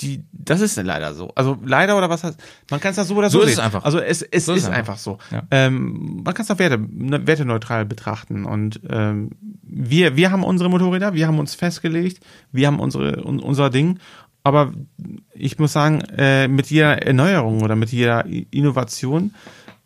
[0.00, 1.30] Die, das ist leider so.
[1.36, 2.38] Also leider oder was heißt,
[2.70, 3.60] man kann es das so oder so, So ist sehen.
[3.60, 3.84] es einfach.
[3.84, 5.18] Also es, es So ist, ist einfach so.
[5.30, 5.42] Ja.
[5.50, 8.44] Ähm, man kann es auch werte, ne, werteneutral betrachten.
[8.44, 9.30] Und ähm,
[9.62, 12.20] wir, wir haben unsere Motorräder, wir haben uns festgelegt,
[12.52, 13.98] wir haben unsere, un, unser Ding.
[14.42, 14.72] Aber
[15.32, 19.32] ich muss sagen, äh, mit jeder Erneuerung oder mit jeder Innovation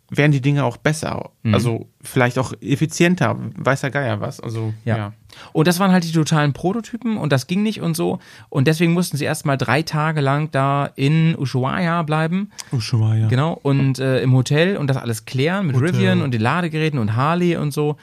[0.09, 1.29] werden die Dinge auch besser.
[1.43, 1.53] Mhm.
[1.53, 4.39] Also vielleicht auch effizienter, weiß der Geier was.
[4.39, 4.97] Also Ja.
[4.97, 5.13] ja.
[5.53, 8.19] Und das waren halt die totalen Prototypen und das ging nicht und so.
[8.49, 12.49] Und deswegen mussten sie erstmal drei Tage lang da in Ushuaia bleiben.
[12.71, 13.27] Ushuaia.
[13.27, 13.59] Genau.
[13.61, 15.91] Und äh, im Hotel und das alles klären mit Hotel.
[15.91, 17.97] Rivian und den Ladegeräten und Harley und so.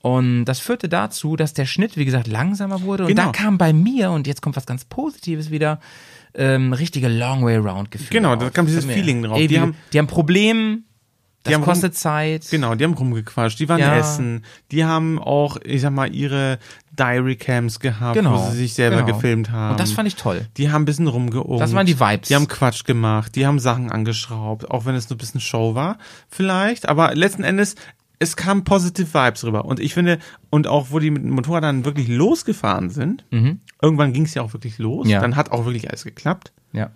[0.00, 3.04] Und das führte dazu, dass der Schnitt, wie gesagt, langsamer wurde.
[3.04, 3.26] Und Genau.
[3.26, 5.78] da kam bei mir, und jetzt kommt was ganz Positives wieder,
[6.34, 8.08] ähm, richtige Long Way Round Gefühl.
[8.10, 8.52] Genau, da auf.
[8.52, 9.36] kam dieses Feeling drauf.
[9.38, 10.82] Ey, Die die, haben- die haben Problem,
[11.42, 12.46] das Die haben kostet Zeit.
[12.50, 13.96] Genau, die haben rumgequatscht, die waren Ja.
[13.96, 16.58] essen, die haben auch, ich sag mal, ihre
[16.98, 18.46] Diary-Cams gehabt, Genau.
[18.46, 19.14] wo sie sich selber genau.
[19.16, 19.72] gefilmt haben.
[19.72, 20.46] Und das fand ich toll.
[20.56, 21.60] Die haben ein bisschen rumgeungt.
[21.60, 22.28] Das waren die Vibes.
[22.28, 25.74] Die haben Quatsch gemacht, die haben Sachen angeschraubt, auch wenn es nur ein bisschen Show
[25.74, 26.88] war, vielleicht.
[26.88, 27.74] Aber letzten Endes,
[28.18, 29.64] es kamen positive Vibes rüber.
[29.64, 30.18] Und ich finde,
[30.50, 33.24] und auch wo die mit dem Motorrad dann wirklich losgefahren sind,
[33.80, 35.10] irgendwann ging es ja auch wirklich los, Mhm.
[35.10, 35.20] Ja.
[35.20, 36.90] dann hat auch wirklich alles geklappt, Ja.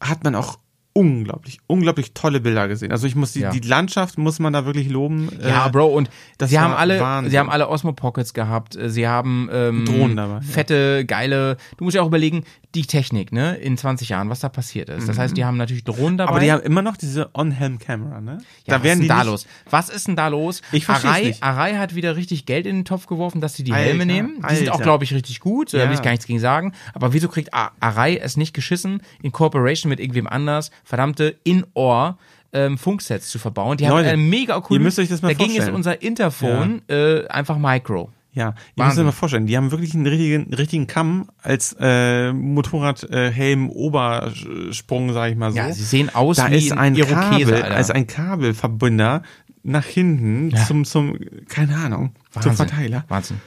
[0.00, 0.58] hat man auch
[0.96, 2.90] unglaublich, unglaublich tolle Bilder gesehen.
[2.90, 3.50] Also ich muss die, Ja.
[3.50, 5.28] die Landschaft muss man da wirklich loben.
[5.42, 7.30] Ja, Äh, Bro, und das sie haben alle, Wahnsinn.
[7.30, 10.40] sie haben alle Osmo Pockets gehabt, äh, sie haben ähm, Drohnen dabei, ja.
[10.40, 12.44] fette, geile, du musst ja auch überlegen,
[12.74, 15.08] die Technik, ne, in 20 Jahren, was da passiert ist.
[15.08, 16.30] Das heißt, die haben natürlich Drohnen dabei.
[16.30, 16.36] Mhm.
[16.36, 18.32] Aber die haben immer noch diese On-Helm-Camera, ne?
[18.32, 19.46] ja, da was werden ist denn da los?
[19.70, 20.60] Was ist denn da los?
[20.72, 21.42] Ich Arai, nicht.
[21.42, 24.42] Arai hat wieder richtig Geld in den Topf geworfen, dass sie die Alter, Helme nehmen.
[24.50, 24.84] Die sind auch, Alter.
[24.84, 25.72] glaube ich, richtig gut.
[25.72, 26.02] Da will ich Ja.
[26.04, 26.72] gar nichts gegen sagen.
[26.92, 32.16] Aber wieso kriegt Arai es nicht geschissen, in Cooperation mit irgendwem anders, verdammte In-Ohr
[32.52, 33.76] ähm, Funksets zu verbauen?
[33.76, 34.80] Die haben eine mega coole.
[34.80, 35.74] ihr müsst euch das mal Dagegen ist vorstellen.
[35.76, 38.10] unser Interphone äh, einfach Micro.
[38.32, 39.00] Ja, ihr müsst Wahnsinn.
[39.00, 45.32] euch mal vorstellen, die haben wirklich einen richtigen, richtigen Kamm als äh, Motorradhelm Obersprung, sage
[45.32, 45.56] ich mal so.
[45.56, 49.22] Ja, sie sehen aus da wie ist ein Irokese, Kabel, also ein Kabelverbinder
[49.62, 51.18] nach hinten zum zum
[51.48, 53.04] keine Ahnung, zum Verteiler.
[53.08, 53.40] Wahnsinn.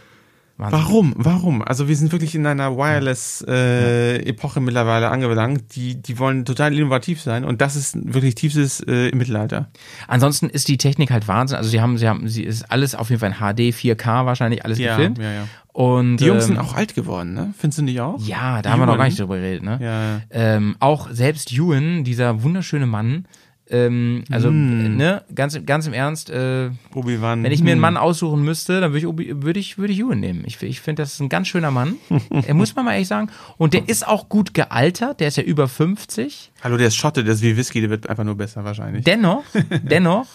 [0.59, 0.79] Wahnsinn.
[0.79, 1.13] Warum?
[1.17, 1.61] Warum?
[1.61, 5.75] Also wir sind wirklich in einer Wireless-Epoche mittlerweile angelangt.
[5.75, 9.69] Die, die wollen total innovativ sein und das ist wirklich tiefstes äh, im Mittelalter.
[10.07, 11.57] Ansonsten ist die Technik halt Wahnsinn.
[11.57, 14.65] Also sie haben, sie haben, sie ist alles auf jeden Fall in HD, 4K wahrscheinlich
[14.65, 15.17] alles Ja, gefilmt.
[15.19, 15.43] ja, ja.
[15.71, 17.53] Und Die Jungs ähm, sind auch alt geworden, ne?
[17.57, 18.19] Findest du nicht auch?
[18.25, 19.77] Ja, da Die haben wir noch gar nicht drüber geredet, ne?
[19.81, 20.21] Ja, ja.
[20.31, 23.25] Ähm, auch selbst Ewan, dieser wunderschöne Mann,
[23.69, 24.97] ähm, also, Mm.
[24.97, 27.43] ne, ganz, ganz im Ernst, äh, Obi-Wan.
[27.43, 27.81] wenn ich mir einen hm.
[27.81, 30.43] Mann aussuchen müsste, dann würde ich, Obi- würde ich, würde ich Ewan nehmen.
[30.45, 31.95] Ich, ich finde, das ist ein ganz schöner Mann.
[32.31, 33.29] er muss man mal ehrlich sagen.
[33.57, 36.51] Und der ist auch gut gealtert, der ist ja über 50.
[36.63, 39.03] Hallo, der ist Schotte, der ist wie Whisky, der wird einfach nur besser wahrscheinlich.
[39.03, 39.43] Dennoch,
[39.83, 40.27] dennoch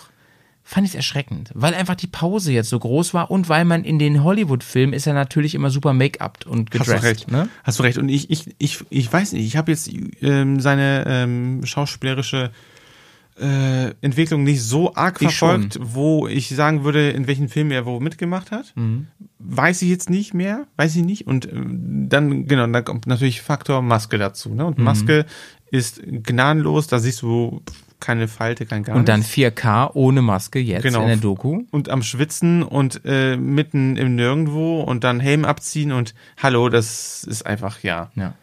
[0.66, 3.85] fand ich es erschreckend, weil einfach die Pause jetzt so groß war und weil man
[3.85, 7.02] in den Hollywood-Filmen ist er natürlich immer super make-up und Hast gedressed.
[7.02, 7.31] du recht.
[7.31, 7.48] Ne?
[7.65, 7.98] Hast du recht.
[7.98, 9.90] Und ich, ich, ich, ich weiß nicht, ich habe jetzt
[10.23, 12.51] ähm, seine ähm, schauspielerische
[13.40, 17.85] äh, Entwicklung nicht so arg Ich verfolgt, wo ich sagen würde, in welchen Film er
[17.86, 18.73] wo mitgemacht hat.
[18.77, 19.09] Mhm.
[19.39, 21.27] Weiß ich jetzt nicht mehr, weiß ich nicht.
[21.27, 24.51] Und ähm, dann, genau, da kommt natürlich Faktor Maske dazu.
[24.51, 24.62] Ne?
[24.62, 24.69] Mhm.
[24.69, 25.27] Und Maske
[25.70, 27.62] ist gnadenlos, da siehst du
[28.01, 29.35] keine Falte, kein gar Und dann nichts.
[29.35, 31.02] 4K ohne Maske jetzt Genau.
[31.02, 31.62] in der Doku.
[31.70, 37.24] und am Schwitzen und äh, mitten im Nirgendwo und dann Helm abziehen und hallo, das
[37.24, 38.11] ist einfach, ja.
[38.15, 38.35] Ja.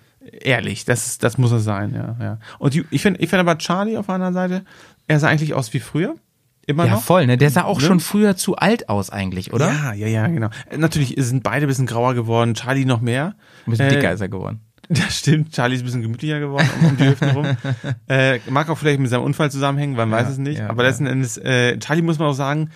[0.41, 2.15] Ehrlich, das, das muss es sein, ja.
[2.23, 2.37] ja.
[2.59, 4.63] Und die, ich finde ich find aber Charlie auf der anderen Seite,
[5.07, 6.15] er sah eigentlich aus wie früher.
[6.67, 7.01] Immer Ja, noch.
[7.01, 7.37] voll, ne?
[7.37, 7.85] Der sah auch Ne?
[7.87, 9.67] schon früher zu alt aus eigentlich, oder?
[9.71, 10.49] Ja, ja, ja, genau.
[10.77, 13.33] Natürlich sind beide ein bisschen grauer geworden, Charlie noch mehr.
[13.65, 14.61] Ein bisschen Äh, dicker ist er geworden.
[14.89, 17.45] Das stimmt, Charlie ist ein bisschen gemütlicher geworden um, um die Hüften rum.
[18.09, 20.59] Äh, mag auch vielleicht mit seinem Unfall zusammenhängen, man weiß es nicht.
[20.59, 22.69] ja, aber letzten Endes, äh, Charlie muss man auch sagen,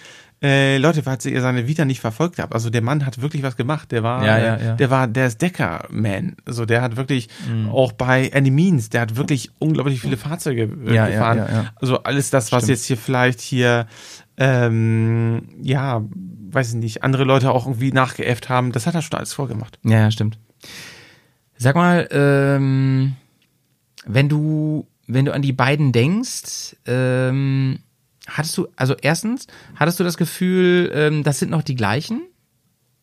[0.45, 3.55] äh, Leute, falls ihr seine Vita nicht verfolgt habt, also der Mann hat wirklich was
[3.57, 3.91] gemacht.
[3.91, 4.75] Der war, Ja, ja, äh, ja.
[4.75, 6.35] der war, der ist Decker-Man.
[6.45, 7.69] Also der hat wirklich Mhm.
[7.69, 11.37] auch bei Enemies, der hat wirklich unglaublich viele Fahrzeuge äh, Ja, ja, gefahren.
[11.39, 11.65] ja, ja.
[11.81, 12.77] Also alles das, was Stimmt.
[12.77, 13.87] jetzt hier vielleicht hier,
[14.37, 16.03] ähm, ja,
[16.51, 19.79] weiß ich nicht, andere Leute auch irgendwie nachgeäfft haben, das hat er schon alles vorgemacht.
[19.83, 20.37] Ja, ja, stimmt.
[21.57, 23.15] Sag mal, ähm,
[24.05, 27.79] wenn du, wenn du an die beiden denkst, ähm,
[28.27, 32.21] hattest du, also erstens, hattest du das Gefühl, ähm, das sind noch die gleichen?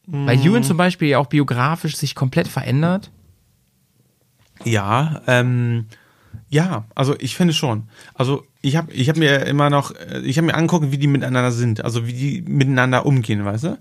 [0.07, 0.47] Weil Mm.
[0.47, 3.11] Ewan zum Beispiel ja auch biografisch sich komplett verändert.
[4.65, 5.87] Ja, ähm,
[6.49, 7.85] ja, also ich finde schon.
[8.15, 11.07] Also ich habe ich hab mir immer noch, äh, ich habe mir angeguckt, wie die
[11.07, 13.79] miteinander sind, also wie die miteinander umgehen, weißt du?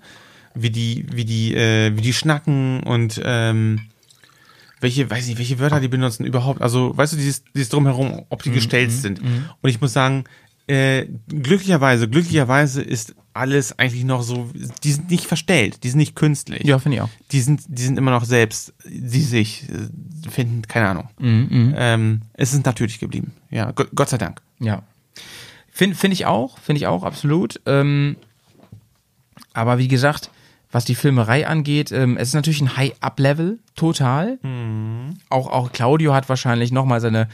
[0.54, 3.82] Wie die, wie die, äh, wie die schnacken und ähm,
[4.80, 6.62] welche, weiß nicht, welche Wörter die benutzen überhaupt.
[6.62, 9.22] Also, weißt du, dieses, dieses drumherum, ob die gestellt sind.
[9.22, 10.24] Und ich muss sagen,
[10.68, 14.50] äh, glücklicherweise, glücklicherweise ist alles eigentlich noch so,
[14.84, 17.10] die sind nicht verstellt, die sind nicht künstlich Ja, finde ich auch.
[17.32, 21.10] die sind, die sind immer noch selbst, die sich äh, finden, keine Ahnung.
[21.20, 23.34] Ähm, es ist natürlich geblieben.
[23.50, 24.42] Ja, Gott, Gott sei Dank.
[24.60, 24.84] Ja.
[25.72, 27.62] Finde find ich auch, finde ich auch, absolut.
[27.66, 28.18] Ähm,
[29.54, 30.30] aber wie gesagt,
[30.72, 34.40] was die Filmerei angeht, ähm, es ist natürlich ein High-Up-Level, total.
[35.30, 37.28] Auch, auch Claudio hat wahrscheinlich nochmal seine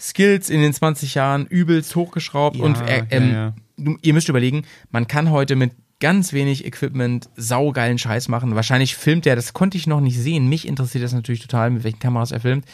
[0.00, 2.56] Skills in den 20 Jahren übelst hochgeschraubt.
[2.56, 3.94] Ja, und er, ähm, ja, ja.
[4.02, 8.54] Ihr müsst überlegen, man kann heute mit ganz wenig Equipment saugeilen Scheiß machen.
[8.54, 10.48] Wahrscheinlich filmt er, das konnte ich noch nicht sehen.
[10.48, 12.64] Mich interessiert das natürlich total, mit welchen Kameras er filmt.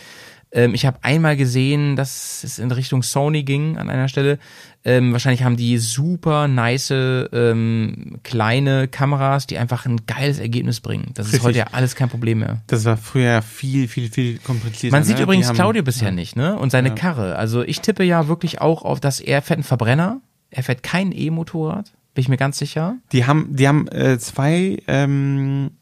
[0.56, 4.38] Ähm, ich habe einmal gesehen, dass es in Richtung Sony ging an einer Stelle.
[4.84, 11.10] Ähm, wahrscheinlich haben die super nice ähm, kleine Kameras, die einfach ein geiles Ergebnis bringen.
[11.14, 11.46] Das ist Richtig.
[11.46, 12.62] heute ja alles kein Problem mehr.
[12.68, 14.96] Das war früher viel, viel, viel komplizierter.
[14.96, 15.24] Man sieht ne?
[15.24, 16.56] übrigens haben- Claudio bisher nicht, ne?
[16.58, 17.36] Und seine Karre.
[17.36, 20.20] Also ich tippe ja wirklich auch auf, dass er fährt einen Verbrenner.
[20.50, 21.92] Er fährt kein E-Motorrad.
[22.14, 22.96] Bin ich mir ganz sicher.
[23.12, 25.72] Die haben, die haben äh, zwei ähm,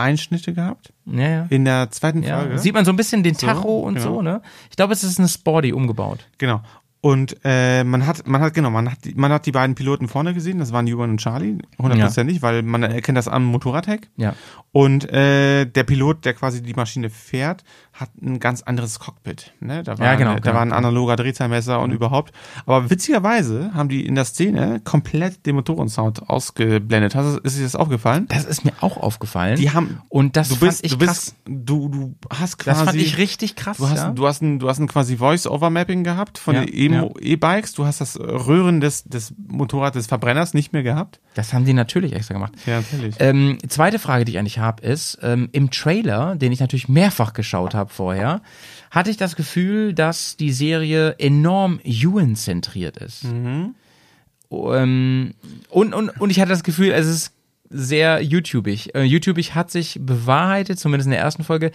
[0.00, 1.46] Einschnitte gehabt Ja, ja.
[1.50, 2.40] in der zweiten ja.
[2.40, 2.58] Folge.
[2.58, 4.06] Sieht man so ein bisschen den Tacho und genau.
[4.06, 4.42] so, ne?
[4.70, 6.26] Ich glaube, es ist eine Sporty umgebaut.
[6.38, 6.62] Genau.
[7.02, 10.06] Und äh, man hat, man hat, genau, man hat, die, man hat die beiden Piloten
[10.06, 14.10] vorne gesehen, das waren Ewan und Charlie, hundertprozentig, weil man erkennt das am Motorradheck.
[14.16, 14.34] Ja.
[14.72, 17.64] Und äh, der Pilot, der quasi die Maschine fährt,
[18.00, 19.52] hat ein ganz anderes Cockpit.
[19.60, 19.82] Ne?
[19.82, 20.78] Da war, Ja, genau, da genau, war ein genau.
[20.78, 22.32] analoger Drehzahlmesser und überhaupt.
[22.66, 27.14] Aber witzigerweise haben die in der Szene komplett den Motorensound ausgeblendet.
[27.14, 28.26] Hast, ist dir das aufgefallen?
[28.28, 29.56] Das ist mir auch aufgefallen.
[29.56, 31.34] Die haben und das du bist, ich du krass.
[31.44, 32.78] bist, du, du hast quasi.
[32.80, 33.76] Das fand ich richtig krass.
[33.76, 34.10] Du hast, ja?
[34.10, 37.72] du hast ein, du hast ein quasi Voice-Over-Mapping gehabt von Ja, den E-Bikes.
[37.74, 41.20] Du hast das Röhren des, des Motorrad des Verbrenners nicht mehr gehabt.
[41.34, 42.52] das haben die natürlich extra gemacht.
[42.66, 43.16] Ja, natürlich.
[43.18, 47.32] Ähm, zweite Frage, die ich eigentlich habe, ist, ähm, im Trailer, den ich natürlich mehrfach
[47.32, 48.42] geschaut habe vorher,
[48.90, 53.24] hatte ich das Gefühl, dass die Serie enorm Ewan-zentriert ist.
[54.50, 55.34] Ähm,
[55.68, 57.32] und, und, und ich hatte das Gefühl, es ist
[57.68, 58.94] sehr YouTubig.
[58.94, 61.70] Äh, YouTubig hat sich bewahrheitet, zumindest in der ersten Folge.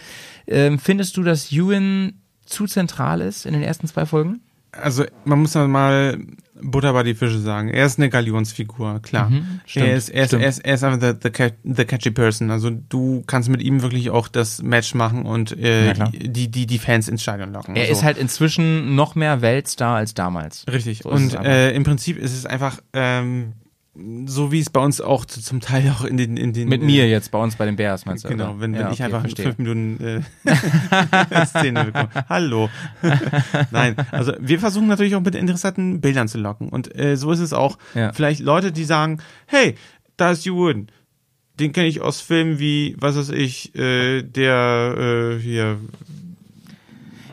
[0.46, 4.40] Ähm, findest du, dass Ewan zu zentral ist in den ersten zwei Folgen?
[4.82, 6.18] Also, man muss ja mal
[6.62, 7.68] Butter bei die Fische sagen.
[7.68, 9.28] Er ist eine Galionsfigur, klar.
[9.30, 12.10] Mhm, stimmt, er, ist, er, ist, er, ist, er ist einfach the, the, the catchy
[12.10, 12.50] person.
[12.50, 16.66] Also, du kannst mit ihm wirklich auch das Match machen und äh, Ja, die, die,
[16.66, 17.76] die Fans ins Stadion locken.
[17.76, 17.92] Er So.
[17.92, 20.64] ist halt inzwischen noch mehr Weltstar als damals.
[20.70, 21.00] Richtig.
[21.02, 23.52] So und äh, im Prinzip ist es einfach ähm,
[24.26, 26.36] so, wie es bei uns auch zu, zum Teil auch in den.
[26.36, 28.28] In den Mit äh, mir jetzt bei uns bei den Bears, meinst du?
[28.28, 28.60] Genau, oder?
[28.60, 29.46] wenn, wenn Ja, ich okay, einfach verstehe.
[29.46, 32.08] fünf Minuten äh, Szene bekomme.
[32.28, 32.68] Hallo.
[33.70, 36.68] Nein, also wir versuchen natürlich auch mit interessanten Bildern zu locken.
[36.68, 37.78] Und äh, so ist es auch.
[37.94, 38.12] Ja.
[38.12, 39.74] Vielleicht Leute, die sagen, hey,
[40.16, 40.88] da ist Ewan.
[41.58, 45.78] Den kenne ich aus Filmen wie, was weiß ich, äh, der äh, hier,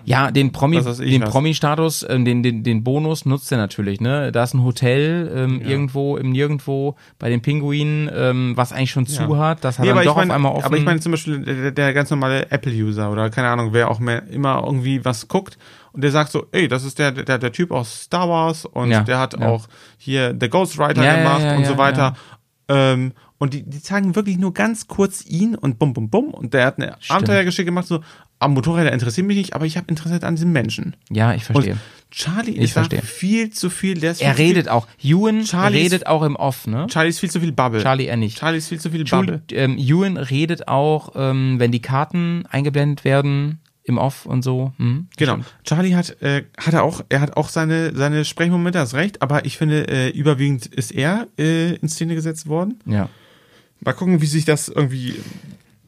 [0.06, 1.22] Ja, den Promi, den.
[1.22, 4.32] Promi-Status, ähm, den, den, den Bonus nutzt er natürlich, ne?
[4.32, 9.06] Da ist ein Hotel ähm, irgendwo im Nirgendwo bei den Pinguinen, ähm, was eigentlich schon
[9.08, 10.66] zu hat, das hat Nee, dann doch ich meine, auf einmal offen.
[10.66, 14.00] aber ich meine zum Beispiel der, der ganz normale Apple-User oder keine Ahnung, wer auch
[14.00, 15.58] mehr, immer irgendwie was guckt
[15.94, 18.90] und der sagt so, ey, das ist der, der, der Typ aus Star Wars und
[18.92, 19.48] Ja, der hat ja.
[19.48, 19.68] auch
[19.98, 22.16] hier The Ghost Rider Ja, ja, gemacht ja, und ja, so weiter.
[22.68, 26.34] Ähm, und die, die zeigen wirklich nur ganz kurz ihn und bum, bum, bum.
[26.34, 28.00] Und der hat eine Abenteuergeschichte gemacht, so,
[28.44, 30.96] am Motorräder interessiert mich nicht, aber ich habe Interesse an diesem Menschen.
[31.10, 31.74] ja, ich verstehe.
[31.74, 31.80] Und
[32.12, 33.02] Charlie Ich ist verstehe.
[33.02, 34.88] viel zu viel, der ist Er viel redet auch.
[35.02, 36.82] Ewan Charlie ist- redet auch im Off, ne?
[36.84, 37.82] Viel, Charlie ist viel zu viel Bubble.
[37.82, 38.38] Charlie er nicht.
[38.38, 39.42] Charlie ist viel zu viel Bubble.
[39.52, 44.72] Ähm, Ewan redet auch, ähm, wenn die Karten eingeblendet werden, im Off und so.
[44.78, 45.08] Hm?
[45.18, 45.40] Genau.
[45.66, 49.46] Charlie hat, äh, hat er auch, er hat auch seine, seine Sprechmomente, hast recht, aber
[49.46, 52.80] ich finde, äh, überwiegend ist er äh, in Szene gesetzt worden.
[52.86, 53.10] Ja.
[53.82, 55.16] Mal gucken, wie sich das irgendwie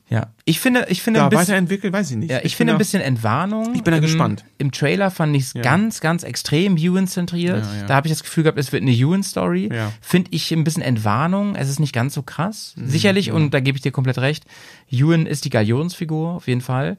[0.07, 0.27] Ja.
[0.45, 2.29] Ich finde, ich finde da ein bisschen, weiterentwickelt, weiß ich nicht.
[2.29, 3.73] Ja, ich, finde bin ein bisschen Entwarnung.
[3.73, 4.45] Ich bin da Im, gespannt.
[4.59, 7.65] Im Trailer fand ich es ganz, ganz extrem Ewan-zentriert.
[7.65, 7.85] Ja, ja.
[7.87, 9.69] Da habe ich das Gefühl gehabt, es wird eine Ewan-Story.
[9.73, 9.87] Ja.
[9.87, 11.55] Mhm, Finde ich ein bisschen Entwarnung.
[11.55, 12.75] Es ist nicht ganz so krass.
[12.77, 14.45] Sicherlich, und da gebe ich dir komplett recht,
[14.91, 16.97] Ewan ist die Galionsfigur, auf jeden Fall.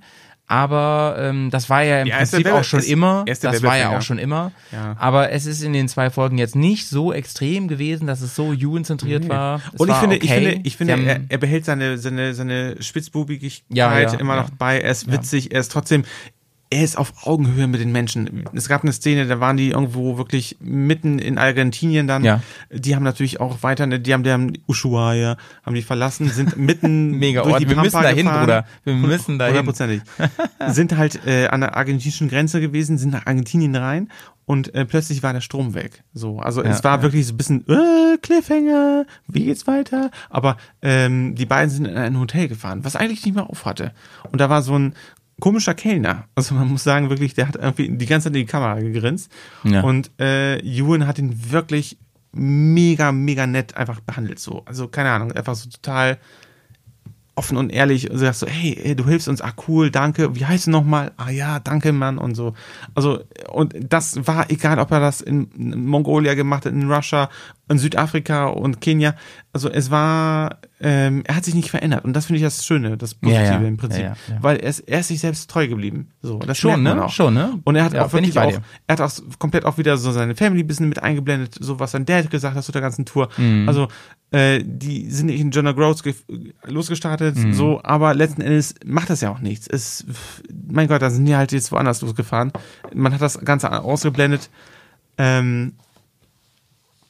[0.48, 3.24] Aber ähm, das war ja im Ja, Prinzip auch schon ist- immer.
[3.26, 4.52] er Das war ja auch schon immer.
[4.72, 4.94] Ja.
[4.98, 8.52] Aber es ist in den zwei Folgen jetzt nicht so extrem gewesen, dass es so
[8.52, 9.60] Ewan-zentriert war.
[9.74, 10.50] Es Und ich war finde, ich okay.
[10.50, 14.50] finde, ich finde, Sie haben- er, er behält seine, seine, seine Spitzbubigkeit Ja, immer noch
[14.50, 14.80] bei.
[14.80, 16.04] Er ist witzig, er ist trotzdem,
[16.68, 18.44] er ist auf Augenhöhe mit den Menschen.
[18.52, 22.24] Es gab eine Szene, da waren die irgendwo wirklich mitten in Argentinien dann.
[22.24, 22.42] Ja.
[22.70, 27.10] Die haben natürlich auch weiter, die haben, die haben Ushuaia, haben die verlassen, sind mitten
[27.18, 27.62] Mega durch Ort.
[27.62, 28.40] die Wir müssen Pampa dahin, gefahren.
[28.40, 28.66] Bruder.
[28.84, 29.58] Wir müssen dahin.
[29.58, 30.02] Hundertprozentig.
[30.68, 34.08] sind halt äh, an der argentinischen Grenze gewesen, sind nach Argentinien rein
[34.46, 36.04] und äh, plötzlich war der Strom weg.
[36.14, 40.10] So, also es war wirklich so ein bisschen äh, Cliffhanger, wie geht's weiter?
[40.30, 43.92] Aber ähm, die beiden sind in ein Hotel gefahren, was eigentlich nicht mehr auf hatte.
[44.30, 44.94] Und da war so ein
[45.40, 46.24] komischer Kellner.
[46.34, 49.30] Also man muss sagen, wirklich, der hat irgendwie die ganze Zeit in die Kamera gegrinst.
[49.64, 49.82] Ja.
[49.82, 51.98] Und äh, Ewan hat ihn wirklich
[52.32, 54.38] mega, mega nett einfach behandelt.
[54.38, 56.18] So, also keine Ahnung, einfach so total
[57.36, 60.46] offen und ehrlich und sagst so, hey, ey, du hilfst uns, ah cool, danke, wie
[60.46, 61.12] heißt du nochmal?
[61.18, 62.54] Ah ja, danke, Mann und so.
[62.94, 63.20] Also,
[63.52, 67.28] und das war egal, ob er das in Mongolia gemacht hat, in Russia,
[67.68, 69.14] in Südafrika und Kenia.
[69.52, 72.96] Also es war, ähm, er hat sich nicht verändert und das finde ich das Schöne,
[72.96, 73.68] das Positive Ja, ja.
[73.68, 74.02] im Prinzip.
[74.02, 74.16] Ja.
[74.40, 76.08] Weil er ist, er ist sich selbst treu geblieben.
[76.22, 77.06] So, das Schon, ne?
[77.08, 77.60] Schon, ne?
[77.64, 78.52] Und er hat auch wirklich auch,
[78.86, 82.06] er hat auch komplett auch wieder so seine Family bisschen mit eingeblendet, so was sein
[82.06, 83.28] Dad gesagt hat zu der ganzen Tour.
[83.36, 83.68] Mhm.
[83.68, 83.88] Also
[84.32, 86.14] äh, die sind nicht in Jonah Groves ge-
[86.64, 87.54] losgestartet, Mhm.
[87.54, 89.66] so, aber letzten Endes macht das ja auch nichts.
[89.68, 90.04] Es,
[90.68, 92.52] mein Gott, da sind die halt jetzt woanders losgefahren.
[92.94, 94.50] Man hat das Ganze ausgeblendet.
[95.18, 95.74] Ähm,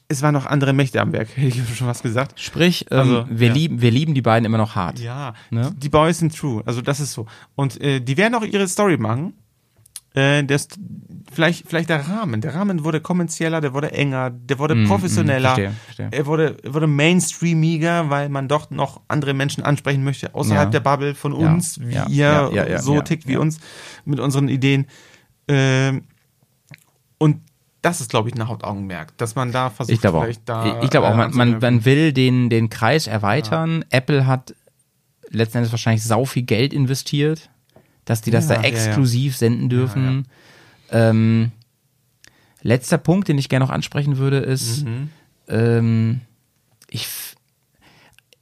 [0.09, 2.39] es waren noch andere Mächte am Werk, hätte ich schon was gesagt.
[2.39, 3.53] Sprich, ähm, Also, wir, ja.
[3.53, 4.99] lieben, wir lieben die beiden immer noch hart.
[4.99, 5.73] Ja, Ne?
[5.77, 6.61] die Boys sind true.
[6.65, 7.25] Also das ist so.
[7.55, 9.33] Und äh, die werden auch ihre Story machen.
[10.13, 10.69] Äh, das,
[11.37, 12.41] vielleicht, vielleicht der Rahmen.
[12.41, 15.51] Der Rahmen wurde kommerzieller, der wurde enger, der wurde professioneller.
[15.51, 16.09] Mm, verstehe, verstehe.
[16.11, 20.71] Er wurde, wurde mainstreamiger, weil man doch noch andere Menschen ansprechen möchte, außerhalb Ja.
[20.71, 23.59] der Bubble von Ja, uns, wie ja, ihr ja, ja, so tickt wie uns
[24.03, 24.87] mit unseren Ideen.
[25.47, 26.05] Ähm,
[27.19, 27.41] und
[27.83, 30.23] das ist, glaube ich, ein Hauptaugenmerk, dass man da versucht, Ich glaube auch.
[30.23, 30.81] vielleicht da.
[30.81, 33.85] ich glaube auch, äh, man, man, man will den, den Kreis erweitern.
[33.91, 34.55] Apple hat
[35.29, 37.51] letzten Endes wahrscheinlich sau viel Geld investiert,
[38.05, 40.27] dass die das da exklusiv senden dürfen.
[40.91, 41.51] Ähm,
[42.61, 45.09] letzter Punkt, den ich gerne noch ansprechen würde, ist, Mhm.
[45.47, 46.21] ähm,
[46.89, 47.07] ich,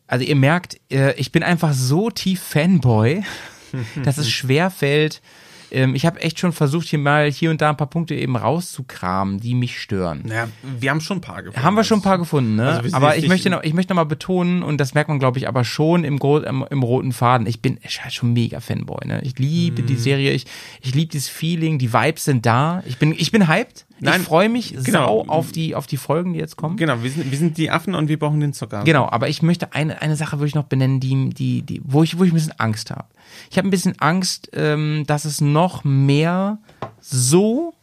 [0.07, 3.23] also ihr merkt, äh, ich bin einfach so tief Fanboy,
[4.03, 5.21] dass es schwer fällt.
[5.71, 8.35] Ähm, ich habe echt schon versucht, hier mal hier und da ein paar Punkte eben
[8.35, 10.23] rauszukramen, die mich stören.
[10.25, 10.47] Naja,
[10.79, 11.63] wir haben schon ein paar gefunden.
[11.65, 12.69] Haben wir schon ein paar gefunden, ne?
[12.69, 15.37] Also aber ich möchte noch, ich möchte noch mal betonen und das merkt man, glaube
[15.39, 17.47] ich, aber schon im, Gro im, im roten Faden.
[17.47, 19.21] Ich bin ich halt schon mega Fanboy, ne?
[19.23, 19.87] Ich liebe Mhm.
[19.87, 20.45] die Serie, ich,
[20.81, 22.83] ich liebe dieses Feeling, die Vibes sind da.
[22.85, 23.85] Ich bin, ich bin hyped.
[23.99, 25.23] Nein, ich freue mich genau.
[25.23, 26.75] sau auf die, auf die Folgen, die jetzt kommen.
[26.75, 28.83] Genau, wir sind, wir sind die Affen und wir brauchen den Zucker.
[28.83, 32.03] Genau, aber ich möchte eine, eine Sache würde ich noch benennen, die, die, die, wo
[32.03, 33.05] ich, wo ich ein bisschen Angst habe.
[33.49, 36.59] Ich habe ein bisschen Angst, ähm, dass es noch mehr
[36.99, 37.73] so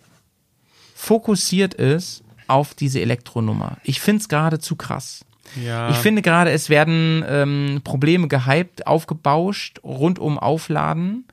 [0.94, 3.78] fokussiert ist auf diese Elektronummer.
[3.82, 5.24] Ich finde es gerade zu krass.
[5.62, 5.90] Ja.
[5.90, 11.26] Ich finde gerade, es werden ähm, Probleme gehypt, aufgebauscht, rund um Aufladen.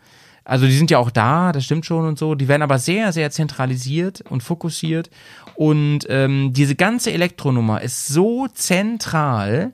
[0.44, 2.36] Also die sind ja auch da, das stimmt schon und so.
[2.36, 5.10] Die werden aber sehr, sehr zentralisiert und fokussiert.
[5.56, 9.74] Und ähm, diese ganze Elektronummer ist so zentral,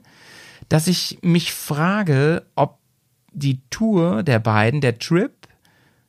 [0.68, 2.78] dass ich mich frage, ob
[3.36, 5.35] die Tour der beiden, der Trip,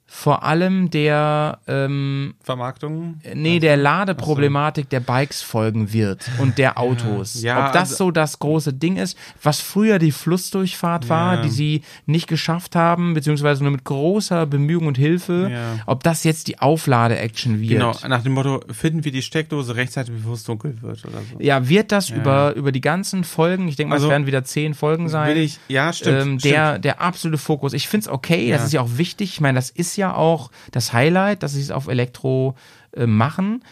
[0.10, 3.20] vor allem der ähm, Vermarktung.
[3.34, 7.42] Nee, der Ladeproblematik der Bikes folgen wird und der Autos.
[7.42, 11.42] Ja, Ob das also- so das große Ding ist, was früher die Flussdurchfahrt war, Ja.
[11.42, 15.84] die sie nicht geschafft haben, beziehungsweise nur mit großer Bemühung und Hilfe, Ja.
[15.86, 17.72] ob das jetzt die Auflade-Action wird.
[17.72, 21.40] Genau, nach dem Motto, finden wir die Steckdose rechtzeitig, bevor es dunkel wird oder so.
[21.40, 24.44] Ja, wird das über, über die ganzen Folgen, ich denke mal, Also, es werden wieder
[24.46, 25.36] zehn Folgen sein.
[25.36, 26.16] Will ich, ja, stimmt.
[26.22, 26.46] ähm, stimmt.
[26.46, 27.74] der, der absolute Fokus.
[27.74, 28.66] Ich find's okay, das Ja.
[28.68, 29.32] ist ja auch wichtig.
[29.34, 32.56] Ich meine, das ist ja auch das Highlight, dass sie es auf Elektro
[32.96, 33.64] äh, machen.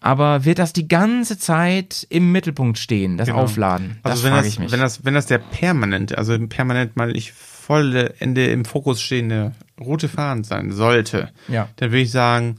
[0.00, 3.42] Aber wird das die ganze Zeit im Mittelpunkt stehen, das Genau.
[3.42, 4.00] Aufladen?
[4.02, 8.14] Das Also wenn das, wenn das, wenn das der permanent, also permanent mal ich volle
[8.18, 11.68] Ende im Fokus stehende rote Faden sein sollte, Ja.
[11.76, 12.56] dann würde ich sagen,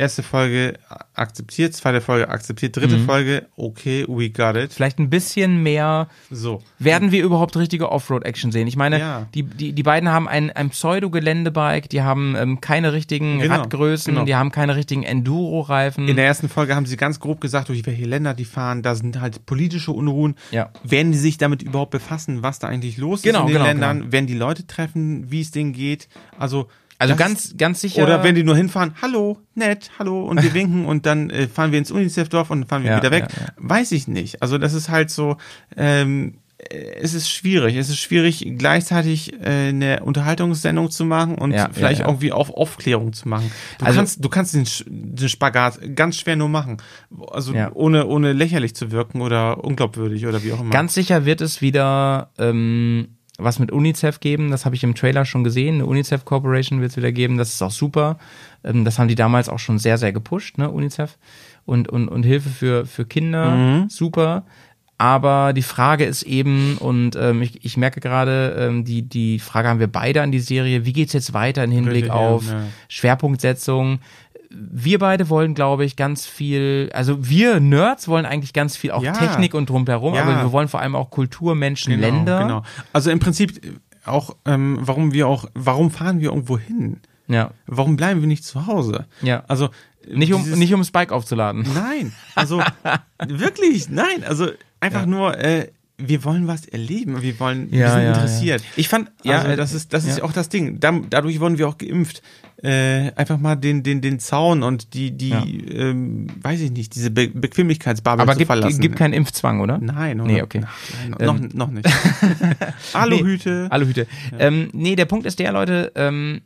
[0.00, 0.74] erste Folge
[1.14, 3.04] akzeptiert, zweite Folge akzeptiert, dritte Mhm.
[3.04, 4.72] Folge, okay, we got it.
[4.72, 6.62] Vielleicht ein bisschen mehr So.
[6.78, 8.66] Werden wir überhaupt richtige Offroad-Action sehen?
[8.66, 9.26] Ich meine, Ja.
[9.34, 14.12] die, die, die beiden haben ein, ein Pseudo-Geländebike, die haben ähm, keine richtigen Genau, Radgrößen
[14.12, 14.20] genau.
[14.22, 16.08] und die haben keine richtigen Enduro-Reifen.
[16.08, 18.94] In der ersten Folge haben sie ganz grob gesagt, durch welche Länder die fahren, da
[18.94, 20.34] sind halt politische Unruhen.
[20.50, 20.70] Ja.
[20.82, 23.64] Werden die sich damit überhaupt befassen, was da eigentlich los Genau, ist in den genau,
[23.66, 23.98] Ländern?
[24.00, 24.12] genau.
[24.12, 26.08] Werden die Leute treffen, wie es denen geht?
[26.38, 26.68] Also,
[27.00, 28.02] Also das- ganz, ganz sicher.
[28.04, 31.72] Oder wenn die nur hinfahren, hallo, nett, hallo, und wir winken und dann äh, fahren
[31.72, 33.26] wir ins UNICEF-Dorf und dann fahren wir Ja, wieder weg.
[33.34, 33.48] ja, ja.
[33.56, 34.42] Weiß ich nicht.
[34.42, 35.36] Also das ist halt so,
[35.76, 37.74] ähm, äh, es ist schwierig.
[37.76, 42.10] Es ist schwierig, gleichzeitig äh, eine Unterhaltungssendung zu machen und Ja, vielleicht ja, ja.
[42.10, 43.50] irgendwie auf Aufklärung zu machen.
[43.78, 46.76] Du Also- kannst, du kannst den, den Spagat ganz schwer nur machen.
[47.32, 50.70] Also ohne, ohne lächerlich zu wirken oder unglaubwürdig oder wie auch immer.
[50.70, 54.50] Ganz sicher wird es wieder ähm, was mit UNICEF geben.
[54.50, 55.76] Das habe ich im Trailer schon gesehen.
[55.76, 57.38] Eine UNICEF Corporation wird es wieder geben.
[57.38, 58.18] Das ist auch super.
[58.64, 61.18] Ähm, das haben die damals auch schon sehr, sehr gepusht, ne, UNICEF.
[61.66, 63.50] Und, und, und Hilfe für, für Kinder.
[63.50, 63.88] Mhm.
[63.90, 64.44] Super.
[65.00, 69.68] Aber die Frage ist eben, und ähm, ich, ich merke gerade, ähm, die, die Frage
[69.68, 72.64] haben wir beide an die Serie, wie geht's jetzt weiter im Hinblick Richtig, auf ja.
[72.88, 74.00] Schwerpunktsetzung?
[74.52, 79.02] Wir beide wollen, glaube ich, ganz viel, also wir Nerds wollen eigentlich ganz viel auch
[79.02, 79.12] Ja.
[79.12, 80.22] Technik und drumherum, Ja.
[80.22, 82.42] aber wir wollen vor allem auch Kultur, Menschen, genau, Länder.
[82.42, 82.62] Genau.
[82.92, 86.98] Also im Prinzip auch, ähm, warum wir auch, warum fahren wir irgendwo hin?
[87.28, 87.52] Ja.
[87.66, 89.06] Warum bleiben wir nicht zu Hause?
[89.22, 89.44] Ja.
[89.46, 89.68] Also
[90.08, 91.64] Nicht um, dieses- nicht um Spike aufzuladen.
[91.74, 92.60] Nein, also
[93.28, 94.48] wirklich, nein, also
[94.80, 95.68] einfach nur, äh,
[96.06, 98.60] wir wollen was erleben, wir wollen, wir Ja, sind ja, interessiert.
[98.62, 98.66] ja.
[98.76, 100.24] Ich fand- ja, also das ist, das ist ja.
[100.24, 100.80] auch das Ding.
[100.80, 102.22] Da, dadurch wurden wir auch geimpft.
[102.62, 107.10] Äh, einfach mal den, den, den Zaun und die, die, ähm, weiß ich nicht, diese
[107.10, 108.80] Be Bequemlichkeitsbubble Aber zu gibt, verlassen.
[108.82, 109.78] gibt keinen Impfzwang, oder?
[109.78, 110.30] Nein, oder?
[110.30, 110.60] Nee, okay.
[110.60, 111.88] Nein, Ähm, noch, noch nicht.
[112.92, 113.62] Aluhüte.
[113.64, 114.06] Nee, Aluhüte.
[114.38, 116.42] Ähm, nee, der Punkt ist der, Leute, ähm,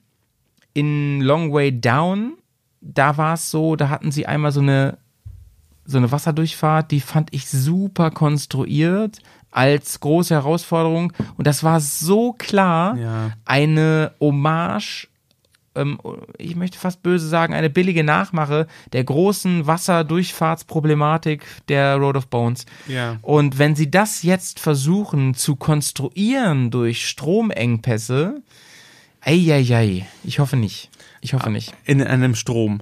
[0.73, 2.35] in Long Way Down,
[2.81, 4.99] da war es so, da hatten sie einmal so eine,
[5.85, 9.19] so eine Wasserdurchfahrt, die fand ich super konstruiert
[9.55, 11.13] als große Herausforderung.
[11.39, 13.31] Und das war so klar Ja.
[13.47, 15.09] eine Hommage
[15.77, 15.99] ähm,
[16.39, 22.65] ich möchte fast böse sagen, eine billige Nachmache der großen Wasserdurchfahrtsproblematik der Road of Bones.
[22.87, 23.17] Ja.
[23.23, 28.43] Und wenn sie das jetzt versuchen zu konstruieren durch Stromengpässe,
[29.21, 30.91] eieiei, ich hoffe nicht.
[31.21, 31.73] Ich hoffe nicht.
[31.85, 32.81] In einem Strom.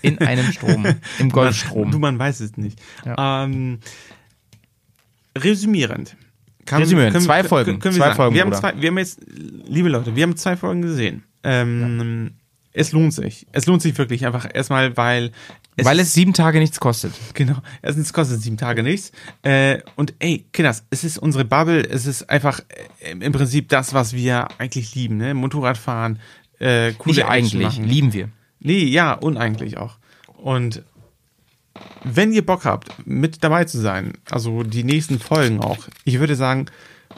[0.00, 0.84] In einem Strom,
[1.20, 2.00] im Du, Golfstrom.
[2.00, 2.78] man weiß es nicht.
[3.04, 3.44] Ja.
[3.44, 3.78] Ähm,
[5.36, 6.16] resümierend.
[6.64, 9.20] Kann, Resümierend, zwei Folgen, wir zwei sagen, Folgen, Wir haben, zwei, wir haben jetzt,
[9.66, 11.24] liebe Leute, wir haben zwei Folgen gesehen.
[11.42, 12.34] Ähm,
[12.72, 13.46] es lohnt sich.
[13.52, 15.32] Es lohnt sich wirklich einfach erstmal, weil
[15.76, 17.12] es Weil es sieben Tage nichts kostet.
[17.34, 17.56] Genau.
[17.80, 19.10] Erstens es kostet sieben Tage nichts.
[19.42, 22.60] Äh, und ey, Kinders, es ist unsere Bubble, es ist einfach
[23.00, 25.34] äh, im Prinzip das, was wir eigentlich lieben, ne?
[25.34, 26.18] Motorradfahren,
[26.58, 27.84] äh, coole Nicht eigentlich, machen.
[27.84, 28.28] lieben wir.
[28.60, 29.98] Nee, ja, uneigentlich auch.
[30.36, 30.82] Und
[32.04, 36.36] wenn ihr Bock habt, mit dabei zu sein, also die nächsten Folgen auch, ich würde
[36.36, 36.66] sagen,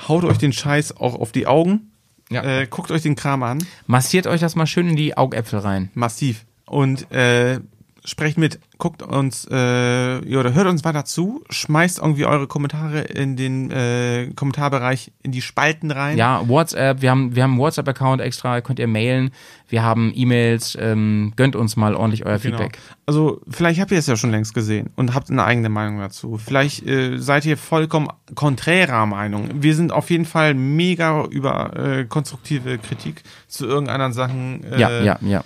[0.08, 1.90] haut euch den Scheiß auch auf die Augen.
[2.30, 2.42] Ja.
[2.42, 3.66] Äh, guckt euch den Kram an.
[3.86, 5.90] Massiert euch das mal schön in die Augäpfel rein.
[5.94, 6.44] Massiv.
[6.66, 7.60] Und äh,
[8.04, 13.36] sprecht mit, guckt uns, äh, oder hört uns weiter zu, schmeißt irgendwie eure Kommentare in
[13.36, 16.18] den äh, Kommentarbereich, in die Spalten rein.
[16.18, 19.30] Ja, WhatsApp, wir haben, wir haben einen WhatsApp-Account extra, könnt ihr mailen.
[19.68, 22.58] Wir haben E-Mails, ähm, gönnt uns mal ordentlich euer Genau.
[22.58, 22.78] Feedback.
[23.06, 26.38] Also vielleicht habt ihr es ja schon längst gesehen und habt eine eigene Meinung dazu.
[26.38, 29.48] Vielleicht äh, seid ihr vollkommen konträrer Meinung.
[29.54, 35.02] Wir sind auf jeden Fall mega über äh, konstruktive Kritik zu irgendeinen Sachen äh, Ja,
[35.02, 35.44] ja, ja.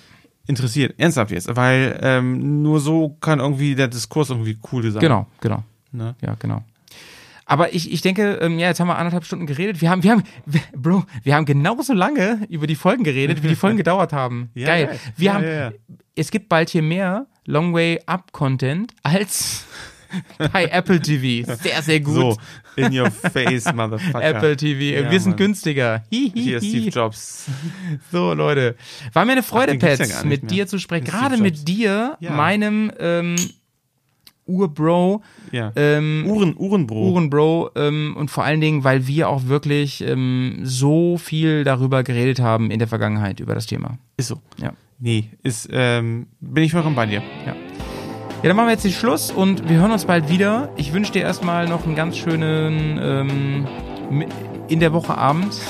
[0.48, 0.94] Interessiert.
[0.98, 5.00] Ernsthaft jetzt, weil ähm, nur so kann irgendwie der Diskurs irgendwie cool sein.
[5.00, 5.62] Genau, genau.
[5.92, 6.14] Ne?
[6.20, 6.62] Ja, genau.
[7.50, 9.80] Aber ich, ich denke, ähm, ja, jetzt haben wir anderthalb Stunden geredet.
[9.80, 10.22] Wir haben, wir haben,
[10.76, 14.50] Bro, wir haben genauso lange über die Folgen geredet, wie die Folgen gedauert haben.
[14.54, 14.86] Ja, geil.
[14.86, 14.98] geil.
[15.16, 15.72] Wir Ja, haben, ja.
[16.14, 19.64] es gibt bald hier mehr Long Way Up Content als
[20.52, 21.52] bei Apple TV.
[21.62, 22.14] Sehr, sehr gut.
[22.14, 22.36] So,
[22.76, 24.22] in your face, Motherfucker.
[24.22, 25.02] Apple TV.
[25.02, 25.36] Ja, wir sind Mann.
[25.38, 26.04] günstiger.
[26.12, 26.88] Hi, hi, Hier, Steve hi.
[26.90, 27.46] Jobs.
[28.12, 28.76] So, Leute.
[29.12, 30.48] War mir eine Freude, ja Pets, nicht mit mehr.
[30.50, 31.06] dir zu sprechen.
[31.06, 32.30] Steve Gerade mit dir, Ja.
[32.32, 33.36] meinem ähm,
[34.46, 35.22] Urbro.
[35.52, 35.72] Ja.
[35.76, 37.10] Ähm, Uhren, Uhrenbro.
[37.10, 42.40] Uhrenbro ähm, und vor allen Dingen, weil wir auch wirklich ähm, so viel darüber geredet
[42.40, 43.98] haben in der Vergangenheit über das Thema.
[44.16, 44.40] Ist so.
[44.60, 44.72] Ja.
[44.98, 47.22] Nee, ist, ähm, bin ich vollkommen bei dir.
[47.46, 47.54] Ja,
[48.42, 50.68] dann machen wir jetzt den Schluss und wir hören uns bald wieder.
[50.76, 53.66] Ich wünsche dir erstmal noch einen ganz schönen ähm,
[54.68, 55.54] in der Woche Abend.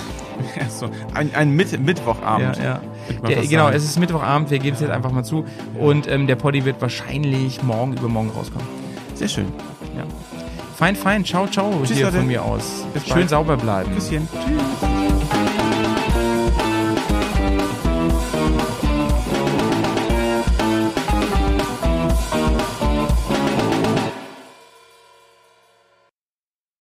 [0.57, 0.89] Ja, so.
[1.15, 2.59] Ein, ein Mitt Mittwochabend.
[2.59, 2.81] Ja, ja.
[3.27, 3.77] Der, genau, sagen.
[3.77, 5.45] es ist Mittwochabend, wir geben es jetzt einfach mal zu.
[5.77, 8.67] Und ähm, der Poddy wird wahrscheinlich morgen übermorgen rauskommen.
[9.15, 9.47] Sehr schön.
[9.97, 10.05] Ja.
[10.77, 12.19] Fein, fein, ciao, ciao Tschüss, hier Leute.
[12.19, 12.87] von mir aus.
[12.95, 13.31] Bis Schön bald.
[13.31, 13.93] sauber bleiben.
[13.97, 14.29] Küsschen.
[14.33, 15.08] Tschüss.